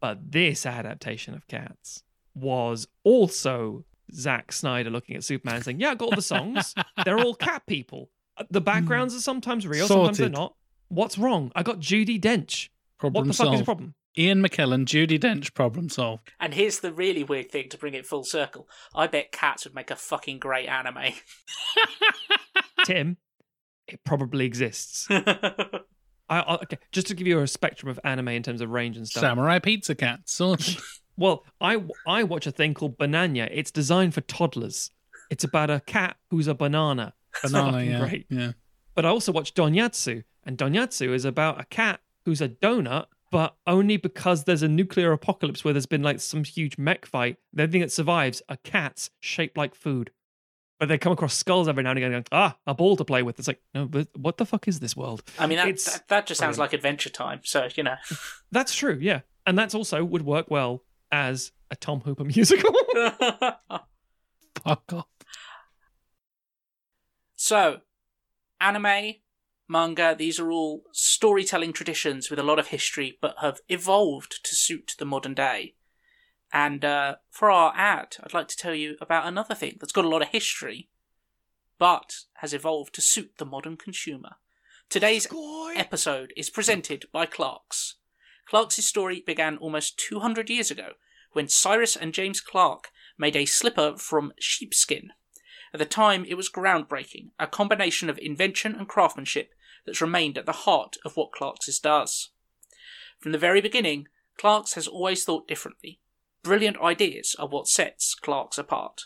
[0.00, 2.02] but this adaptation of Cats
[2.34, 6.74] was also Zack Snyder looking at Superman saying, "Yeah, I got all the songs.
[7.04, 8.10] They're all cat people.
[8.36, 10.54] Uh, The backgrounds are sometimes real, sometimes they're not.
[10.88, 11.52] What's wrong?
[11.54, 12.68] I got Judi Dench.
[12.98, 13.54] Problem what the fuck solved.
[13.54, 13.94] is the problem?
[14.18, 16.32] Ian McKellen, Judi Dench, problem solved.
[16.40, 18.68] and here's the really weird thing to bring it full circle.
[18.94, 21.14] I bet Cats would make a fucking great anime.
[22.84, 23.16] Tim,
[23.86, 25.06] it probably exists.
[25.10, 25.82] I,
[26.28, 29.06] I, okay, just to give you a spectrum of anime in terms of range and
[29.06, 29.20] stuff.
[29.20, 30.76] Samurai Pizza Cat, sorted.
[31.16, 33.46] Well, I I watch a thing called Bananya.
[33.52, 34.90] It's designed for toddlers.
[35.28, 37.12] It's about a cat who's a banana.
[37.44, 37.98] Bananya, yeah.
[38.00, 38.26] great.
[38.30, 38.52] yeah.
[38.94, 43.56] But I also watch Donyatsu, and Donyatsu is about a cat who's a donut, but
[43.66, 47.36] only because there's a nuclear apocalypse where there's been like some huge mech fight.
[47.52, 50.10] The only thing that survives are cats shaped like food.
[50.80, 53.22] But they come across skulls every now and again, going, ah, a ball to play
[53.22, 53.38] with.
[53.38, 55.22] It's like, no, but what the fuck is this world?
[55.38, 57.40] I mean, that, that, that just sounds like Adventure Time.
[57.44, 57.96] So, you know.
[58.50, 59.20] That's true, yeah.
[59.46, 62.72] And that's also would work well as a Tom Hooper musical.
[64.64, 65.06] Fuck off.
[67.36, 67.80] so,
[68.60, 69.14] anime,
[69.70, 74.54] manga, these are all storytelling traditions with a lot of history, but have evolved to
[74.54, 75.74] suit the modern day.
[76.52, 80.04] And uh, for our ad, I'd like to tell you about another thing that's got
[80.04, 80.88] a lot of history,
[81.78, 84.36] but has evolved to suit the modern consumer.
[84.88, 85.28] Today's
[85.76, 87.94] episode is presented by Clarks.
[88.48, 90.94] Clarks story began almost 200 years ago
[91.32, 95.10] when Cyrus and James Clark made a slipper from sheepskin.
[95.72, 99.54] At the time, it was groundbreaking, a combination of invention and craftsmanship
[99.84, 102.30] that's remained at the heart of what Clarks does.
[103.18, 104.08] From the very beginning,
[104.38, 106.00] Clarks has always thought differently.
[106.42, 109.02] Brilliant ideas are what sets Clarks apart.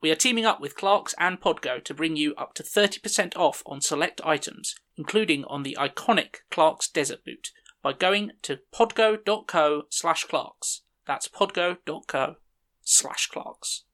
[0.00, 3.62] We are teaming up with Clarks and Podgo to bring you up to 30% off
[3.66, 7.50] on select items, including on the iconic Clarks Desert Boot,
[7.82, 10.82] by going to podgo.co slash Clarks.
[11.06, 12.36] That's podgo.co
[12.82, 13.84] slash Clarks.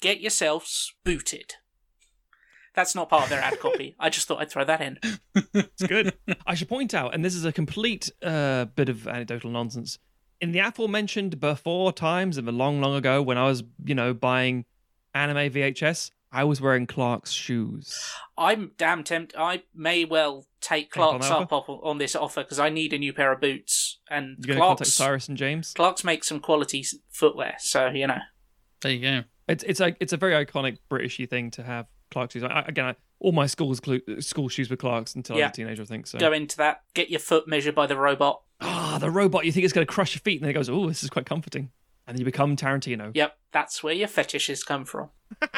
[0.00, 1.54] Get yourselves booted.
[2.74, 3.96] That's not part of their ad copy.
[3.98, 4.98] I just thought I'd throw that in.
[5.54, 6.14] It's good.
[6.46, 9.98] I should point out, and this is a complete uh, bit of anecdotal nonsense.
[10.40, 14.14] In the aforementioned before times of a long, long ago, when I was, you know,
[14.14, 14.64] buying
[15.14, 17.98] anime VHS, I was wearing Clarks shoes.
[18.38, 19.36] I'm damn tempted.
[19.38, 22.92] I may well take Take on Clarks up off- on this offer because I need
[22.92, 23.98] a new pair of boots.
[24.08, 25.72] And You going to contact Clarks, Cyrus and James?
[25.74, 28.18] Clarks makes some quality footwear, so you know.
[28.80, 29.22] There you go.
[29.48, 32.42] It's it's a it's a very iconic Britishy thing to have Clarks shoes.
[32.44, 35.52] I, again, I, all my school's clu- school shoes were Clarks until I was a
[35.52, 36.06] teenager, I think.
[36.06, 36.82] So Go into that.
[36.94, 38.42] Get your foot measured by the robot.
[38.60, 39.44] ah, the robot.
[39.46, 41.10] You think it's going to crush your feet, and then it goes, oh, this is
[41.10, 41.70] quite comforting,
[42.06, 43.10] and then you become Tarantino.
[43.14, 45.10] Yep, that's where your fetishes come from.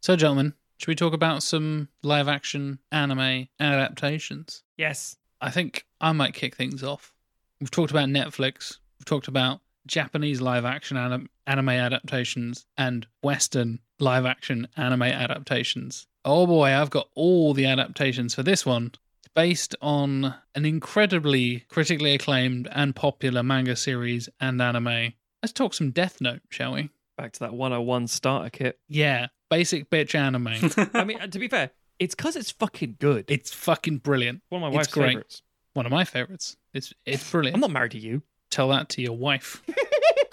[0.00, 4.62] So, gentlemen, should we talk about some live action anime adaptations?
[4.76, 5.16] Yes.
[5.40, 7.12] I think I might kick things off.
[7.60, 8.78] We've talked about Netflix.
[8.98, 16.06] We've talked about Japanese live action anim- anime adaptations and Western live action anime adaptations.
[16.24, 18.92] Oh boy, I've got all the adaptations for this one.
[19.24, 25.14] It's based on an incredibly critically acclaimed and popular manga series and anime.
[25.42, 26.90] Let's talk some Death Note, shall we?
[27.16, 28.78] Back to that 101 starter kit.
[28.88, 30.48] Yeah, basic bitch anime.
[30.94, 33.24] I mean, to be fair, it's because it's fucking good.
[33.28, 34.42] it's fucking brilliant.
[34.50, 35.08] one of my it's wife's great.
[35.08, 35.42] favorites.
[35.74, 36.56] One of my favorites.
[36.74, 37.54] It's it's brilliant.
[37.56, 38.22] I'm not married to you.
[38.50, 39.62] Tell that to your wife.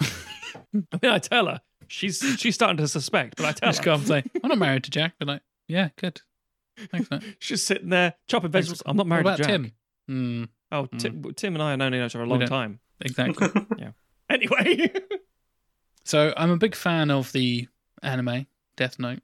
[0.02, 1.60] I mean, I tell her.
[1.88, 3.84] She's she's starting to suspect, but I tell Just her.
[3.84, 5.14] go up and say, I'm not married to Jack.
[5.18, 6.20] But like, yeah, good.
[6.90, 7.22] Thanks, mate.
[7.38, 8.82] She's sitting there chopping vegetables.
[8.84, 9.50] I'm not What married about to Jack.
[9.52, 9.72] Tim?
[10.08, 12.80] Hmm, Oh, Tim, Tim and I have known each other a long don't- time.
[13.00, 13.48] exactly.
[13.78, 13.92] Yeah.
[14.28, 14.90] Anyway,
[16.04, 17.68] so I'm a big fan of the
[18.02, 19.20] anime Death Note.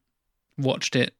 [0.57, 1.15] Watched it,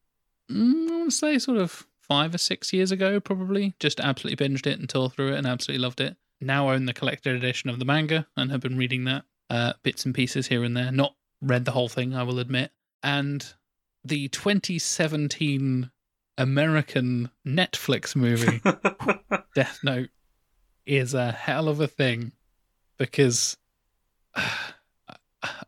[0.49, 3.73] mm, I want to say, sort of five or six years ago, probably.
[3.79, 6.15] Just absolutely binged it and tore through it and absolutely loved it.
[6.43, 10.05] Now own the collected edition of the manga and have been reading that uh, bits
[10.05, 10.91] and pieces here and there.
[10.91, 12.71] Not read the whole thing, I will admit.
[13.01, 13.45] And
[14.05, 15.89] the 2017
[16.37, 18.61] American Netflix movie
[19.55, 20.09] Death Note
[20.85, 22.31] is a hell of a thing
[22.97, 23.57] because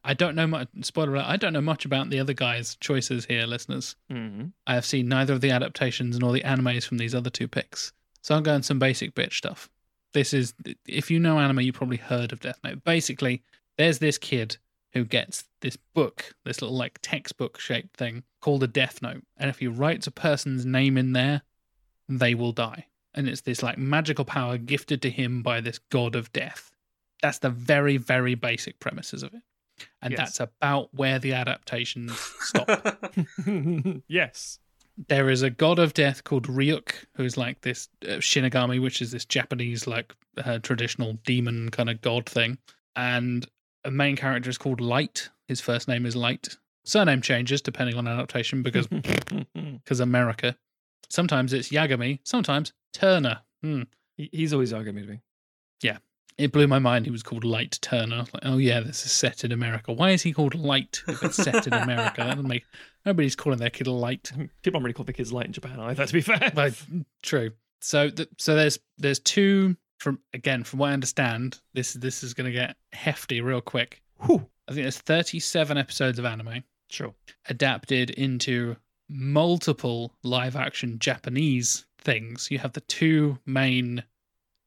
[0.04, 0.70] I don't know much.
[0.82, 3.96] Spoiler alert, I don't know much about the other guys' choices here, listeners.
[4.12, 4.54] Mhm.
[4.66, 7.92] I have seen neither of the adaptations nor the animes from these other two picks.
[8.22, 9.70] So I'm going some basic bitch stuff.
[10.16, 10.54] This is,
[10.88, 12.86] if you know anime, you probably heard of Death Note.
[12.86, 13.44] Basically,
[13.78, 14.56] there's this kid
[14.94, 19.24] who gets this book, this little like textbook shaped thing called a Death Note.
[19.36, 21.42] And if he writes a person's name in there,
[22.08, 22.86] they will die.
[23.14, 26.72] And it's this like magical power gifted to him by this god of death.
[27.22, 29.42] That's the very, very basic premises of it.
[30.02, 30.20] And Yes.
[30.20, 33.04] that's about where the adaptations stop.
[34.08, 34.60] yes.
[35.08, 39.12] There is a god of death called Ryuk, who's like this uh, Shinigami, which is
[39.12, 42.58] this Japanese like uh, traditional demon kind of god thing,
[42.96, 43.46] and
[43.84, 45.30] a main character is called Light.
[45.48, 46.58] His first name is Light.
[46.86, 48.88] Surname changes depending on adaptation because
[49.54, 50.56] because America.
[51.10, 53.42] Sometimes it's Yagami, sometimes Turner.
[53.62, 53.84] Hmm.
[54.18, 55.20] He's always Yagami with me.
[55.82, 55.98] Yeah.
[56.38, 57.06] It blew my mind.
[57.06, 58.26] He was called Light Turner.
[58.34, 59.94] Like, oh yeah, this is set in America.
[59.94, 62.16] Why is he called Light if it's set in America?
[62.18, 62.66] That doesn't make
[63.06, 64.32] nobody's calling their kid Light.
[64.64, 66.52] People don't really call the kids light in Japan either, to be fair.
[66.56, 66.82] But
[67.24, 67.52] true.
[67.82, 72.34] So th- so there's there's two from again from what I understand this this is
[72.34, 74.02] going to get hefty real quick.
[74.26, 74.48] Whew.
[74.68, 77.14] I think there's 37 episodes of anime Sure.
[77.50, 78.76] adapted into
[79.08, 82.50] multiple live action Japanese things.
[82.50, 84.04] You have the two main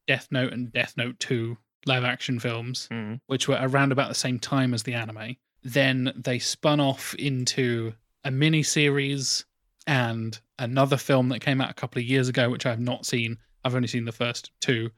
[0.07, 3.19] Death Note and Death Note 2 live action films Mhm.
[3.27, 5.35] which were around about the same time as the anime.
[5.63, 7.93] Then they spun off into
[8.23, 9.45] a mini series
[9.87, 13.37] and another film that came out a couple of years ago, which I've not seen.
[13.63, 14.91] I've only seen the first two.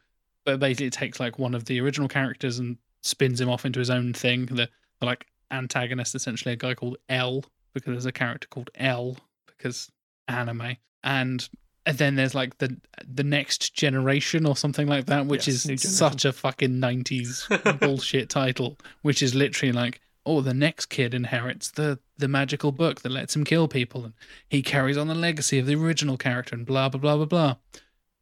[0.45, 3.80] But basically, it takes like one of the original characters and spins him off into
[3.80, 4.48] his own thing.
[4.48, 4.69] The,
[4.99, 7.43] the like antagonist, essentially, a guy called L,
[7.73, 9.89] because there's a character called L, because
[10.27, 10.77] anime.
[11.03, 11.48] And
[11.85, 12.77] and then there's like the
[13.07, 17.48] the next generation or something like that, which Yes, is such a fucking nineties
[17.80, 23.02] bullshit title, which is literally like, oh, the next kid inherits the the magical book
[23.02, 24.14] that lets him kill people, and
[24.49, 27.56] he carries on the legacy of the original character, and blah blah blah blah blah.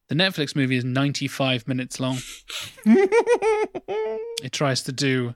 [0.08, 2.18] The Netflix movie is ninety five minutes long.
[4.42, 5.36] It tries to do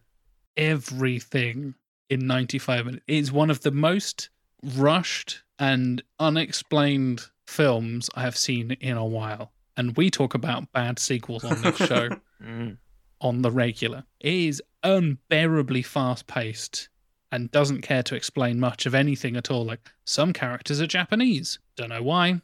[0.55, 1.75] everything
[2.09, 3.03] in 95 minutes.
[3.07, 4.29] It's one of the most
[4.77, 9.51] rushed and unexplained films I have seen in a while.
[9.75, 12.09] And we talk about bad sequels on this show
[12.43, 12.77] Mm.
[13.21, 14.03] on the regular.
[14.19, 16.89] It is unbearably fast paced
[17.33, 19.65] and doesn't care to explain much of anything at all.
[19.65, 21.57] Like some characters are Japanese.
[21.75, 22.41] Don't know why.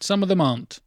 [0.00, 0.80] Some of them aren't.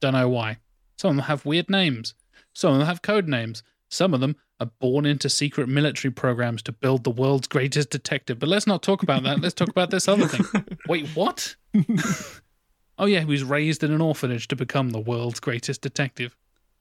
[0.00, 0.58] Don't know why.
[0.96, 2.14] Some of them have weird names.
[2.54, 3.64] Some of them have code names.
[3.90, 8.38] Some of them are born into secret military programs to build the world's greatest detective.
[8.38, 9.40] But let's not talk about that.
[9.40, 10.64] Let's talk about this other thing.
[10.88, 11.56] Wait, what?
[12.98, 16.36] oh, yeah, he was raised in an orphanage to become the world's greatest detective.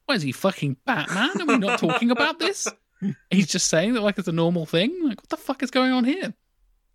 [0.06, 1.42] Why is he fucking Batman?
[1.42, 2.68] Are we not talking about this?
[3.30, 4.96] He's just saying that like it's a normal thing.
[5.04, 6.34] Like, what the fuck is going on here?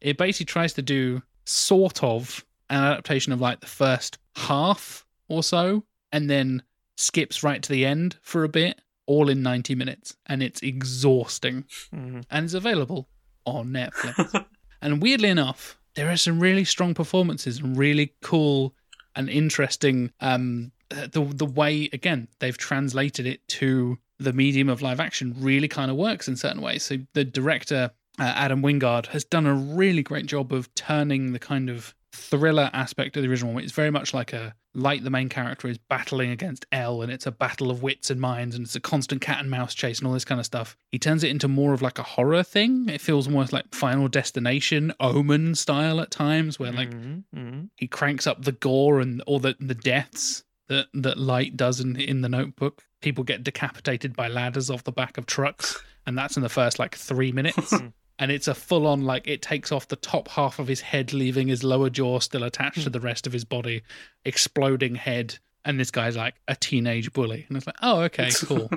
[0.01, 5.43] It basically tries to do sort of an adaptation of like the first half or
[5.43, 6.62] so, and then
[6.97, 10.16] skips right to the end for a bit, all in 90 minutes.
[10.27, 11.65] And it's exhausting.
[11.95, 12.24] Mhm.
[12.31, 13.09] And it's available
[13.45, 14.45] on Netflix.
[14.83, 18.74] and weirdly enough, there are some really strong performances and really cool
[19.15, 25.01] and interesting um the the way again they've translated it to the medium of live
[25.01, 26.82] action really kind of works in certain ways.
[26.82, 31.38] So the director uh, Adam Wingard has done a really great job of turning the
[31.38, 33.59] kind of thriller aspect of the original.
[33.59, 37.24] It's very much like a Light, the main character, is battling against L, and it's
[37.24, 40.06] a battle of wits and minds, and it's a constant cat and mouse chase and
[40.06, 40.76] all this kind of stuff.
[40.93, 42.86] He turns it into more of like a horror thing.
[42.90, 47.70] It feels almost like Final Destination, Omen style at times, where like Mhm, mhm.
[47.76, 51.97] he cranks up the gore and all the the deaths that that Light does in
[51.97, 52.84] in the Notebook.
[53.07, 56.81] People get decapitated by ladders off the back of trucks, and that's in the first
[56.81, 57.70] like three minutes.
[57.70, 57.87] Hmm.
[58.19, 61.12] and it's a full on like it takes off the top half of his head,
[61.12, 62.91] leaving his lower jaw still attached to hmm.
[62.91, 63.85] the rest of his body,
[64.24, 65.39] exploding head.
[65.65, 68.69] And this guy's like a teenage bully, and it's like, oh, okay, cool.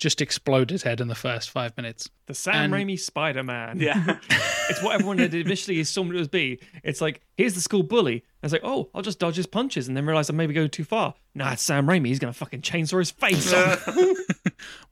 [0.00, 2.08] Just explode his head in the first five minutes.
[2.26, 3.78] The Sam And- Raimi Spider Man.
[3.78, 4.18] Yeah.
[4.70, 6.58] it's what everyone had initially assumed it would be.
[6.82, 8.14] It's like, here's the school bully.
[8.14, 10.66] And it's like, oh, I'll just dodge his punches and then realize I maybe go
[10.66, 11.14] too far.
[11.34, 12.06] Nah, it's Sam Raimi.
[12.06, 13.86] He's going to fucking chainsaw his face off.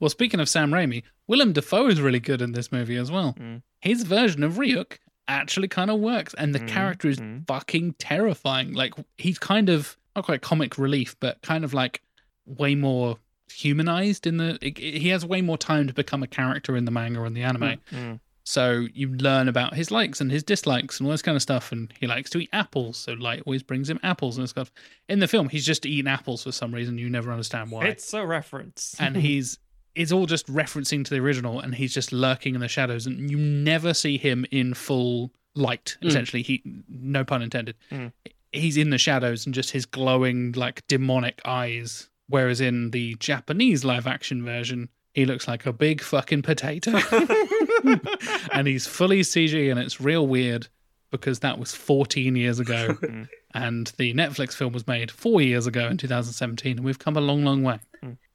[0.00, 3.34] Well, speaking of Sam Raimi, Willem Dafoe is really good in this movie as well.
[3.38, 3.62] Mm.
[3.80, 7.46] His version of Ryuk actually kind of works, and the Mm, character is mm.
[7.46, 8.72] fucking terrifying.
[8.72, 12.00] Like he's kind of not quite comic relief, but kind of like
[12.46, 13.18] way more
[13.52, 14.58] humanized in the.
[14.62, 17.36] it- it- he has way more time to become a character in the manga and
[17.36, 17.78] the anime.
[17.92, 18.20] Mm.
[18.44, 21.70] So you learn about his likes and his dislikes and all this kind of stuff.
[21.70, 24.72] And he likes to eat apples, so Light always brings him apples and stuff.
[25.08, 26.96] In the film, he's just eating apples for some reason.
[26.96, 28.96] You never understand why It's a reference.
[28.98, 29.58] and he's
[29.94, 33.30] it's all just referencing to the original and he's just lurking in the shadows and
[33.30, 38.12] you never see him in full light essentially he no pun intended Mm.
[38.52, 43.84] he's in the shadows and just his glowing like demonic eyes whereas in the japanese
[43.84, 46.92] live action version he looks like a big fucking potato
[48.52, 50.68] and he's fully cg and it's real weird
[51.10, 53.28] because that was 14 years ago Mm.
[53.54, 57.20] and the netflix film was made four years ago in 2017 and we've come a
[57.20, 57.78] long long way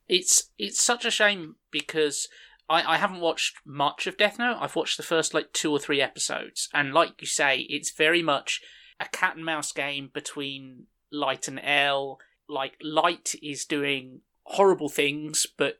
[0.08, 2.28] it's it's such a shame because
[2.70, 4.58] I, I haven't watched much of Death Note.
[4.60, 8.22] I've watched the first like two or three episodes, and like you say, it's very
[8.22, 8.62] much
[9.00, 12.20] a cat and mouse game between Light and L.
[12.50, 15.80] Like Light is doing horrible things, but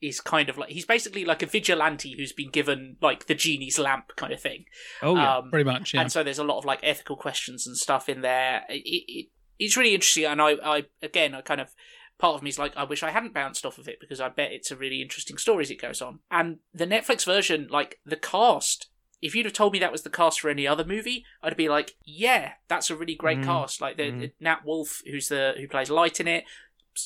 [0.00, 3.78] is kind of like he's basically like a vigilante who's been given like the genie's
[3.78, 4.66] lamp kind of thing.
[5.02, 5.38] oh, yeah.
[5.38, 8.08] Um, pretty much yeah and so there's a lot of like ethical questions and stuff
[8.08, 8.64] in there.
[8.68, 9.26] It, it,
[9.58, 11.74] it's really interesting, and I, I again, I kind of
[12.18, 14.28] part of me is like, I wish I hadn't bounced off of it because I
[14.28, 16.20] bet it's a really interesting story as it goes on.
[16.30, 18.88] And the Netflix version, like the cast.
[19.24, 21.68] If you'd have told me that was the cast for any other movie, I'd be
[21.68, 24.20] like, "Yeah, that's a really great Mm, cast." Like the, mm.
[24.20, 26.44] the Nat Wolff, who's the who plays Light in it,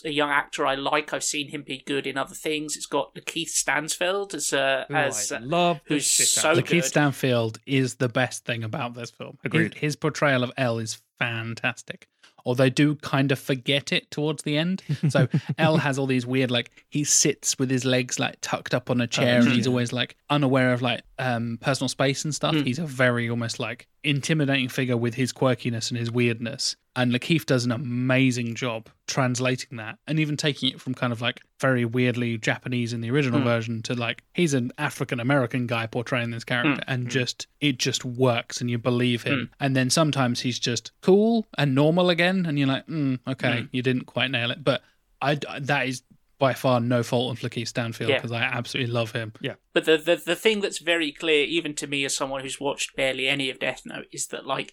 [0.05, 1.12] a young actor I like.
[1.12, 2.77] I've seen him be good in other things.
[2.77, 6.62] It's got the Keith Stanfield as uh, Ooh, as I uh, love who's so the.
[6.62, 6.89] Keith good.
[6.89, 9.39] Stanfield is the best thing about this film.
[9.43, 9.74] His, Agreed.
[9.74, 12.09] his portrayal of L is fantastic.
[12.45, 14.82] Or they do kind of forget it towards the end.
[15.11, 15.28] So
[15.59, 19.01] L has all these weird, like he sits with his legs like tucked up on
[19.01, 22.55] a chair, and he's always like unaware of like um personal space and stuff.
[22.55, 22.62] Hmm.
[22.62, 26.77] He's a very almost like intimidating figure with his quirkiness and his weirdness.
[26.97, 31.20] And Lakeith does an amazing job translating that and even taking it from kind of
[31.20, 33.47] like very weirdly Japanese in the original hmm.
[33.47, 36.90] version to like he's an African American guy portraying this character hmm.
[36.90, 39.51] and just it just works and you believe him.
[39.61, 43.82] And then sometimes he's just cool and normal again and you're like, mm, okay, you
[43.82, 44.65] didn't quite nail it.
[44.65, 44.82] But
[45.20, 46.03] I that is
[46.39, 48.16] by far no fault of Lakeith Stanfield Yeah.
[48.19, 49.32] because I absolutely love him.
[49.40, 49.55] Yeah.
[49.73, 52.94] But the, the the thing that's very clear, even to me as someone who's watched
[52.97, 54.73] barely any of Death Note, is that like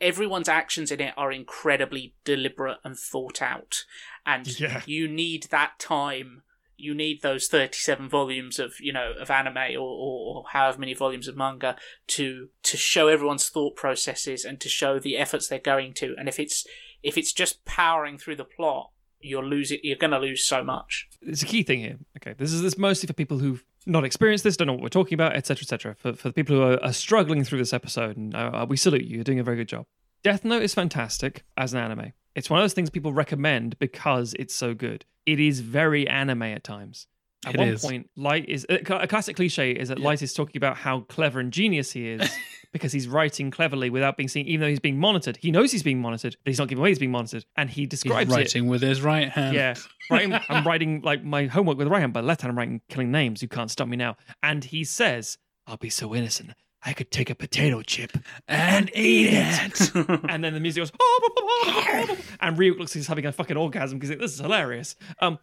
[0.00, 3.84] everyone's actions in it are incredibly deliberate and thought out,
[4.26, 4.82] and Yeah.
[4.86, 6.42] you need that time.
[6.78, 10.92] You need those thirty-seven volumes of you know of anime or, or, or however many
[10.92, 11.76] volumes of manga
[12.08, 16.14] to to show everyone's thought processes and to show the efforts they're going to.
[16.18, 16.66] And if it's
[17.02, 18.90] if it's just powering through the plot,
[19.20, 19.78] you're losing.
[19.82, 21.08] You're going to lose so much.
[21.22, 21.96] it's a key thing here.
[22.18, 24.88] Okay, this is this mostly for people who've not experienced this, don't know what we're
[24.88, 25.94] talking about, etc., etc.
[25.94, 29.02] For for the people who are, are struggling through this episode, and uh, we salute
[29.04, 29.16] you.
[29.16, 29.86] You're doing a very good job.
[30.22, 32.12] Death Note is fantastic as an anime.
[32.34, 35.04] It's one of those things people recommend because it's so good.
[35.24, 37.06] It is very anime at times.
[37.46, 37.82] At It one is.
[37.82, 41.38] point, Light is a a classic cliche is that Light is talking about how clever
[41.40, 42.28] and genius he is
[42.76, 45.36] because he's writing cleverly without being seen, even though he's being monitored.
[45.36, 47.82] He knows he's being monitored, but he's not giving away he's being monitored, and he
[47.82, 49.54] He's describes it writing with his right hand.
[49.54, 49.74] yeah,
[50.10, 52.80] writing, I'm writing like my homework with the right hand, but left hand I'm writing
[52.88, 53.42] killing names.
[53.42, 54.16] You can't stop me now.
[54.42, 56.52] And he says, "I'll be so innocent.
[56.84, 58.12] I could take a potato chip
[58.46, 59.90] And eat it.
[60.28, 63.98] and then the music goes, "Oh, and Ryuk looks like he's having a fucking orgasm
[63.98, 64.94] because this is hilarious.
[65.20, 65.38] Um,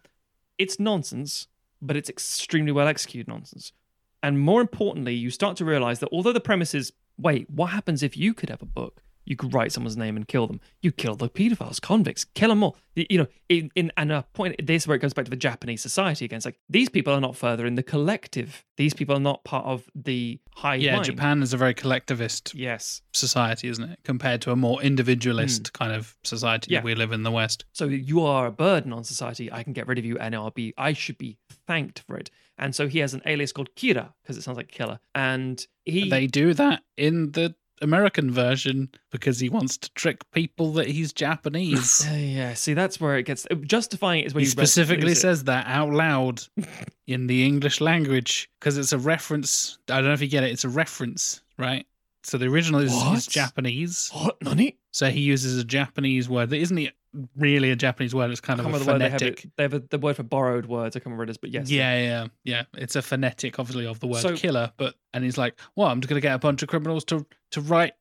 [0.56, 1.48] it's nonsense,
[1.82, 3.72] but it's extremely well executed nonsense.
[4.22, 8.02] And more importantly, you start to realize that although the premise is, wait, what happens
[8.02, 9.03] if you could have a book?
[9.24, 10.60] You could write someone's name and kill them.
[10.82, 12.76] You kill the pedophiles, convicts, kill them all.
[12.94, 14.64] You know, in, in and a point.
[14.64, 16.36] This is where it goes back to the Japanese society again.
[16.36, 18.64] It's like these people are not further in the collective.
[18.76, 21.06] These people are not part of the high Yeah, mind.
[21.06, 23.02] Japan is a very collectivist Yes.
[23.12, 23.98] society, isn't it?
[24.04, 25.72] Compared to a more individualist hmm.
[25.84, 26.72] kind of society.
[26.72, 26.82] Yeah.
[26.82, 27.64] we live in the West.
[27.72, 29.50] So you are a burden on society.
[29.50, 30.72] I can get rid of you, and I'll be.
[30.78, 32.30] I should be thanked for it.
[32.58, 35.00] And so he has an alias called Kira because it sounds like killer.
[35.14, 40.72] And he They do that in the American version because he wants to trick people
[40.74, 42.06] that he's Japanese.
[42.14, 45.44] Uh, yeah, see, that's where it gets justifying it is where he you specifically says
[45.44, 46.42] that out loud
[47.06, 49.78] in the English language because it's a reference.
[49.88, 50.52] I don't know if you get it.
[50.52, 51.86] It's a reference, right?
[52.22, 54.10] So the original is, is Japanese.
[54.12, 56.88] "What, Nani?" So he uses a Japanese word that isn't
[57.36, 58.30] really a Japanese word.
[58.30, 59.20] It's kind of a remember the word they have.
[59.20, 59.44] phonetic.
[59.44, 60.96] It, they have a, the word for borrowed words.
[60.96, 61.70] I can't remember it is, but yes.
[61.70, 62.62] Yeah, yeah, yeah.
[62.74, 64.72] It's a phonetic, obviously, of the word So- killer.
[64.76, 67.26] But and he's like, "Well, I'm just going to get a bunch of criminals to
[67.52, 67.92] to write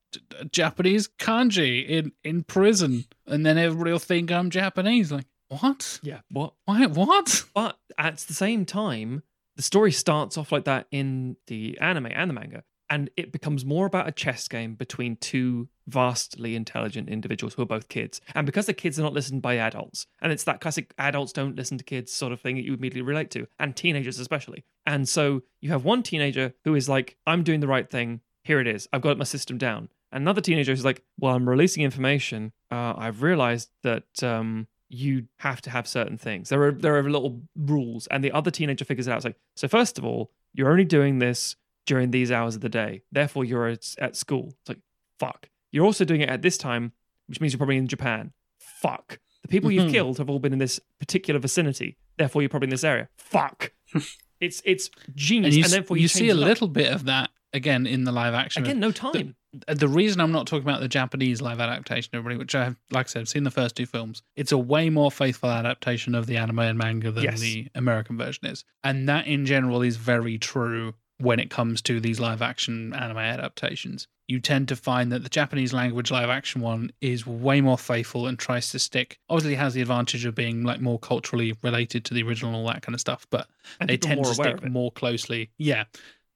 [0.52, 6.00] Japanese kanji in in prison, and then everybody will think I'm Japanese." Like, what?
[6.04, 6.22] Yeah.
[6.30, 6.54] What?
[6.66, 6.86] Why?
[6.88, 7.44] What?
[7.54, 9.24] But at the same time,
[9.56, 13.66] the story starts off like that in the anime and the manga, and it becomes
[13.66, 18.22] more about a chess game between two vastly intelligent individuals who are both kids.
[18.36, 21.56] And because the kids are not listened by adults, and it's that classic adults don't
[21.56, 24.64] listen to kids sort of thing that you immediately relate to, and teenagers especially.
[24.86, 28.22] And so you have one teenager who is like, I'm doing the right thing.
[28.44, 28.88] Here it is.
[28.92, 29.90] I've got my system down.
[30.12, 32.52] Another teenager who's like, Well, I'm releasing information.
[32.70, 36.50] Uh, I've realized that um, you have to have certain things.
[36.50, 39.18] There are there are little rules, and the other teenager figures it out.
[39.18, 41.56] It's like, so first of all, you're only doing this
[41.86, 43.02] during these hours of the day.
[43.12, 44.50] Therefore, you're at, school.
[44.62, 44.80] It's like,
[45.20, 45.50] fuck.
[45.72, 46.94] You're also doing it at this time,
[47.28, 48.32] which means you're probably in Japan.
[48.60, 49.20] Fuck.
[49.42, 49.92] The people you've Mhm.
[49.92, 51.98] killed have all been in this particular vicinity.
[52.18, 53.10] Therefore, you're probably in this area.
[53.18, 53.74] Fuck.
[54.40, 57.30] it's it's genius, And you, and therefore you you, see a little bit of that
[57.54, 58.64] again in the live action.
[58.64, 58.80] again.
[58.80, 59.36] No time.
[59.68, 62.76] Uh, the reason I'm not talking about the Japanese live adaptation, everybody, which I have,
[62.90, 66.26] like I said, seen the first two films, it's a way more faithful adaptation of
[66.26, 67.40] the anime and manga than Yes.
[67.40, 68.64] the American version is.
[68.84, 73.18] And that in general is very true when it comes to these live action anime
[73.18, 74.08] adaptations.
[74.28, 78.26] You tend to find that the Japanese language live action one is way more faithful
[78.26, 79.20] and tries to stick.
[79.30, 82.58] Obviously, it has the advantage of being like more culturally related to the original and
[82.58, 83.48] all that kind of stuff, but
[83.80, 85.50] and they tend to stick more closely.
[85.58, 85.86] Yeah,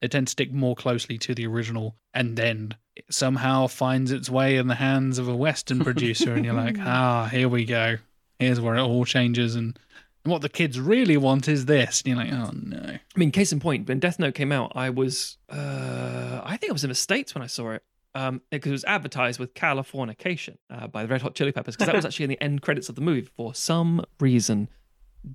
[0.02, 4.30] they tend to stick more closely to the original, and then it somehow finds its
[4.30, 7.98] way in the hands of a Western producer, and you're like, ah, here we go.
[8.38, 9.80] Here's where it all changes, and
[10.28, 12.02] what the kids really want is this.
[12.02, 12.80] And you're like, oh no.
[12.84, 16.72] I mean, case in point, when Death Note came out, I was, uh, I think
[16.72, 17.84] I was in the States when I saw it.
[18.16, 21.86] Um, because it was advertised with Californication uh, by the Red Hot Chili Peppers, because
[21.86, 24.70] that was actually in the end credits of the movie for some reason.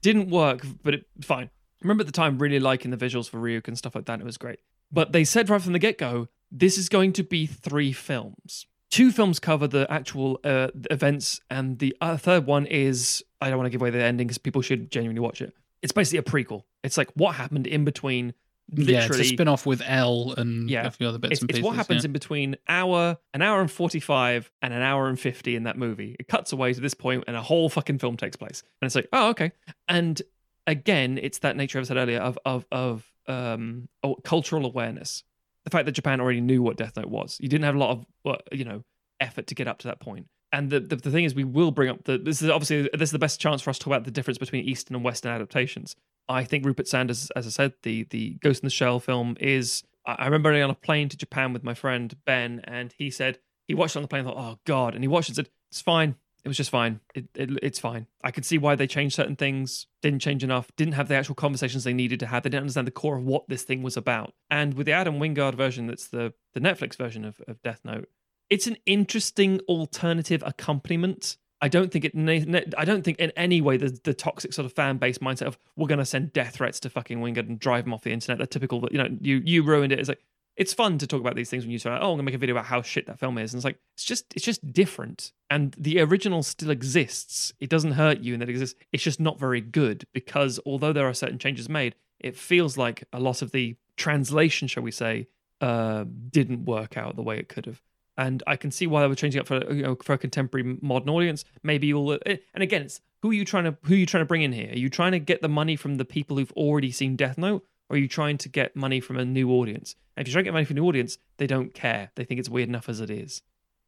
[0.00, 1.44] Didn't work, but it fine.
[1.46, 4.14] I remember at the time really liking the visuals for Ryuk and stuff like that.
[4.14, 4.58] And it was great.
[4.90, 8.66] But they said right from the get go, this is going to be three films.
[8.92, 13.56] Two films cover the actual uh, events, and the uh, third one is I don't
[13.56, 15.54] want to give away the ending because people should genuinely watch it.
[15.80, 16.64] It's basically a prequel.
[16.84, 18.34] It's like what happened in between.
[18.70, 20.86] Literally, yeah, it's a spin off with L and Yeah.
[20.86, 22.08] a few other bits it's, and it's what happens yeah.
[22.08, 26.14] in between hour, an hour and forty-five, and an hour and fifty in that movie.
[26.20, 28.62] It cuts away to this point, and a whole fucking film takes place.
[28.80, 29.52] And it's like, oh, okay.
[29.88, 30.20] And
[30.66, 33.88] again, it's that nature I said earlier of of of um
[34.22, 35.24] cultural awareness.
[35.64, 37.38] The fact that Japan already knew what Death Note was.
[37.40, 38.82] You didn't have a lot of uh, you know
[39.20, 40.26] effort to get up to that point.
[40.52, 42.18] And the, the the thing is, we will bring up the.
[42.18, 44.38] This is obviously this is the best chance for us to talk about the difference
[44.38, 45.96] between Eastern and Western adaptations.
[46.28, 49.82] I think Rupert Sanders, as I said, the the Ghost in the Shell film is.
[50.04, 53.74] I remember on a plane to Japan with my friend Ben, and he said he
[53.74, 54.26] watched it on the plane.
[54.26, 56.16] and Thought, oh god, and he watched it and said it's fine.
[56.44, 57.00] It was just fine.
[57.14, 58.08] It, it it's fine.
[58.24, 59.86] I could see why they changed certain things.
[60.02, 60.74] Didn't change enough.
[60.76, 62.42] Didn't have the actual conversations they needed to have.
[62.42, 64.34] They didn't understand the core of what this thing was about.
[64.50, 68.08] And with the Adam Wingard version, that's the the Netflix version of, of Death Note,
[68.50, 71.36] it's an interesting alternative accompaniment.
[71.60, 72.74] I don't think it.
[72.76, 75.56] I don't think in any way the the toxic sort of fan base mindset of
[75.76, 78.38] we're going to send death threats to fucking Wingard and drive him off the internet.
[78.38, 80.00] The typical that you know you you ruined it.
[80.00, 80.20] It's like
[80.56, 82.38] it's fun to talk about these things when you say, "Oh, I'm gonna make a
[82.38, 85.32] video about how shit that film is," and it's like it's just it's just different.
[85.50, 87.52] And the original still exists.
[87.60, 88.78] It doesn't hurt you, and that exists.
[88.92, 93.04] It's just not very good because although there are certain changes made, it feels like
[93.12, 95.28] a lot of the translation, shall we say,
[95.60, 97.80] uh, didn't work out the way it could have.
[98.16, 100.78] And I can see why they were changing up for you know for a contemporary
[100.82, 101.44] modern audience.
[101.62, 104.26] Maybe you'll and again, it's who are you trying to who are you trying to
[104.26, 104.70] bring in here?
[104.70, 107.64] Are you trying to get the money from the people who've already seen Death Note,
[107.92, 109.96] or are you trying to get money from a new audience?
[110.16, 112.10] And if you're trying to get money from a new audience, they don't care.
[112.14, 113.42] They think it's weird enough as it is.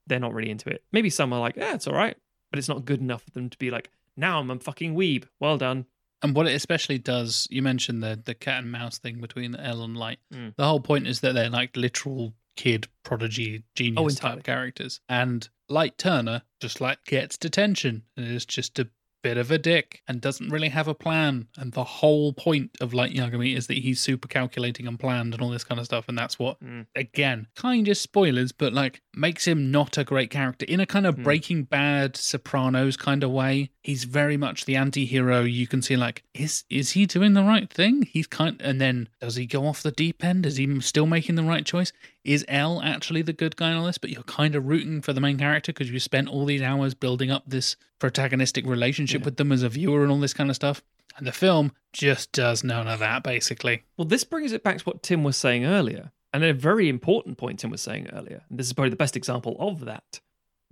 [0.06, 0.84] They're not really into it.
[0.92, 2.14] Maybe some are like, yeah, it's all right,
[2.50, 5.24] but it's not good enough for them to be like, now I'm a fucking weeb.
[5.40, 5.86] Well done.
[6.22, 9.82] And what it especially does, you mentioned the the cat and mouse thing between L
[9.82, 10.18] and Light.
[10.32, 10.54] Mm.
[10.56, 15.00] The whole point is that they're like literal kid prodigy genius Oh, type characters.
[15.08, 18.88] And Light Turner just like gets detention and is just a
[19.24, 21.48] bit of a dick and doesn't really have a plan.
[21.56, 25.42] And the whole point of Light Yagami is that he's super calculating and planned and
[25.42, 26.04] all this kind of stuff.
[26.08, 26.86] And that's what Mm.
[26.94, 31.06] again, kind of spoilers, but like makes him not a great character in a kind
[31.06, 31.22] of Hmm.
[31.24, 33.70] Breaking Bad, Sopranos kind of way.
[33.84, 35.42] He's very much the anti-hero.
[35.42, 38.02] You can see like, is is he doing the right thing?
[38.10, 40.46] He's kind, and then does he go off the deep end?
[40.46, 41.92] Is he still making the right choice?
[42.24, 43.98] Is L actually the good guy in all this?
[43.98, 46.94] But you're kind of rooting for the main character because you spent all these hours
[46.94, 49.24] building up this protagonistic relationship Yeah.
[49.26, 50.82] with them as a viewer and all this kind of stuff.
[51.18, 53.84] And the film just does none of that, basically.
[53.98, 57.36] Well, this brings it back to what Tim was saying earlier, and a very important
[57.36, 58.42] point Tim was saying earlier.
[58.48, 60.20] And this is probably the best example of that.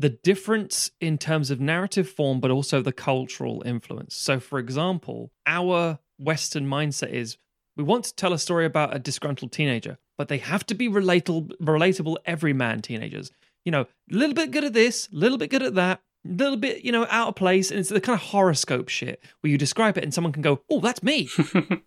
[0.02, 4.16] The difference in terms of narrative form, but also the cultural influence.
[4.16, 7.36] So, for example, our Western mindset is
[7.76, 10.88] we want to tell a story about a disgruntled teenager, but they have to be
[10.88, 13.30] relatable, relatable everyman teenagers.
[13.64, 16.28] You know, a little bit good at this, a little bit good at that, a
[16.28, 17.70] little bit, you know, out of place.
[17.70, 20.62] And it's the kind of horoscope shit where you describe it and someone can go,
[20.68, 21.28] oh, that's me.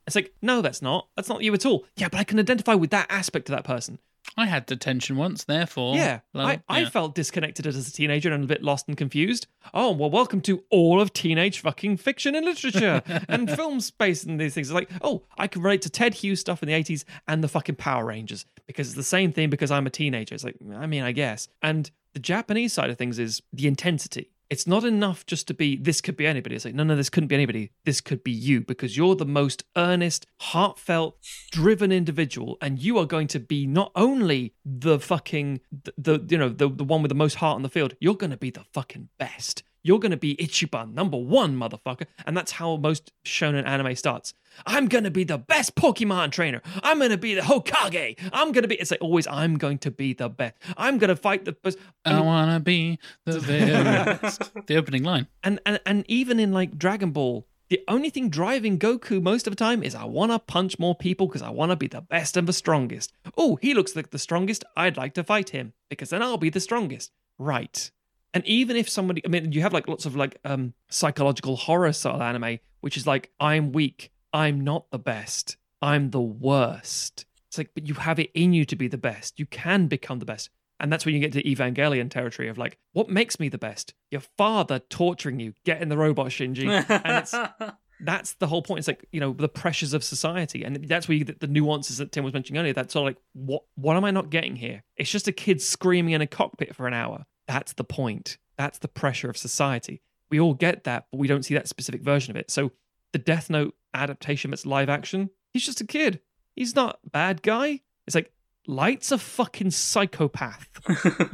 [0.07, 1.09] It's like, no, that's not.
[1.17, 1.83] That's not you at all.
[1.97, 3.99] Yeah, but I can identify with that aspect of that person.
[4.37, 5.95] I had detention once, therefore.
[5.95, 6.19] yeah.
[6.33, 9.47] well, I, I felt disconnected as a teenager and a bit lost and confused.
[9.73, 14.39] Oh, well, welcome to all of teenage fucking fiction and literature and film based and
[14.39, 14.69] these things.
[14.69, 17.47] It's like, oh, I can relate to Ted Hughes stuff in the 80s and the
[17.47, 20.35] fucking Power Rangers because it's the same thing because I'm a teenager.
[20.35, 21.47] It's like, I mean, I guess.
[21.61, 24.31] And the Japanese side of things is the intensity.
[24.49, 26.55] It's not enough just to be, this could be anybody.
[26.55, 27.71] It's like, no, no, this couldn't be anybody.
[27.83, 31.17] This could be you because you're the most earnest, heartfelt,
[31.51, 32.57] driven individual.
[32.61, 36.69] And you are going to be not only the fucking, the, the you know, the,
[36.69, 39.09] the one with the most heart on the field, you're going to be the fucking
[39.17, 39.63] best.
[39.85, 42.07] You're going to be Ichiban, number one, motherfucker.
[42.25, 44.33] And that's how most shonen anime starts.
[44.65, 46.63] I'm going to be the best Pokemon trainer.
[46.81, 48.17] I'm going to be the Hokage.
[48.33, 50.55] I'm going to be, it's like always, I'm going to be the best.
[50.75, 51.77] I'm going to fight the best.
[52.03, 53.83] I wanna be the very
[54.21, 54.51] best.
[54.65, 55.27] the opening line.
[55.43, 59.51] and and and even in like Dragon Ball, the only thing driving Goku most of
[59.51, 62.01] the time is I want to punch more people because I want to be the
[62.01, 63.13] best and the strongest.
[63.37, 64.63] Oh, he looks like the strongest.
[64.75, 67.11] I'd like to fight him because then I'll be the strongest.
[67.37, 67.91] Right.
[68.35, 71.93] And even if somebody, I mean, you have like lots of like um psychological horror
[71.93, 77.25] style anime, which is like I'm weak, I'm not the best, I'm the worst.
[77.47, 79.39] It's like, but you have it in you to be the best.
[79.39, 80.49] You can become the best.
[80.81, 83.93] And that's when you get to Evangelion territory of like, what makes me the best?
[84.11, 86.67] Your father torturing you, getting the robot Shinji.
[86.67, 87.33] and it's
[88.01, 88.79] that's the whole point.
[88.79, 90.65] It's like, you know, the pressures of society.
[90.65, 92.73] And that's where you get the nuances that Tim was mentioning earlier.
[92.73, 94.83] That's sort of like, what what am I not getting here?
[94.97, 97.25] It's just a kid screaming in a cockpit for an hour.
[97.47, 98.37] That's the point.
[98.57, 100.01] That's the pressure of society.
[100.29, 102.49] We all get that, but we don't see that specific version of it.
[102.49, 102.71] So
[103.11, 106.19] the Death Note adaptation that's live action, he's just a kid.
[106.55, 107.81] He's not a bad guy.
[108.07, 108.31] It's like
[108.67, 110.67] Light's a fucking psychopath.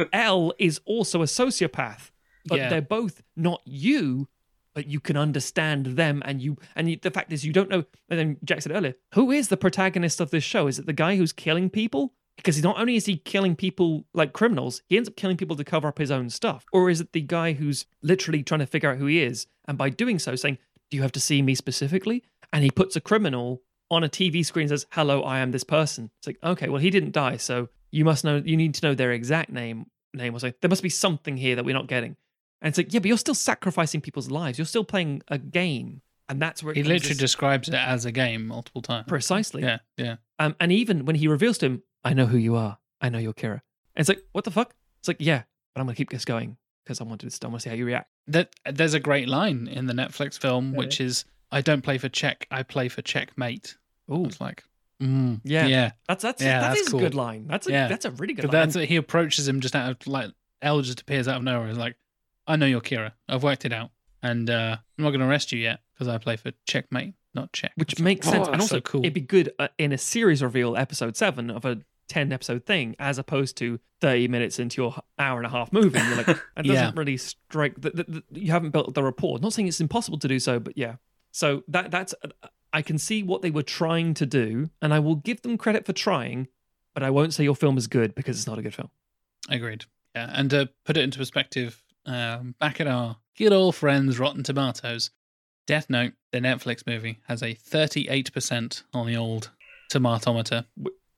[0.13, 2.11] L is also a sociopath.
[2.45, 2.69] But Yeah.
[2.69, 4.27] they're both not you,
[4.73, 7.85] but you can understand them and you and you, the fact is you don't know
[8.09, 10.67] and then Jack said earlier, who is the protagonist of this show?
[10.67, 12.13] Is it the guy who's killing people?
[12.41, 15.63] Because not only is he killing people like criminals, he ends up killing people to
[15.63, 16.65] cover up his own stuff.
[16.73, 19.77] Or is it the guy who's literally trying to figure out who he is and
[19.77, 20.57] by doing so saying,
[20.89, 24.43] "Do you have to see me specifically?" And he puts a criminal on a TV
[24.43, 27.37] screen and says, "Hello, I am this person." It's like, okay, well, he didn't die,
[27.37, 28.41] so you must know.
[28.43, 29.85] You need to know their exact name.
[30.13, 30.57] Name or something.
[30.61, 32.17] There must be something here that we're not getting.
[32.61, 34.57] And it's like, yeah, but you're still sacrificing people's lives.
[34.59, 38.11] You're still playing a game, and that's where He literally this- describes it as a
[38.11, 39.05] game multiple times.
[39.07, 39.61] precisely.
[39.61, 40.17] Yeah, yeah.
[40.37, 42.77] Um, and even when he reveals to him, "I know who you are.
[43.01, 43.61] I know you're Kira."
[43.95, 44.73] And it's like, what the fuck?
[44.99, 47.27] It's like, yeah, but I'm gonna keep this going because I want to.
[47.43, 48.09] I want to see how you react.
[48.27, 52.09] That there's a great line in the Netflix film, which is, "I don't play for
[52.09, 53.77] check, I play for checkmate."
[54.11, 54.63] Ooh, It's like,
[55.01, 55.67] mm, Yeah.
[55.67, 55.91] yeah.
[56.07, 56.99] that's that's Yeah, that that's is cool.
[56.99, 57.47] a good line.
[57.47, 57.87] That's a Yeah.
[57.87, 58.51] that's a really good line.
[58.69, 61.67] that's he approaches him just out of like L just appears out of nowhere.
[61.69, 61.95] He's like,
[62.47, 63.13] "I know you're Kira.
[63.27, 63.91] I've worked it out,
[64.21, 67.51] and uh, I'm not going to arrest you yet because I play for checkmate, not
[67.53, 68.47] check." which makes oh, sense.
[68.47, 69.01] and also, so cool.
[69.01, 71.79] it'd be good uh, in a series reveal, episode seven of a
[72.11, 75.99] ten episode thing, as opposed to thirty minutes into your hour and a half movie.
[75.99, 76.91] You're like, it doesn't Yeah.
[76.95, 77.79] really strike.
[77.79, 79.39] The, the, the, you haven't built the rapport.
[79.39, 80.95] Not saying it's impossible to do so, but yeah.
[81.31, 82.13] So that that's
[82.73, 85.85] I can see what they were trying to do, and I will give them credit
[85.85, 86.47] for trying,
[86.93, 88.89] but I won't say your film is good because it's not a good film.
[89.49, 89.85] Agreed.
[90.15, 94.43] Yeah, and to put it into perspective, um, back at our good old friends Rotten
[94.43, 95.09] Tomatoes,
[95.67, 99.51] Death Note, the Netflix movie, has a 38% on the old
[99.91, 100.65] tomatometer.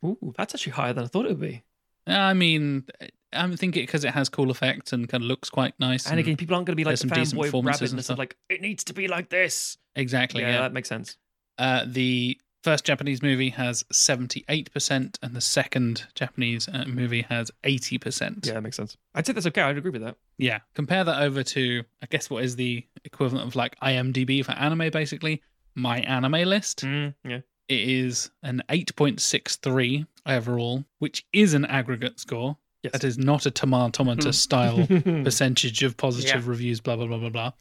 [0.04, 1.64] Ooh, that's actually higher than I thought it would be.
[2.06, 2.86] I mean,
[3.32, 6.10] I'm thinking because it has cool effects and kind of looks quite nice.
[6.10, 8.04] And again, people aren't going to be like some fanboy rabbit and and stuff.
[8.04, 8.18] stuff.
[8.18, 9.78] Like it needs to be like this.
[9.96, 10.62] exactly, yeah, yeah.
[10.62, 11.18] that makes sense.
[11.58, 18.46] Uh, the first Japanese movie has 78%, and the second Japanese uh, movie has 80%.
[18.46, 18.98] Yeah, that makes sense.
[19.14, 19.62] I'd say that's okay.
[19.62, 20.16] I'd agree with that.
[20.38, 20.60] Yeah.
[20.74, 24.90] Compare that over to, I guess, what is the equivalent of like IMDb for anime,
[24.92, 25.42] basically.
[25.78, 26.86] MyAnimeList.
[26.86, 27.40] Mm, yeah.
[27.70, 32.58] It is an 8.63 overall, which is an aggregate score.
[32.84, 32.94] Yes.
[32.94, 35.24] That is not a tomatometer style Hmm.
[35.24, 37.52] percentage of positive reviews, blah, blah, blah, blah, blah.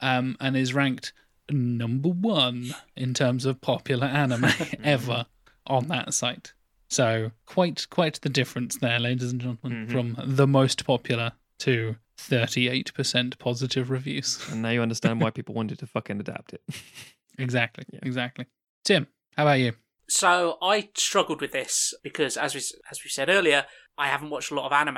[0.00, 1.12] Um, and is ranked
[1.50, 4.50] number one in terms of popular anime
[4.84, 5.26] ever
[5.66, 6.52] on that site.
[6.88, 9.90] So quite quite the difference there, ladies and gentlemen, Mhm.
[9.92, 14.38] from the most popular to 38% positive reviews.
[14.50, 16.62] and now you understand why people wanted to fucking adapt it.
[17.38, 17.84] exactly.
[17.90, 18.00] Yeah.
[18.02, 18.46] Exactly.
[18.84, 19.06] Tim,
[19.40, 19.72] how about you?
[20.08, 22.60] So I struggled with this because, as we
[22.90, 23.64] as we said earlier,
[23.96, 24.96] I haven't watched a lot of anime,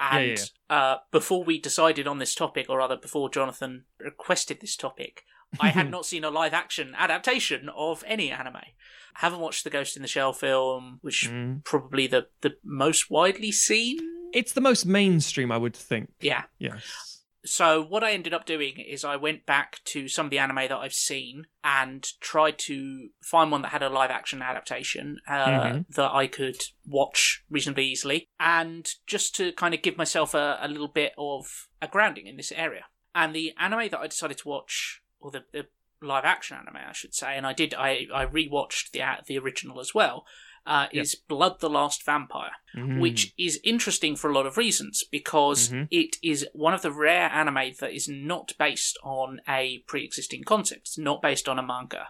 [0.00, 4.60] and Yeah, yeah, Uh, before we decided on this topic, or rather before Jonathan requested
[4.60, 5.24] this topic,
[5.60, 8.56] I had not seen a live action adaptation of any anime.
[8.56, 8.72] I
[9.14, 11.64] haven't watched the Ghost in the Shell film, which Mm.
[11.64, 13.98] probably the the most widely seen.
[14.32, 16.12] It's the most mainstream, I would think.
[16.20, 16.44] Yeah.
[16.58, 17.15] Yes.
[17.46, 20.56] So what I ended up doing is I went back to some of the anime
[20.56, 25.60] that I've seen and tried to find one that had a live action adaptation uh,
[25.60, 25.88] Mhm.
[25.94, 30.68] that I could watch reasonably easily, and just to kind of give myself a, a
[30.68, 32.86] little bit of a grounding in this area.
[33.14, 35.68] And the anime that I decided to watch, or the, the
[36.02, 39.80] live action anime, I should say, and I did, I I rewatched the the original
[39.80, 40.26] as well.
[40.66, 41.02] Uh, Yep.
[41.04, 43.00] Is Blood the Last Vampire Mhm.
[43.00, 45.88] which is interesting for a lot of reasons because Mhm.
[45.90, 50.82] it is one of the rare anime that is not based on a pre-existing concept.
[50.88, 52.08] It's not based on a manga.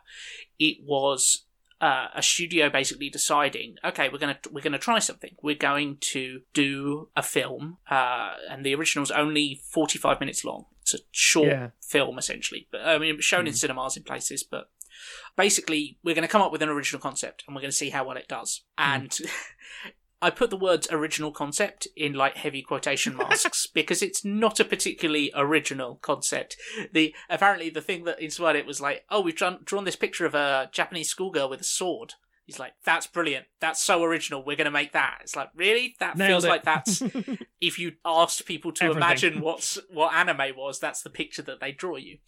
[0.58, 1.42] It was
[1.78, 5.36] uh, a studio basically deciding, okay, we're gonna we're gonna try something.
[5.42, 10.64] We're going to do a film, uh, and the original's only forty five minutes long.
[10.80, 11.70] It's a short Yeah.
[11.86, 14.70] film essentially, but I mean, it was shown in cinemas in places, but
[15.36, 17.90] basically we're going to come up with an original concept and we're going to see
[17.90, 18.62] how well it does.
[18.78, 19.26] And hmm.
[20.22, 24.64] i put the words original concept in like heavy quotation marks because it's not a
[24.64, 26.56] particularly original concept.
[26.92, 30.26] The apparently the thing that inspired it was like oh we've drawn, drawn this picture
[30.26, 32.14] of a japanese schoolgirl with a sword
[32.46, 35.94] he's like that's brilliant that's so original we're going to make that it's like really
[35.98, 36.48] that Nailed feels it.
[36.48, 37.02] like that's
[37.60, 39.02] if you asked people to Everything.
[39.02, 42.18] imagine what's what anime was, that's the picture that they draw you.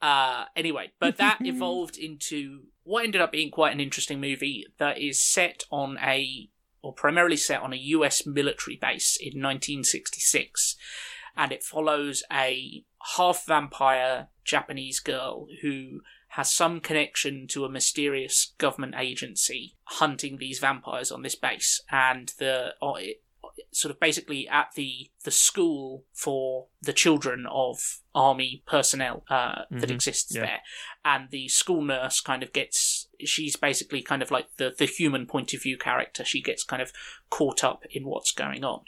[0.00, 4.98] Uh, anyway, but that evolved into what ended up being quite an interesting movie that
[4.98, 6.48] is set on a,
[6.82, 10.76] or primarily set on a US military base in 1966,
[11.36, 12.84] and it follows a
[13.16, 16.00] half vampire Japanese girl who
[16.36, 22.32] has some connection to a mysterious government agency hunting these vampires on this base, and
[22.38, 23.22] the it,
[23.70, 29.90] sort of basically at the the school for the children of army personnel uh, that
[29.90, 29.94] Mhm.
[29.94, 30.40] exists Yeah.
[30.46, 30.60] there,
[31.04, 35.26] and the school nurse kind of gets she's basically kind of like the the human
[35.26, 36.24] point of view character.
[36.24, 36.92] She gets kind of
[37.28, 38.84] caught up in what's going on.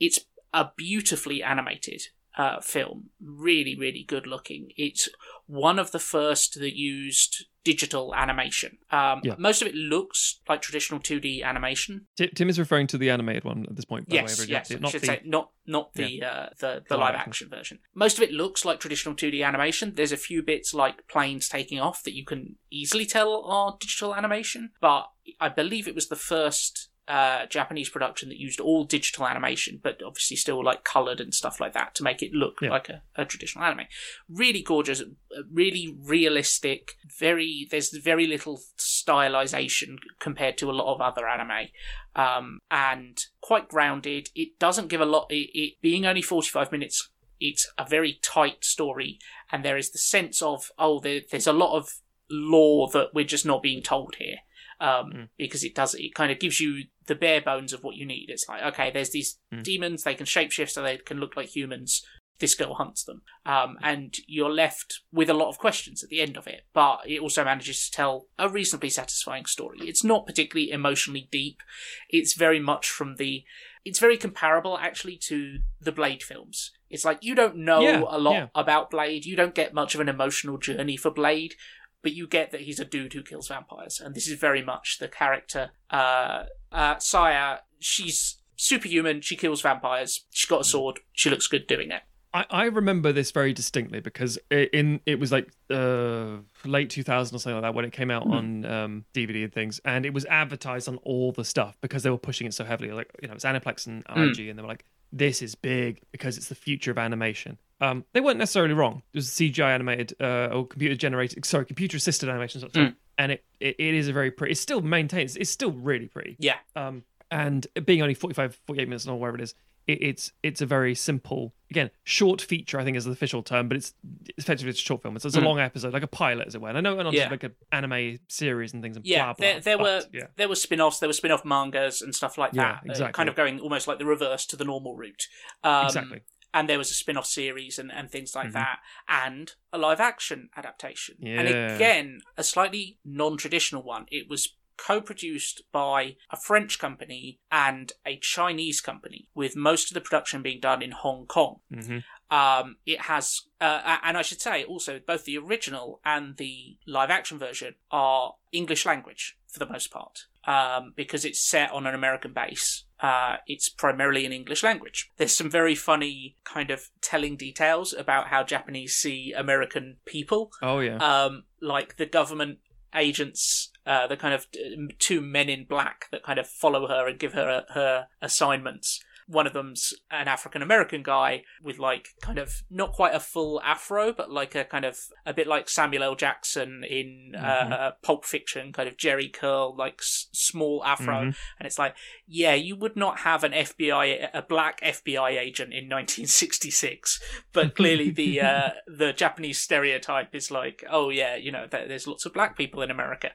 [0.00, 0.20] It's
[0.52, 4.70] a beautifully animated uh, film, really really good looking.
[4.76, 5.08] It's
[5.46, 8.76] one of the first that used digital animation.
[8.90, 9.36] Um, Yeah.
[9.38, 13.44] Most of it looks like traditional 2D animation, Ti- Tim is referring to the animated
[13.44, 14.06] one at this point.
[14.08, 17.14] By yes, way, yes, not should the- say not not the uh, the the live
[17.14, 17.78] action version.
[17.94, 19.94] Most of it looks like traditional 2D animation.
[19.94, 24.14] There's a few bits like planes taking off that you can easily tell are digital
[24.14, 25.06] animation, but
[25.40, 30.00] I believe it was the first uh, Japanese production that used all digital animation, but
[30.02, 32.70] obviously still like colored and stuff like that to make it look Yeah.
[32.70, 33.86] like a, a traditional anime.
[34.28, 36.92] Really gorgeous, uh, really realistic.
[37.18, 41.68] Very there's very little stylization compared to a lot of other anime
[42.16, 44.30] um, and quite grounded.
[44.34, 45.26] It doesn't give a lot.
[45.30, 47.10] It, it being only forty five minutes,
[47.40, 49.18] it's a very tight story,
[49.52, 51.90] and there is the sense of oh, there, there's a lot of
[52.30, 54.38] lore that we're just not being told here.
[54.80, 55.28] Um, Mm.
[55.38, 58.26] Because it does, it kind of gives you the bare bones of what you need.
[58.30, 59.62] It's like, okay, there's these Mm.
[59.62, 62.04] demons, they can shapeshift so they can look like humans.
[62.40, 63.22] This girl hunts them.
[63.46, 67.08] Um, and you're left with a lot of questions at the end of it, but
[67.08, 69.78] it also manages to tell a reasonably satisfying story.
[69.82, 71.62] It's not particularly emotionally deep.
[72.08, 73.44] It's very much from the.
[73.84, 76.72] It's very comparable actually to the Blade films.
[76.90, 78.46] It's like you don't know Yeah, a lot yeah.
[78.54, 79.24] about Blade.
[79.26, 81.54] You don't get much of an emotional journey for Blade,
[82.04, 84.98] but you get that he's a dude who kills vampires, and this is very much
[85.00, 85.70] the character.
[85.90, 89.22] Uh, uh, Saya, she's superhuman.
[89.22, 90.26] She kills vampires.
[90.30, 91.00] She's got a sword.
[91.14, 92.02] She looks good doing it.
[92.34, 97.34] I, I remember this very distinctly because it, in it was like uh, late 2000
[97.34, 100.12] or something like that when it came out on um, DVD and things, and it
[100.12, 102.92] was advertised on all the stuff because they were pushing it so heavily.
[102.92, 104.84] Like you know, it's Aniplex and IG, and they were like,
[105.16, 109.02] "This is big because it's the future of animation." Um, they weren't necessarily wrong.
[109.12, 112.94] It was CGI animated uh, or computer generated, sorry, computer assisted animation, sort of stuff.
[113.18, 114.52] and it, it it is a very pretty.
[114.52, 115.36] It still maintains.
[115.36, 116.56] It's still really pretty Yeah.
[116.76, 119.54] um, and being only 45 48 minutes long or whatever it is
[119.86, 123.68] it, it's it's a very simple again short feature i think is the official term
[123.68, 123.94] but it's
[124.36, 126.60] effectively it's a short film it's, it's a long episode like a pilot as it
[126.60, 127.16] were and i know it went on Mm.
[127.18, 127.24] Yeah.
[127.24, 130.02] to like an anime series and things and Yeah, blah, blah, there, there but, were
[130.12, 133.00] yeah there were spin-offs, there were spin-off mangas and stuff like Yeah, that.
[133.00, 135.26] uh, kind of going almost like the reverse to the normal route.
[135.62, 136.20] Um, exactly
[136.54, 138.52] And there was a spin-off series and, and things like Mhm.
[138.52, 138.78] that,
[139.08, 141.16] and a live-action adaptation.
[141.24, 144.06] And again, a slightly non-traditional one.
[144.10, 150.00] It was co-produced by a French company and a Chinese company, with most of the
[150.00, 151.60] production being done in Hong Kong.
[151.72, 151.98] hmm
[152.30, 157.10] Um, it has, uh, and I should say also, both the original and the live
[157.10, 161.94] action version are English language for the most part, um, because it's set on an
[161.94, 162.84] American base.
[162.98, 165.12] Uh, it's primarily in English language.
[165.16, 170.80] There's some very funny kind of telling details about how Japanese see American people oh
[170.80, 172.58] yeah um, like the government
[172.94, 177.06] agents, uh, the kind of uh, two men in black that kind of follow her
[177.06, 179.02] and give her her assignments.
[179.26, 183.60] One of them's an African American guy with like kind of not quite a full
[183.62, 186.14] afro, but like a kind of a bit like Samuel L.
[186.14, 191.14] Jackson in uh, Pulp Fiction, kind of Jheri curl, like s- small afro.
[191.14, 191.36] Mhm.
[191.58, 191.94] And it's like,
[192.26, 197.20] yeah, you would not have an FBI, a black FBI agent in 1966,
[197.52, 202.06] but clearly the uh, the Japanese stereotype is like, oh yeah, you know, there- there's
[202.06, 203.30] lots of black people in America.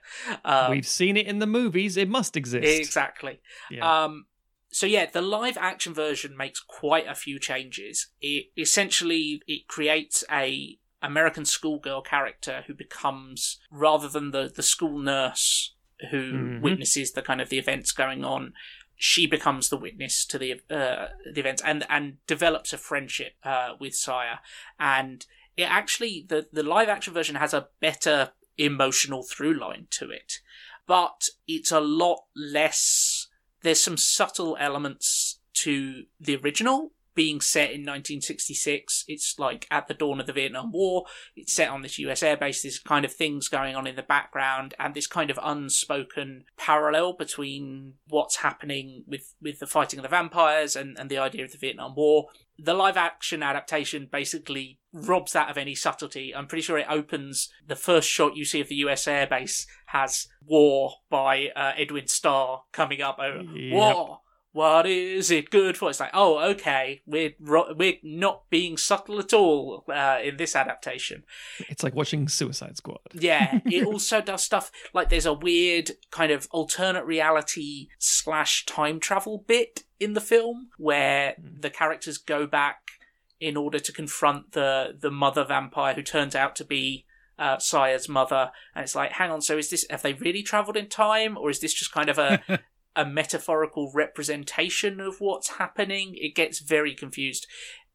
[0.46, 3.40] Um, we've seen it in the movies it must exist exactly.
[3.72, 4.04] yeah.
[4.06, 4.26] Um,
[4.72, 8.08] so yeah, the live action version makes quite a few changes.
[8.22, 15.00] It essentially it creates a American schoolgirl character who becomes rather than the the school
[15.00, 15.76] nurse
[16.12, 16.62] who Mhm.
[16.62, 18.54] witnesses the kind of the events going on.
[18.96, 23.76] She becomes the witness to the uh, the events and and develops a friendship uh,
[23.80, 24.38] with Saya.
[24.78, 25.26] And
[25.58, 30.40] it actually the the live action version has a better emotional through line to it,
[30.86, 33.19] but it's a lot less
[33.64, 39.94] there's some subtle elements to the original being set in 1966 it's like at the
[39.94, 41.04] dawn of the vietnam war.
[41.36, 42.62] It's set on this us airbase.
[42.62, 47.14] There's kind of things going on in the background and this kind of unspoken parallel
[47.14, 51.52] between what's happening with with the fighting of the vampires and, and the idea of
[51.52, 52.28] the vietnam war
[52.62, 56.36] the live action adaptation basically robs that of any subtlety.
[56.36, 60.28] I'm pretty sure it opens the first shot you see of the US airbase has
[60.46, 63.74] War by uh, Edwin Starr coming up over Yep.
[63.74, 64.20] War.
[64.52, 65.90] What is it good for?
[65.90, 70.56] It's like, oh, okay, we're ro- we're not being subtle at all uh, in this
[70.56, 71.24] adaptation.
[71.60, 76.32] it's like watching suicide squad Yeah, it also does stuff like there's a weird kind
[76.32, 82.92] of alternate reality slash time travel bit in the film where the characters go back
[83.40, 87.06] in order to confront the the mother vampire who turns out to be
[87.38, 90.76] uh, Saya's mother, and it's like, hang on, so is this have they really travelled
[90.76, 92.42] in time, or is this just kind of a
[92.96, 96.14] a metaphorical representation of what's happening?
[96.16, 97.48] It gets very confused.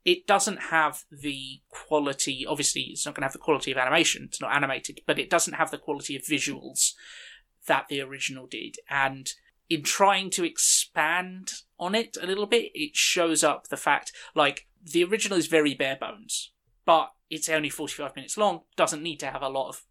[0.05, 2.45] It doesn't have the quality.
[2.47, 4.25] Obviously, it's not going to have the quality of animation.
[4.29, 6.93] It's not animated, but it doesn't have the quality of visuals
[7.67, 8.77] that the original did.
[8.89, 9.33] And
[9.69, 14.67] in trying to expand on it a little bit, it shows up the fact like
[14.83, 16.53] the original is very bare bones,
[16.85, 19.83] but it's only 45 minutes long, doesn't need to have a lot of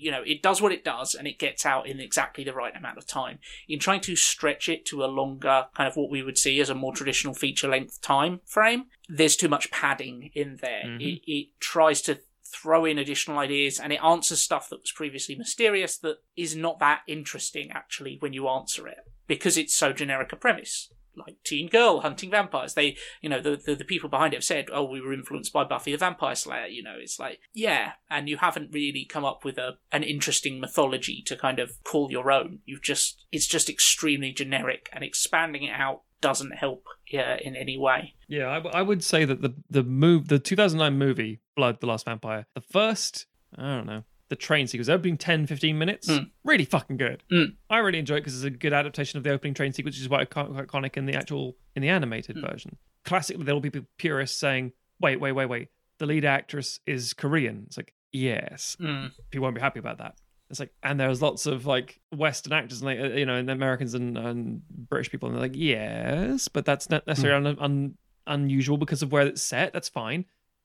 [0.00, 2.74] you know, it does what it does and it gets out in exactly the right
[2.74, 3.38] amount of time.
[3.68, 6.70] In trying to stretch it to a longer, kind of what we would see as
[6.70, 10.84] a more traditional feature length time frame, there's too much padding in there.
[10.86, 11.00] Mhm.
[11.00, 15.36] It, it tries to throw in additional ideas and it answers stuff that was previously
[15.36, 18.98] mysterious that is not that interesting actually when you answer it
[19.28, 22.74] because it's so generic a premise like teen girl hunting vampires.
[22.74, 25.52] They you know the, the the people behind it have said oh we were influenced
[25.52, 29.24] by buffy the vampire slayer you know it's like yeah and you haven't really come
[29.24, 32.60] up with a an interesting mythology to kind of call your own.
[32.64, 37.78] You've just it's just extremely generic and expanding it out doesn't help yeah, in any
[37.78, 38.14] way.
[38.28, 41.86] Yeah, I, w- I would say that the the move the 2009 movie Blood: The
[41.86, 43.26] Last Vampire, the first
[43.56, 46.30] I don't know the train sequence, opening 10, 15 minutes, Mm.
[46.44, 47.22] really fucking good.
[47.30, 47.56] Mm.
[47.68, 50.00] I really enjoy it because it's a good adaptation of the opening train sequence, which
[50.02, 52.50] is quite icon- quite iconic in the actual in the animated Mm.
[52.50, 52.76] version.
[53.04, 57.76] Classically, there'll be purists saying, "Wait, wait, wait, wait, the lead actress is Korean." It's
[57.76, 59.10] like, yes, mm.
[59.30, 60.14] people won't be happy about that.
[60.48, 63.48] It's like, and there's lots of like Western actors, and like uh, you know, and
[63.50, 67.94] Americans and, and British people, and they're like, yes, but that's not necessarily un, un,
[68.26, 69.72] unusual because of where it's set.
[69.72, 70.24] That's fine.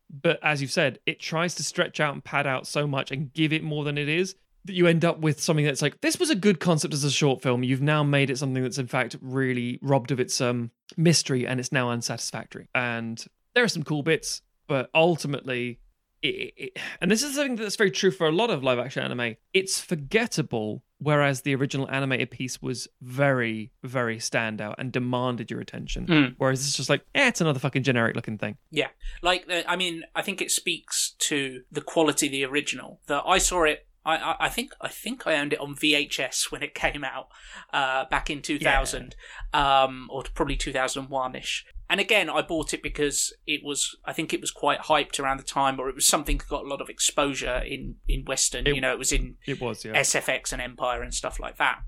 [0.10, 3.34] But as you've said, it tries to stretch out and pad out so much and
[3.34, 6.20] give it more than it is that you end up with something that's like this
[6.20, 7.64] was a good concept as a short film.
[7.64, 11.60] You've now made it something that's in fact really robbed of its um mystery and
[11.60, 12.68] it's now unsatisfactory.
[12.74, 13.24] And
[13.54, 15.80] there are some cool bits, but ultimately
[16.26, 19.04] it, it, and this is something that's very true for a lot of live action
[19.04, 19.36] anime.
[19.54, 26.08] It's forgettable, whereas the original animated piece was very, very standout and demanded your attention.
[26.08, 26.36] Mm.
[26.38, 28.58] Whereas it's just like, eh, it's another fucking generic looking thing.
[28.72, 28.90] Yeah,
[29.22, 33.00] like I mean, I think it speaks to the quality of the original.
[33.08, 33.88] That I saw it.
[34.06, 37.28] I, I, I think I think I owned it on VHS when it came out
[37.74, 39.16] uh, back in 2000,
[39.54, 41.66] um, or probably 2001 ish.
[41.90, 43.96] And again, I bought it because it was.
[44.06, 46.64] I think it was quite hyped around the time, or it was something that got
[46.66, 48.66] a lot of exposure in in Western.
[48.66, 49.94] It- you know, it was in It was, yeah.
[49.94, 51.82] SFX and Empire and stuff like that.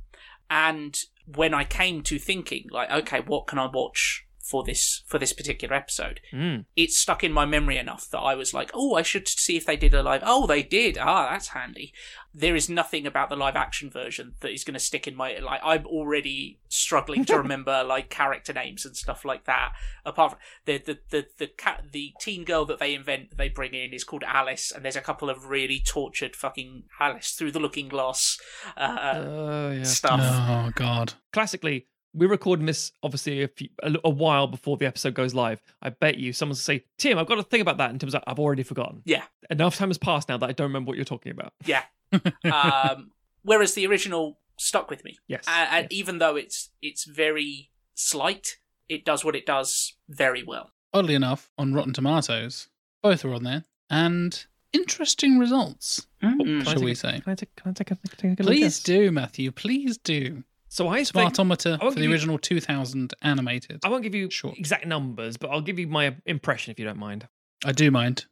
[0.49, 5.19] And when I came to thinking, like, okay, what can I watch for this for
[5.19, 6.21] this particular episode?
[6.33, 6.65] Mm.
[6.75, 9.65] It stuck in my memory enough that I was like, oh, I should see if
[9.65, 10.23] they did a live.
[10.25, 10.97] Oh, they did.
[10.97, 11.93] Ah, that's handy.
[12.33, 15.37] There is nothing about the live action version that is going to stick in my
[15.39, 15.61] like.
[15.63, 19.73] I'm already struggling to remember like character names and stuff like that.
[20.05, 23.49] Apart from the the the the cat the teen girl that they invent that they
[23.49, 27.51] bring in is called Alice, and there's a couple of really tortured fucking Alice through
[27.51, 28.37] the Looking Glass
[28.77, 29.83] uh, Oh, yeah.
[29.83, 30.19] stuff.
[30.21, 31.13] Oh God.
[31.33, 35.61] Classically, we're recording this obviously a, few, a, a while before the episode goes live.
[35.81, 37.89] I bet you someone's say, Tim, I've got to think about that.
[37.91, 39.01] And Tim's like, I've already forgotten.
[39.05, 39.23] Yeah.
[39.49, 41.53] Enough time has passed now that I don't remember what you're talking about.
[41.65, 41.83] Yeah.
[42.51, 43.11] um,
[43.43, 45.17] whereas the original stuck with me.
[45.27, 45.45] Yes.
[45.47, 45.99] and, and yes.
[45.99, 48.57] even though it's it's very slight,
[48.89, 50.71] it does what it does very well.
[50.93, 52.69] Oddly enough, on Rotten Tomatoes,
[53.03, 56.07] both are on there, and interesting results.
[56.23, 56.37] Mm.
[56.37, 57.19] Can Shall we a- say?
[57.19, 59.51] Can I take, can I take a, take a Please at- do, Matthew.
[59.51, 60.43] Please do.
[60.69, 63.79] So I think, Smartometer I for the give you- original 2000 animated.
[63.83, 64.53] I won't give you Sure.
[64.57, 67.27] exact numbers, but I'll give you my impression if you don't mind.
[67.65, 68.25] I do mind.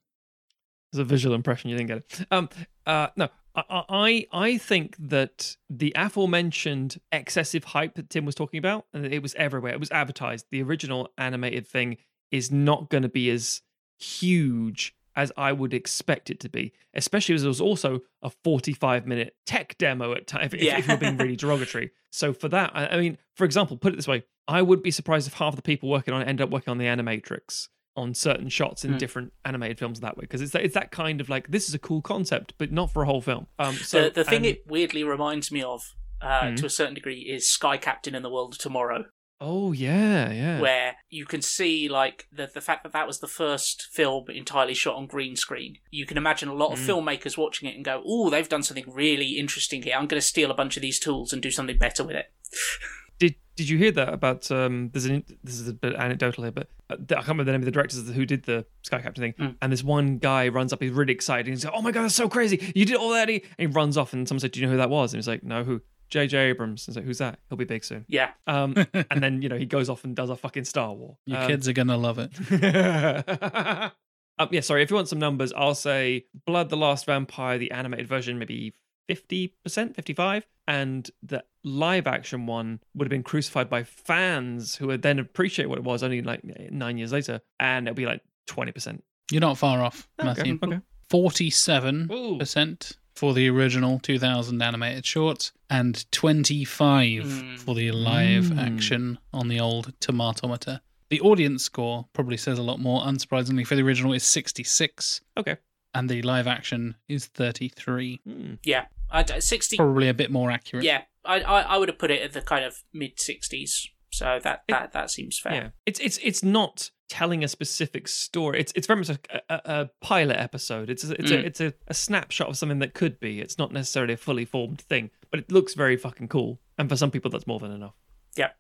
[0.92, 1.70] It's a visual impression.
[1.70, 2.28] You didn't get it.
[2.32, 2.50] Um,
[2.86, 8.58] uh, no, I, I, I think that the aforementioned excessive hype that Tim was talking
[8.58, 9.74] about, and it was everywhere.
[9.74, 10.46] It was advertised.
[10.52, 11.98] The original animated thing
[12.32, 13.62] is not going to be as
[13.98, 19.08] huge as I would expect it to be, especially as it was also a 45
[19.08, 20.46] minute tech demo at time.
[20.46, 20.78] If, Yeah.
[20.78, 21.92] if you're being really derogatory.
[22.12, 24.92] So for that, I, I mean, for example, put it this way: I would be
[24.92, 27.68] surprised if half the people working on it end up working on the Animatrix
[27.98, 28.98] on certain shots in Hmm.
[28.98, 31.74] different animated films that way because it's that, it's that kind of like this is
[31.74, 34.68] a cool concept but not for a whole film um so the the thing it
[34.68, 35.82] weirdly reminds me of,
[36.22, 36.58] uh, Mhm.
[36.58, 39.06] to a certain degree, is Sky Captain in the World of Tomorrow,
[39.42, 43.28] oh yeah yeah where you can see like the the fact that that was the
[43.28, 45.78] first film entirely shot on green screen.
[45.92, 46.88] You can imagine a lot of Mm.
[46.88, 49.96] filmmakers watching it and go, "Oh, they've done something really interesting here.
[49.96, 52.32] I'm going to steal a bunch of these tools and do something better with it."
[53.20, 56.52] did did you hear that about um there's an this is a bit anecdotal here
[56.52, 59.22] but uh, I can't remember the name of the directors who did the Sky Captain
[59.24, 59.56] thing Mm.
[59.62, 62.04] and this one guy runs up he's really excited and he's like oh my god
[62.04, 64.60] that's so crazy you did all that and he runs off and someone said do
[64.60, 66.38] you know who that was and he's like no who J.J.
[66.50, 69.50] Abrams and he's like who's that he'll be big soon Yeah, um and then you
[69.50, 71.88] know he goes off and does a fucking Star War Your Um, kids are going
[71.88, 72.32] to love it.
[74.38, 74.84] um, yeah, sorry.
[74.84, 78.74] If you want some numbers, I'll say Blood the Last Vampire, the animated version, maybe
[79.10, 85.04] 50%, 55 and the live action one would have been crucified by fans who would
[85.04, 86.42] then appreciate what it was only like
[86.72, 89.00] nine years later, and it'll be like 20%.
[89.32, 90.80] You're not far off, Okay, okay.
[91.12, 97.60] 47% for the original 2000 animated shorts and 25 Mm.
[97.60, 98.60] for the live Mm.
[98.76, 100.82] action on the old tomatometer.
[101.10, 103.02] The audience score probably says a lot more.
[103.04, 105.58] Unsurprisingly, for the original is 66 Okay.
[105.94, 108.20] and the live action is 33.
[108.26, 108.54] Hmm.
[108.64, 108.86] yeah.
[109.10, 109.78] I, d- sixty.
[109.78, 110.84] Probably a bit more accurate.
[110.84, 113.88] Yeah, I, I I would have put it at the kind of mid sixties.
[114.12, 115.54] So that that that seems fair.
[115.54, 118.60] Yeah, it's it's it's not telling a specific story.
[118.60, 119.20] It's it's very much a,
[119.50, 120.90] a, a pilot episode.
[120.90, 121.44] It's a, it's a Mm.
[121.46, 123.40] it's a, a snapshot of something that could be.
[123.40, 126.60] It's not necessarily a fully formed thing, but it looks very fucking cool.
[126.78, 127.94] And for some people, that's more than enough.
[128.36, 128.52] Yeah,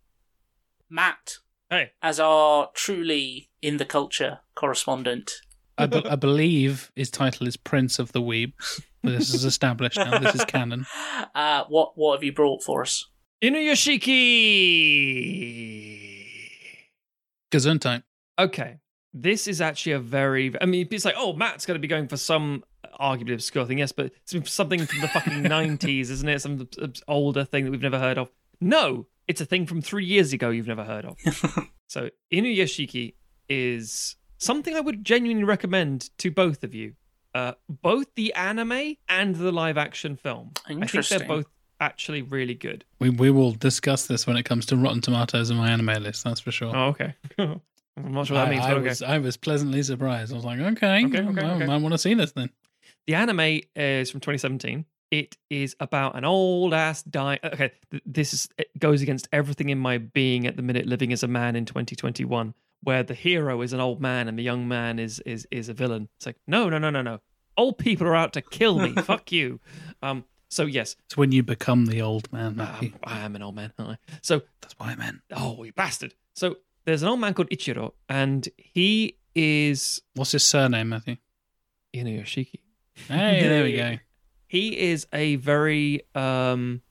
[0.89, 1.37] Matt,
[1.69, 5.31] Hey, as our truly in the culture correspondent,
[5.77, 8.81] I, be- I believe his title is Prince of the Weebs.
[9.03, 10.19] This is established now.
[10.19, 10.85] This is canon.
[11.35, 13.05] uh, what what have you brought for us?
[13.43, 16.25] Inuyashiki.
[17.51, 18.03] Gesundheit.
[18.37, 18.77] Okay,
[19.13, 20.53] this is actually a very.
[20.61, 22.63] I mean, it's like, oh, Matt's going to be going for some
[22.99, 26.41] arguably obscure thing, yes, but it's something from the fucking nineties, isn't it?
[26.41, 26.67] Some
[27.07, 28.29] older thing that we've never heard of.
[28.61, 31.17] No, it's a thing from three years ago you've never heard of.
[31.87, 33.15] so Inuyashiki
[33.49, 36.93] is something I would genuinely recommend to both of you.
[37.33, 40.51] Uh, both the anime and the live action film.
[40.69, 41.47] I think they're both
[41.81, 42.85] actually really good.
[42.99, 46.51] We, we will discuss this when it comes to Rotten Tomatoes and MyAnimeList, that's for
[46.51, 46.73] sure.
[46.73, 47.13] Oh, okay.
[47.97, 48.87] I'm not sure what that I, means, I okay.
[48.89, 50.31] was I was pleasantly surprised.
[50.31, 51.65] I was like, okay, Okay, okay, well, okay.
[51.71, 52.49] I want to see this then.
[53.07, 54.85] The anime is from 2017.
[55.11, 57.39] It is about an old ass dying.
[57.43, 57.71] Okay,
[58.05, 61.27] this is it goes against everything in my being at the minute, living as a
[61.27, 65.19] man in 2021, where the hero is an old man and the young man is
[65.19, 66.09] is is a villain.
[66.17, 67.19] It's like no, no, no, no, no.
[67.57, 68.93] Old people are out to kill me.
[69.03, 69.59] Fuck you.
[70.01, 70.25] Um.
[70.49, 72.59] So yes, It's when you become the old man.
[72.59, 73.71] um, I am an old man.
[73.79, 73.97] I?
[74.21, 75.19] So That's why, I meant.
[75.35, 76.13] oh, you bastard.
[76.35, 81.17] So there's an old man called Ichiro, and he is What's his surname, Matthew?
[81.93, 82.59] Inuyashiki.
[83.07, 83.97] Hey, there we go.
[84.47, 86.81] he is a very um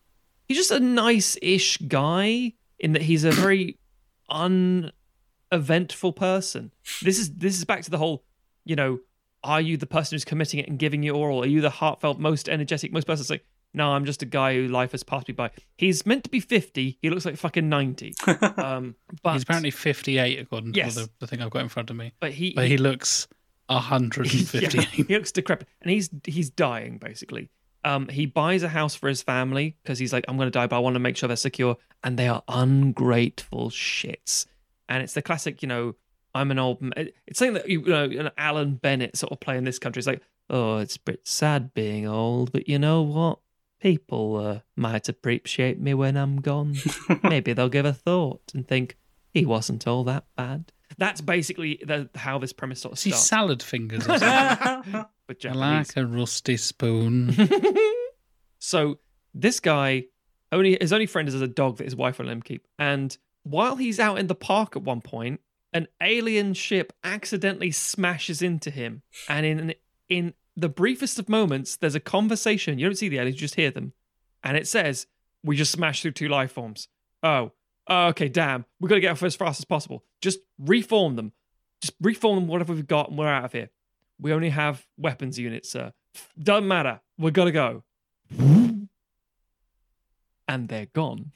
[0.47, 3.79] he's just a nice-ish guy in that he's a very
[4.31, 6.73] uneventful person
[7.03, 8.25] this is this is back to the whole
[8.65, 8.99] you know
[9.43, 11.43] are you the person who's committing it and giving you oral?
[11.43, 13.45] are you the heartfelt most energetic most person it's like
[13.75, 16.41] no i'm just a guy who life has passed me by he's meant to be
[16.41, 18.15] 50 he looks like fucking 90
[18.57, 20.95] um but He's apparently 58, according Yes.
[20.95, 22.13] to the, the thing I've got in front of me.
[22.21, 23.27] but he, But he looks
[23.69, 24.75] 158.
[24.75, 27.51] Yeah, he looks decrepit, and he's he's dying basically.
[27.85, 30.67] Um, he buys a house for his family because he's like, I'm going to die,
[30.67, 34.47] but I want to make sure they're secure, and they are ungrateful shits.
[34.89, 35.95] And it's the classic, you know,
[36.35, 36.81] I'm an old.
[36.81, 36.93] Man.
[37.27, 40.01] It's something that you know, an Alan Bennett sort of play in this country.
[40.01, 43.39] It's like, oh, it's a bit sad being old, but you know what?
[43.85, 46.77] People uh, might appreciate me when I'm gone.
[47.23, 48.97] Maybe they'll give a thought and think
[49.35, 50.73] he wasn't all that bad.
[50.97, 53.27] That's basically the, how this premise sort of See starts.
[53.27, 54.09] salad fingers.
[54.09, 54.93] or something?
[54.93, 55.61] but I Japanese.
[55.61, 57.37] like a rusty spoon.
[58.59, 59.01] so
[59.35, 60.05] this guy
[60.51, 62.67] only his only friend is a dog that his wife will let him keep.
[62.79, 65.41] And while he's out in the park at one point,
[65.75, 69.03] an alien ship accidentally smashes into him.
[69.29, 69.75] And in an
[70.09, 72.79] in the briefest of moments, there's a conversation.
[72.79, 73.93] You don't see the aliens, you just hear them.
[74.43, 75.07] And it says,
[75.43, 76.89] We just smashed through two life forms.
[77.23, 77.53] Oh.
[77.89, 78.65] oh okay, damn.
[78.81, 80.05] We've got to get off as fast as possible.
[80.21, 81.33] Just reform them.
[81.81, 83.71] Just reform them, whatever we've got, and we're out of here.
[84.21, 85.93] We only have weapons units, sir.
[86.41, 87.01] Doesn't matter.
[87.19, 87.83] We've got to go.
[90.47, 91.33] And they're gone.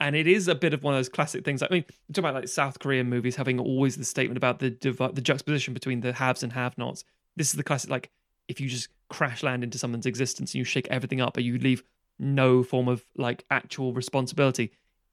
[0.00, 1.62] And it is a bit of one of those classic things.
[1.62, 5.12] I mean, talk about like South Korean movies having always the statement about the divi-
[5.12, 7.04] the juxtaposition between the haves and have-nots.
[7.36, 8.10] This is the classic, like
[8.48, 11.58] if you just crash land into someone's existence and you shake everything up, but you
[11.58, 11.82] leave
[12.18, 14.72] no form of like actual responsibility.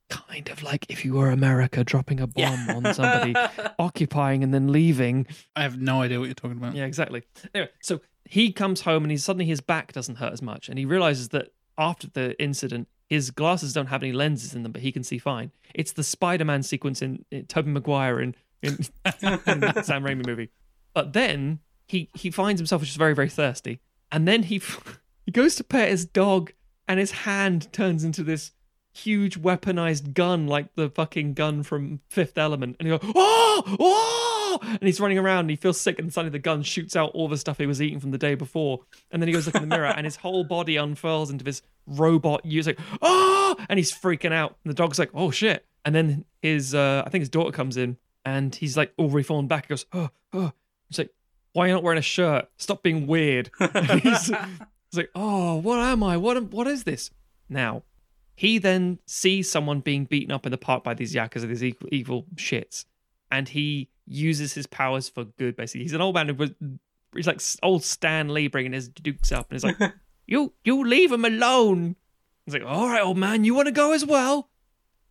[0.10, 3.36] Kind of like if you were America dropping a bomb on somebody,
[3.80, 5.28] occupying and then leaving.
[5.56, 6.74] I have no idea what you're talking about.
[6.74, 7.24] Yeah, exactly.
[7.54, 10.80] Anyway, so he comes home and he's suddenly his back doesn't hurt as much, and
[10.80, 14.82] he realizes that after the incident, his glasses don't have any lenses in them, but
[14.82, 15.52] he can see fine.
[15.74, 18.74] It's the Spider-Man sequence in, in Tobey Maguire in, in,
[19.24, 20.50] in Sam Raimi movie.
[20.94, 21.60] But then
[21.90, 24.62] he he finds himself just very very thirsty, and then he
[25.26, 26.54] he goes to pet his dog,
[26.88, 28.52] and his hand turns into this
[28.94, 34.60] huge weaponized gun like the fucking gun from Fifth Element, and he goes oh oh,
[34.62, 37.28] and he's running around and he feels sick, and suddenly the gun shoots out all
[37.28, 39.62] the stuff he was eating from the day before, and then he goes look in
[39.62, 42.46] the mirror, and his whole body unfurls into this robot.
[42.46, 46.26] He's like oh, and he's freaking out, and the dog's like oh shit, and then
[46.44, 49.66] his uh, I think his daughter comes in, and he's like all reformed back.
[49.66, 50.52] He goes oh oh,
[50.88, 51.10] he's like
[51.54, 52.50] why are you not wearing a shirt?
[52.58, 53.50] Stop being weird.
[53.60, 54.34] He's, he's
[54.94, 56.18] like, oh, what am I?
[56.18, 57.12] What am, what is this?
[57.50, 57.84] Now,
[58.36, 61.90] he then sees someone being beaten up in the park by these yakas, these evil,
[61.92, 62.86] evil shits,
[63.30, 65.56] and he uses his powers for good.
[65.56, 66.52] Basically, he's an old man who was
[67.14, 69.94] he's like old Stan Lee bringing his dukes up, and he's like,
[70.28, 71.96] you you leave him alone.
[72.46, 74.50] He's like, all right, old man, you want to go as well?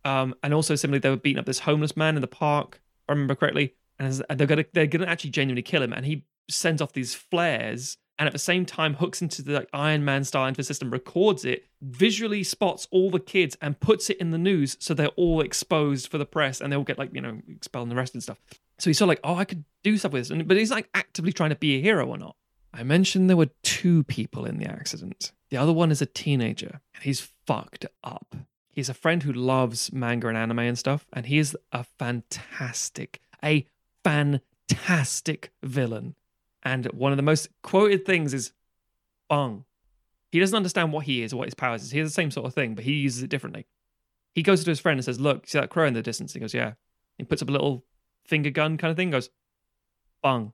[0.03, 2.81] Um, and also similarly, they were beating up this homeless man in the park.
[3.03, 6.25] If I remember correctly, and they're gonna they're gonna actually genuinely kill him, and he
[6.49, 7.97] sends off these flares.
[8.17, 11.45] And at the same time, hooks into the like, Iron Man style the system, records
[11.45, 15.39] it, visually spots all the kids, and puts it in the news so they're all
[15.39, 18.23] exposed for the press, and they all get like you know expelled and arrested and
[18.23, 18.37] stuff.
[18.77, 20.69] So he's sort of like, oh, I could do stuff with this, and, but he's
[20.69, 22.35] like actively trying to be a hero or not.
[22.73, 25.31] I mentioned there were two people in the accident.
[25.49, 28.35] The other one is a teenager, and he's fucked up.
[28.69, 33.19] He's a friend who loves manga and anime and stuff, and he is a fantastic,
[33.43, 33.65] a
[34.03, 36.15] fantastic villain.
[36.63, 38.51] And one of the most quoted things is
[39.29, 39.65] bung.
[40.31, 41.91] He doesn't understand what he is or what his powers is.
[41.91, 43.65] He has the same sort of thing, but he uses it differently.
[44.35, 46.33] He goes to his friend and says, Look, see that crow in the distance?
[46.33, 46.73] He goes, Yeah.
[47.17, 47.83] He puts up a little
[48.25, 49.29] finger gun kind of thing, goes,
[50.21, 50.53] bung.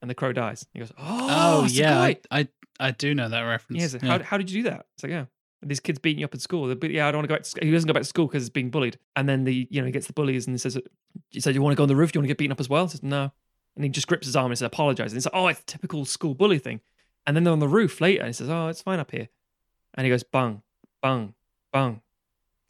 [0.00, 0.66] And the crow dies.
[0.72, 2.48] He goes, Oh, Oh, yeah, I, I
[2.78, 3.80] I do know that reference.
[3.82, 4.18] Yeah, so Yeah.
[4.18, 4.86] How, how did you do that?
[4.94, 5.24] It's like, yeah.
[5.62, 6.72] These kids beating you up at school.
[6.74, 7.64] But yeah, I don't want to go back to school.
[7.64, 8.98] He doesn't go back to school because he's being bullied.
[9.16, 10.78] And then the, you know, he gets the bullies and he says,
[11.30, 12.12] he said, you want to go on the roof?
[12.12, 12.84] Do you want to get beaten up as well?
[12.84, 13.32] He says, no.
[13.76, 15.12] And he just grips his arm and says, apologize.
[15.12, 16.80] And he's like, oh, it's a typical school bully thing.
[17.26, 19.28] And then they're on the roof later and he says, oh, it's fine up here.
[19.94, 20.62] And he goes, bung,
[21.02, 21.34] bung,
[21.72, 22.00] bung.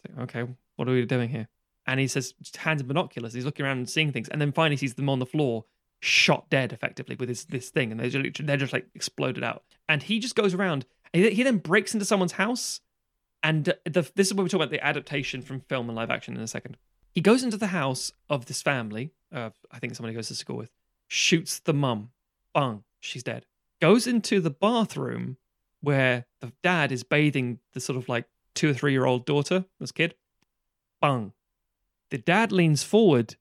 [0.05, 1.49] It's like, okay, what are we doing here?
[1.87, 3.33] and he says hands in binoculars.
[3.33, 5.65] He's looking around and seeing things, and then finally sees them on the floor,
[6.01, 9.63] shot dead effectively with this this thing, and they're just, they're just like exploded out.
[9.89, 10.87] And he just goes around.
[11.13, 12.81] And he, he then breaks into someone's house,
[13.43, 16.37] and the, this is where we talk about the adaptation from film and live action
[16.37, 16.77] in a second.
[17.13, 19.13] He goes into the house of this family.
[19.33, 20.71] Uh, I think somebody goes to school with.
[21.15, 22.11] Shoots the mum.
[22.53, 23.47] Bang, she's dead.
[23.81, 25.37] Goes into the bathroom
[25.81, 28.25] where the dad is bathing the sort of like
[28.57, 30.17] two or three year old daughter, this kid.
[31.01, 31.33] Bang.
[32.11, 33.37] The dad leans forward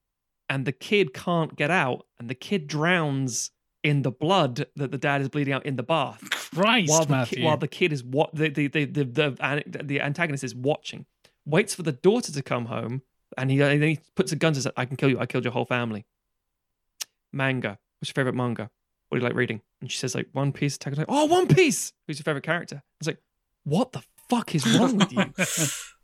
[0.47, 3.49] and the kid can't get out, and the kid drowns
[3.81, 6.19] in the blood that the dad is bleeding out in the bath.
[6.53, 7.37] Christ, while the, Matthew.
[7.39, 11.07] ki- while the kid is what the the, the the the the antagonist is watching,
[11.43, 13.01] waits for the daughter to come home,
[13.35, 14.67] and he, and he puts a gun to his.
[14.77, 15.19] I can kill you.
[15.19, 16.05] I killed your whole family.
[17.33, 17.77] Manga.
[17.99, 18.69] What's your favorite manga?
[19.09, 19.61] What do you like reading?
[19.81, 20.75] And she says like One Piece.
[20.75, 21.13] Attack on Titan.
[21.15, 21.93] Oh, One Piece.
[22.07, 22.77] Who's your favorite character?
[22.77, 23.19] I was like,
[23.63, 25.33] what the fuck is wrong with you?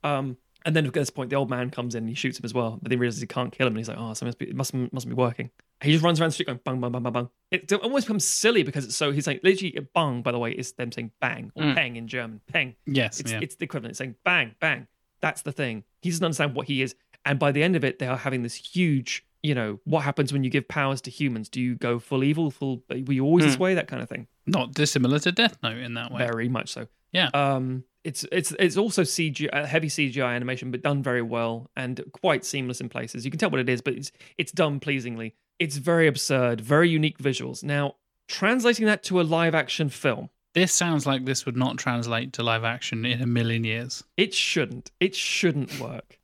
[0.09, 2.45] um, and then at this point, the old man comes in and he shoots him
[2.45, 2.71] as well.
[2.81, 4.37] But then he realizes he can't kill him, and he's like, oh, so it must
[4.39, 5.49] be, it must must be working.
[5.81, 7.29] He just runs around the street going bang, bang, bang, bang, bang.
[7.51, 9.11] It almost becomes silly because it's so.
[9.11, 10.21] He's like literally bang.
[10.21, 11.75] By the way, is them saying bang or Mm.
[11.75, 12.41] peng in German.
[12.47, 12.75] Peng.
[12.85, 13.39] yes, It's yeah.
[13.41, 13.91] it's the equivalent.
[13.91, 14.87] It's saying bang, bang.
[15.21, 15.85] That's the thing.
[16.01, 16.93] He doesn't understand what he is.
[17.25, 20.33] And by the end of it, they are having this huge, you know, what happens
[20.33, 21.49] when you give powers to humans?
[21.49, 23.61] Do you go full evil, full were you always this Hmm.
[23.63, 23.73] way?
[23.75, 24.27] That kind of thing.
[24.45, 26.19] Not dissimilar to Death Note in that way.
[26.25, 26.87] Very much so.
[27.11, 27.29] Yeah.
[27.33, 32.01] Um it's it's it's also CGI uh, heavy CGI animation, but done very well and
[32.13, 33.25] quite seamless in places.
[33.25, 35.35] You can tell what it is, but it's it's done pleasingly.
[35.59, 37.63] It's very absurd, very unique visuals.
[37.63, 37.95] Now,
[38.29, 42.43] translating that to a live action film, This sounds like this would not translate to
[42.43, 44.03] live action in a million years.
[44.17, 44.91] it shouldn't.
[44.99, 46.18] It shouldn't work.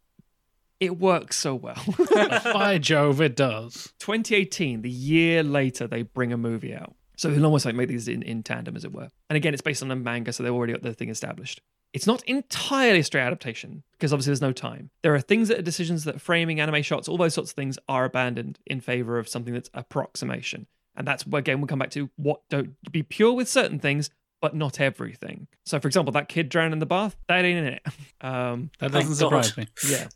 [0.80, 1.82] It works so well.
[2.54, 3.94] By Jove, it does.
[4.00, 6.96] 2018, the year later, they bring a movie out.
[7.18, 9.10] So they'll almost like make these in, in tandem, as it were.
[9.30, 11.62] And again, it's based on a manga, so they've already got their thing established.
[11.94, 14.90] It's not entirely a straight adaptation because obviously there's no time.
[15.02, 17.80] There are things that are decisions that framing, anime shots, all those sorts of things
[17.88, 20.68] are abandoned in favor of something that's approximation.
[20.98, 24.10] And that's where again we come back to what don't be pure with certain things,
[24.42, 25.48] but not everything.
[25.66, 27.82] So, for example, that kid drowned in the bath, that ain't in it.
[28.22, 29.68] Um, That doesn't surprise me.
[29.88, 30.08] yeah.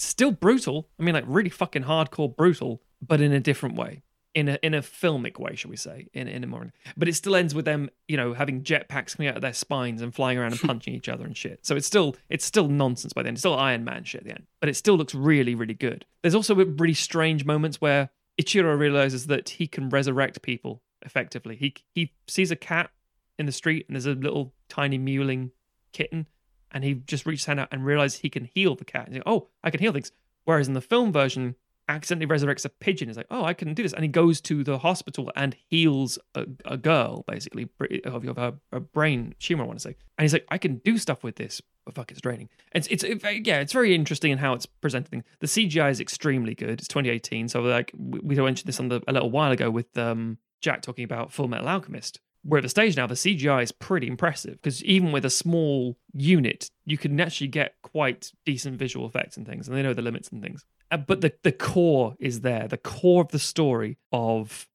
[0.00, 0.88] It's still brutal.
[0.98, 4.00] I mean, like really fucking hardcore brutal, but in a different way.
[4.32, 6.08] In a in a filmic way, shall we say?
[6.14, 9.28] In in a more, but it still ends with them, you know, having jetpacks coming
[9.28, 11.66] out of their spines and flying around and punching each other and shit.
[11.66, 13.34] So it's still it's still nonsense by the end.
[13.34, 16.06] It's still Iron Man shit at the end, but it still looks really really good.
[16.22, 18.08] There's also really strange moments where
[18.40, 21.56] Ichiro realizes that he can resurrect people effectively.
[21.56, 22.90] He he sees a cat
[23.38, 25.50] in the street and there's a little tiny mewling
[25.92, 26.26] kitten
[26.72, 29.08] and he just reaches his hand out and realizes he can heal the cat.
[29.08, 30.12] He's like, oh, I can heal things.
[30.44, 31.56] Whereas in the film version,
[31.90, 33.08] accidentally resurrects a pigeon.
[33.08, 33.92] He's like, oh, I can do this.
[33.92, 37.68] And he goes to the hospital and heals a, a girl, basically,
[38.04, 39.96] of her, her brain tumor, I want to say.
[40.16, 41.60] And he's like, I can do stuff with this.
[41.84, 42.48] But fuck, it's draining.
[42.72, 45.24] It's, it's, it, yeah, it's very interesting in how it's presenting.
[45.40, 46.70] The CGI is extremely good.
[46.70, 47.48] It's 2018.
[47.48, 50.82] So, like, we, we mentioned this on the, a little while ago with um, Jack
[50.82, 54.54] talking about Full Metal Alchemist we're at the stage now the CGI is pretty impressive
[54.54, 59.46] because even with a small unit, you can actually get quite decent visual effects and
[59.46, 60.64] things, and they know the limits and things.
[60.90, 64.66] Uh, but the the core is there, the core of the story of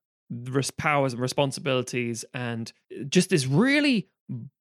[0.77, 2.71] powers and responsibilities, and
[3.09, 4.09] just this really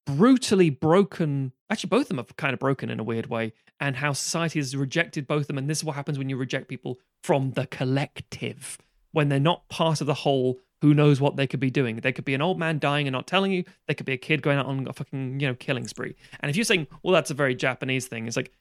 [0.07, 1.53] brutally broken.
[1.71, 4.59] Actually, both of them are kind of broken in a weird way, and how society
[4.59, 5.59] has rejected both of them.
[5.59, 8.79] And this is what happens when you reject people from the collective
[9.15, 11.97] when they're not part of the whole who knows what they could be doing.
[11.97, 13.65] They could be an old man dying and not telling you.
[13.87, 16.15] They could be a kid going out on a fucking, you know, killing spree.
[16.41, 18.53] And if you're saying, well, that's a very Japanese thing, it's like,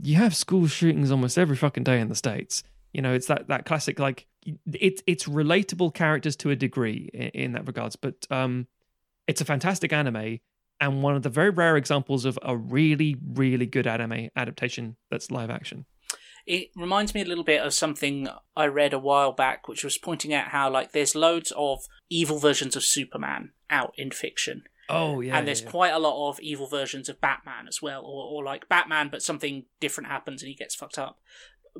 [0.00, 2.62] you have school shootings almost every fucking day in the States.
[2.92, 4.26] You know, it's that, that classic, like,
[4.72, 7.96] it's it's relatable characters to a degree in, in that regards.
[7.96, 8.66] But um,
[9.26, 10.40] it's a fantastic anime
[10.82, 15.30] and one of the very rare examples of a really, really good anime adaptation that's
[15.30, 15.86] live action.
[16.46, 19.98] It reminds me a little bit of something I read a while back, which was
[19.98, 25.20] pointing out how like there's loads of evil versions of Superman out in fiction, Oh,
[25.20, 25.38] yeah.
[25.38, 28.68] and there's quite a lot of evil versions of Batman as well, or, or like
[28.68, 31.18] Batman, but something different happens and he gets fucked up.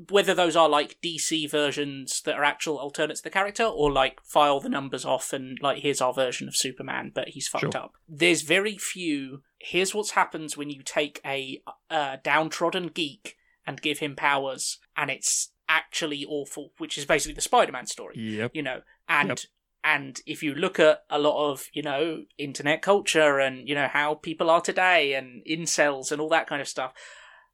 [0.08, 4.20] Whether those are like DC versions that are actual alternates to the character, or like
[4.24, 7.76] file the numbers off and like here's our version of Superman, but he's fucked Sure.
[7.76, 7.92] up.
[8.08, 9.42] There's very few.
[9.58, 11.60] Here's what's happens when you take a
[11.90, 13.36] uh, downtrodden geek
[13.66, 18.50] and give him powers, and it's actually awful, which is basically the Spider-Man story Yep.
[18.54, 19.38] you know and Yep.
[19.84, 23.88] and if you look at a lot of you know internet culture and you know
[23.88, 26.92] how people are today and incels and all that kind of stuff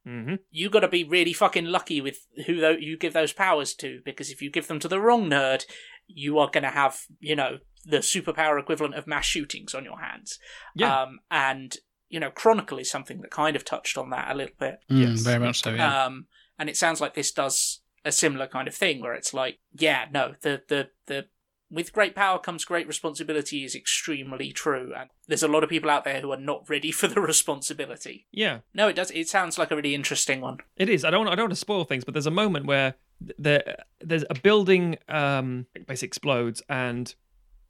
[0.07, 0.37] Mm-hmm.
[0.51, 4.31] you got to be really fucking lucky with who you give those powers to because
[4.31, 5.65] if you give them to the wrong nerd
[6.07, 10.01] you are going to have you know the superpower equivalent of mass shootings on your
[10.01, 10.39] hands
[10.75, 11.03] Yeah.
[11.03, 11.77] um and
[12.09, 15.01] you know chronicle is something that kind of touched on that a little bit Mm,
[15.11, 15.21] Yes.
[15.21, 16.05] Very much so, yeah.
[16.07, 16.27] um,
[16.59, 20.07] And it sounds like this does a similar kind of thing where it's like, yeah,
[20.13, 21.27] no, the the the
[21.71, 25.91] with great power comes great responsibility is extremely true, and there's a lot of people
[25.91, 28.27] out there who are not ready for the responsibility.
[28.33, 29.11] Yeah, No, it does.
[29.11, 30.59] It sounds like a really interesting one.
[30.77, 31.05] it is.
[31.05, 31.29] I don't.
[31.29, 34.35] I don't want to spoil things, but there's a moment where th- there there's a
[34.35, 37.15] building um basically explodes, and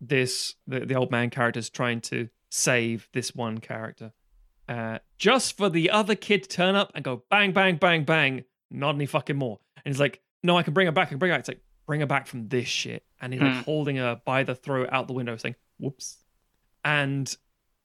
[0.00, 4.12] this the, the old man character is trying to save this one character,
[4.68, 8.44] uh, just for the other kid to turn up and go bang bang bang bang,
[8.70, 9.58] not any fucking more.
[9.76, 11.08] And he's like, no, I can bring her back.
[11.08, 11.40] I can bring her back.
[11.40, 13.60] It's like bring her back from this shit, and he's like Hmm.
[13.62, 16.18] holding her by the throat out the window, saying, "Whoops."
[16.84, 17.34] And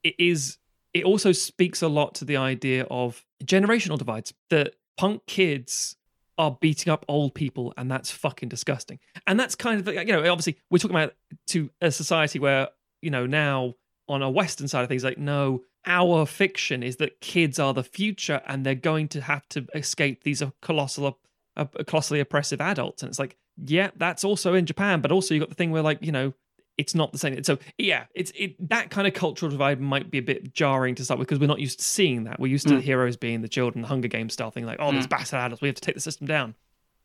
[0.03, 0.57] it is.
[0.93, 4.33] It also speaks a lot to the idea of generational divides.
[4.49, 5.95] That punk kids
[6.37, 8.99] are beating up old people, and that's fucking disgusting.
[9.25, 11.13] And that's kind of you know, obviously, we're talking about
[11.47, 12.69] to a society where
[13.01, 13.73] you know now
[14.07, 17.83] on a Western side of things, like no, our fiction is that kids are the
[17.83, 21.19] future, and they're going to have to escape these colossal,
[21.57, 23.03] uh, colossally oppressive adults.
[23.03, 25.81] And it's like, yeah, that's also in Japan, but also you got the thing where
[25.81, 26.33] like you know
[26.77, 27.43] it's not the same.
[27.43, 31.05] So yeah, it's it that kind of cultural divide might be a bit jarring to
[31.05, 32.39] start with because we're not used to seeing that.
[32.39, 34.91] We're used to the heroes being the children, the Hunger Games style thing, like oh,
[34.91, 36.55] these bastard adults, we have to take the system down.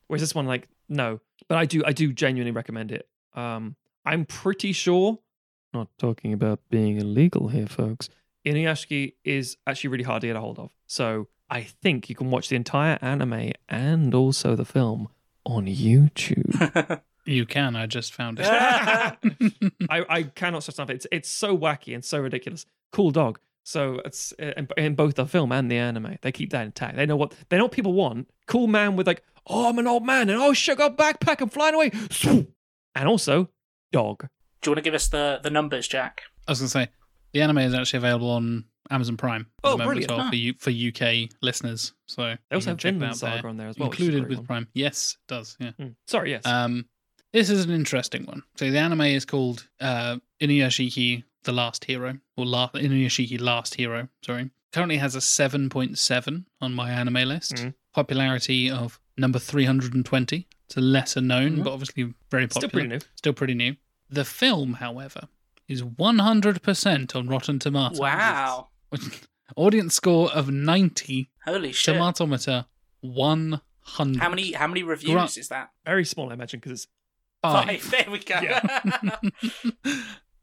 [0.07, 3.09] Whereas this one, like no, but I do I do genuinely recommend it.
[3.35, 3.77] Um,
[4.07, 5.19] I'm pretty sure,
[5.75, 8.09] not talking about being illegal here, folks.
[8.49, 10.71] Inuyashiki is actually really hard to get a hold of.
[10.87, 15.09] So I think you can watch the entire anime and also the film
[15.45, 17.01] on YouTube.
[17.29, 17.77] You can.
[17.77, 18.47] I just found it.
[19.91, 20.89] I, I cannot stress enough.
[20.89, 22.65] It's it's so wacky and so ridiculous.
[22.91, 23.39] Cool dog.
[23.65, 26.17] So it's in, in both the film and the anime.
[26.23, 26.97] They keep that intact.
[26.97, 28.31] They know what they know what people want.
[28.47, 31.51] Cool man with like, oh, I'm an old man, and oh shit, got backpack, I'm
[31.51, 31.93] flying away.
[32.95, 33.51] And also,
[33.93, 34.27] dog.
[34.63, 36.23] Do you want to give us the the numbers, Jack?
[36.47, 36.89] I was going to say
[37.33, 39.43] the anime is actually available on Amazon Prime.
[39.43, 40.23] at Oh, the moment as brilliant.
[40.23, 41.93] well for you for UK listeners.
[42.07, 43.51] So They also you have can check that Vinland out Saga there.
[43.51, 43.91] on there as well.
[43.91, 44.47] included with fun.
[44.47, 44.69] Prime.
[44.75, 45.57] Yes, it does.
[45.61, 45.73] Yeah.
[45.79, 45.95] Mm.
[46.07, 46.47] Sorry, yes.
[46.47, 46.87] Um,
[47.33, 48.43] this is an interesting one.
[48.57, 54.09] So the anime is called uh, Inuyashiki: The Last Hero, or La- Inuyashiki: Last Hero.
[54.25, 57.53] Sorry, currently has a seven point seven on MyAnimeList.
[57.55, 57.75] Mhm.
[57.95, 60.47] Popularity of number three hundred and twenty.
[60.67, 61.65] It's a lesser known, Mhm.
[61.65, 62.61] but obviously very popular.
[62.69, 62.99] Still pretty new.
[63.17, 63.77] Still pretty new.
[64.11, 65.29] The film, however,
[65.69, 68.01] is one hundred percent on Rotten Tomatoes.
[68.01, 68.69] Wow.
[69.57, 71.31] Audience score of ninety.
[71.45, 71.95] Holy shit.
[71.97, 72.67] Tomatometer
[73.01, 74.21] one hundred.
[74.21, 75.71] How many how many reviews Gra- is that?
[75.85, 76.87] Very small, I imagine, because it's
[77.43, 77.89] Five.
[77.91, 78.41] There we go.
[78.41, 79.17] Yeah.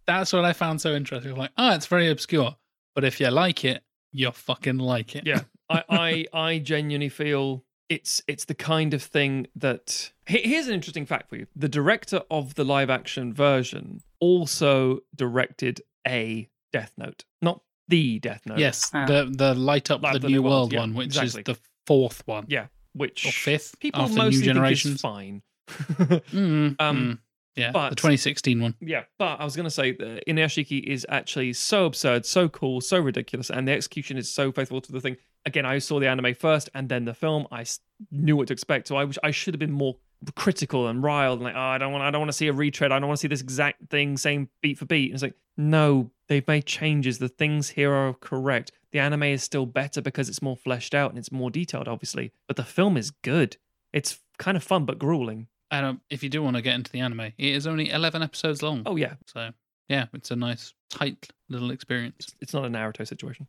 [0.07, 1.31] That's what I found so interesting.
[1.31, 2.55] I'm like, oh, it's very obscure,
[2.93, 5.25] but if you like it, you fucking like it.
[5.25, 5.41] yeah.
[5.69, 11.05] I, I I genuinely feel it's it's the kind of thing that here's an interesting
[11.05, 11.47] fact for you.
[11.55, 18.41] The director of the live action version also directed a Death Note, not the Death
[18.45, 18.57] Note.
[18.59, 19.05] yes, Ah.
[19.05, 21.05] the the light up Light the, Up the new New world, World, yeah, one, which
[21.17, 21.41] exactly.
[21.41, 25.01] is the fourth one yeah, which or fifth people after mostly new think is generations.
[25.01, 25.41] fine.
[25.67, 27.19] Mm, Um, mm.
[27.55, 28.75] Yeah, but- the 2016 one.
[28.81, 32.81] Yeah, but I was going to say that Inuyashiki is actually so absurd, so cool,
[32.81, 35.17] so ridiculous, and the execution is so faithful to the thing.
[35.45, 37.47] Again, I saw the anime first and then the film.
[37.51, 37.65] I
[38.11, 39.95] knew what to expect, so I wish I should have been more
[40.35, 42.53] critical and riled, and like, oh, I don't want, I don't want to see a
[42.53, 42.91] retread.
[42.91, 45.11] I don't want to see this exact thing, same beat for beat.
[45.11, 47.19] And it's like, no, they've made changes.
[47.19, 48.71] The things here are correct.
[48.91, 52.31] The anime is still better because it's more fleshed out and it's more detailed, obviously.
[52.47, 53.57] But the film is good.
[53.93, 55.47] It's kind of fun but grueling.
[55.71, 58.61] And if you do want to get into the anime, it is only 11 episodes
[58.61, 58.83] long.
[58.85, 59.49] Oh yeah, So,
[59.89, 62.27] yeah, it's a nice, tight little experience.
[62.41, 63.47] it's not a Naruto situation.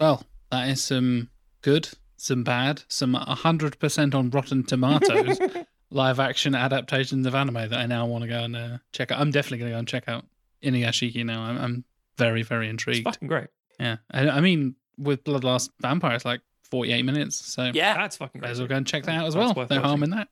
[0.00, 1.30] Well, that is some
[1.62, 5.38] good, some bad, some 100% on Rotten Tomatoes
[5.90, 9.20] live action adaptations of anime that I now want to go and uh, check out.
[9.20, 10.24] I'm definitely going to go and check out
[10.62, 11.42] Inuyashiki now.
[11.42, 11.84] I'm, I'm
[12.18, 13.04] very, very It's intrigued.
[13.04, 13.48] fucking great.
[13.80, 13.96] Yeah.
[14.10, 16.40] I, I mean, with Bloodlust Vampire, it's like
[16.74, 17.36] 48 minutes.
[17.36, 17.94] So, yeah.
[17.94, 18.50] That's fucking May great.
[18.50, 19.54] as well go and check that out as That's well.
[19.54, 20.28] worth No harm in that.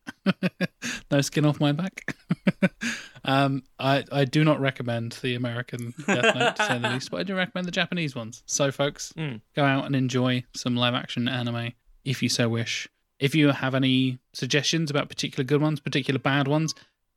[1.10, 2.16] no skin off my back.
[3.24, 7.20] um, I, I do not recommend the American Death Note, to say the least, but
[7.20, 8.42] I do recommend the Japanese ones.
[8.46, 9.40] So, folks, Mm.
[9.54, 11.72] go out and enjoy some live action anime
[12.04, 12.88] if you so wish.
[13.20, 16.74] If you have any suggestions about particular good ones, particular bad ones,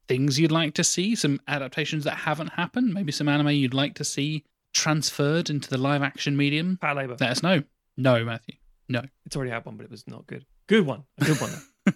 [0.08, 3.96] things you'd like to see, some adaptations that haven't happened, maybe some anime you'd like
[3.96, 7.20] to see transferred into the live action medium, Patlabor.
[7.20, 7.64] let us know.
[7.98, 8.56] No, Matthew.
[8.88, 9.04] No.
[9.26, 10.46] It's already had one, but it was not good.
[10.68, 11.04] Good one.
[11.20, 11.52] A good one.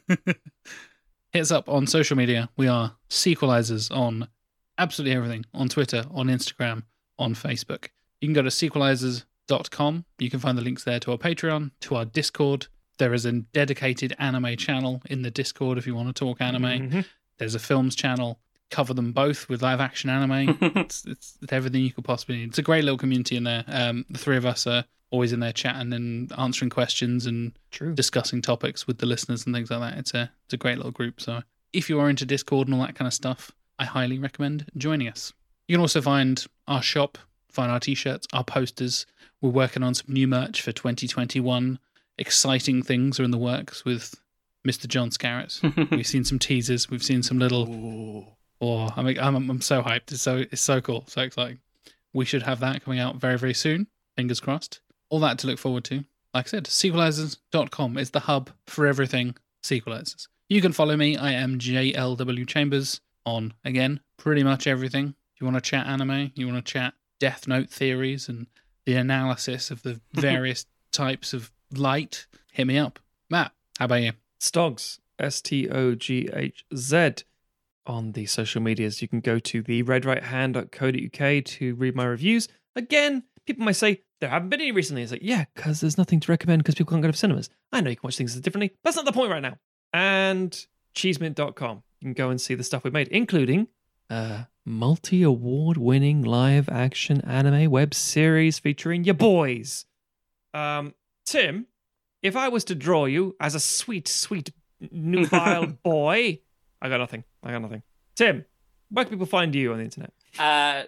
[0.07, 0.15] though.
[1.31, 2.49] Hit us up on social media.
[2.57, 4.27] We are sequelisers on
[4.77, 6.83] absolutely everything on Twitter, on Instagram,
[7.19, 7.89] on Facebook.
[8.21, 10.05] You can go to sequelisers.com.
[10.17, 12.67] You can find the links there to our Patreon, to our Discord.
[12.97, 16.63] There is a dedicated anime channel in the Discord if you want to talk anime.
[16.89, 17.05] Mhm.
[17.37, 18.39] There's a films channel.
[18.71, 20.57] Cover them both with live action anime.
[20.75, 22.49] it's, it's everything you could possibly need.
[22.49, 23.63] It's a great little community in there.
[23.67, 27.93] Um, the three of us are always in there chatting and answering questions and True.
[27.93, 29.97] discussing topics with the listeners and things like that.
[29.97, 31.19] It's a it's a great little group.
[31.21, 31.41] So
[31.73, 35.07] if you are into Discord and all that kind of stuff, I highly recommend joining
[35.07, 35.33] us.
[35.67, 37.17] You can also find our shop,
[37.49, 39.05] find our t-shirts, our posters.
[39.41, 41.79] We're working on some new merch for 2021.
[42.17, 44.15] Exciting things are in the works with
[44.67, 44.87] Mr.
[44.87, 45.59] John Scarrett.
[45.91, 46.89] we've seen some teasers.
[46.89, 48.35] We've seen some little.
[48.61, 50.11] Oh, I'm, I'm I'm so hyped.
[50.11, 51.59] It's so it's so cool, so exciting.
[52.13, 53.87] We should have that coming out very very soon.
[54.17, 54.81] Fingers crossed.
[55.09, 56.03] All that to look forward to.
[56.33, 60.27] Like I said, sequelisers.com is the hub for everything sequelisers.
[60.47, 61.17] You can follow me.
[61.17, 65.15] I am JLW Chambers on again pretty much everything.
[65.33, 68.47] If you want to chat anime, you want to chat Death Note theories and
[68.85, 72.99] the analysis of the various types of light, hit me up.
[73.29, 74.13] Matt, how about you?
[74.39, 77.13] Stogs, S T O G H Z,
[77.85, 79.01] on the social medias.
[79.01, 82.47] You can go to the red right redrighthand.co.uk to read my reviews.
[82.75, 85.01] Again, people might say, there haven't been any recently.
[85.01, 87.49] It's like, yeah, because there's nothing to recommend because people can't go to cinemas.
[87.71, 88.71] I know you can watch things differently.
[88.83, 89.57] That's not the point right now.
[89.93, 90.51] And
[90.95, 91.83] cheesemint.com.
[91.99, 93.67] You can go and see the stuff we made, including
[94.09, 99.85] a multi award winning live action anime web series featuring your boys.
[100.53, 100.93] Um,
[101.25, 101.67] Tim,
[102.21, 104.51] if I was to draw you as a sweet, sweet
[104.91, 106.39] nubile boy,
[106.81, 107.23] I got nothing.
[107.43, 107.83] I got nothing.
[108.15, 108.45] Tim,
[108.89, 110.13] where can people find you on the internet?
[110.37, 110.83] Uh,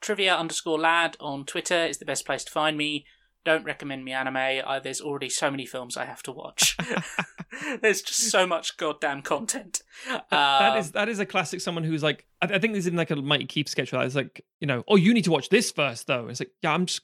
[0.00, 3.04] trivia underscore lad on Twitter is the best place to find me.
[3.44, 4.36] Don't recommend me anime.
[4.36, 6.76] I, there's already so many films I have to watch.
[7.80, 9.82] there's just so much goddamn content.
[10.30, 11.60] that Um, is that is a classic.
[11.60, 14.14] Someone who's like, I, I think there's in like a Mighty Keep sketch where it's
[14.14, 16.28] like, you know, oh, you need to watch this first though.
[16.28, 17.00] It's like, yeah, I'm just,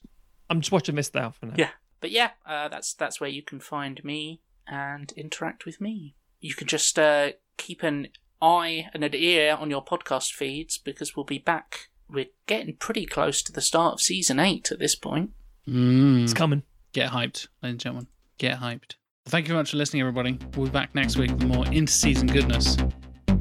[0.49, 1.55] I'm just watching this now for now.
[1.57, 1.69] Yeah.
[2.01, 6.15] But yeah, uh, that's that's where you can find me and interact with me.
[6.39, 8.09] You can just uh, keep an
[8.41, 11.89] eye and an ear on your podcast feeds because we'll be back.
[12.09, 15.31] We're getting pretty close to the start of season eight at this point.
[15.67, 16.23] Mm.
[16.23, 16.63] It's coming.
[16.93, 18.07] Get hyped, ladies and gentlemen.
[18.37, 18.95] Get hyped.
[19.25, 20.37] Well, thank you very much for listening, everybody.
[20.55, 22.77] We'll be back next week with more inter-season goodness.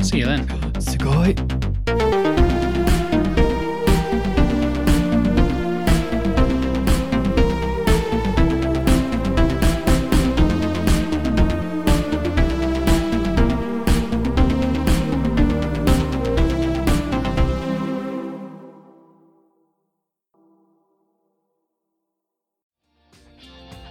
[0.01, 0.47] See you then.
[0.75, 2.34] Sugoi.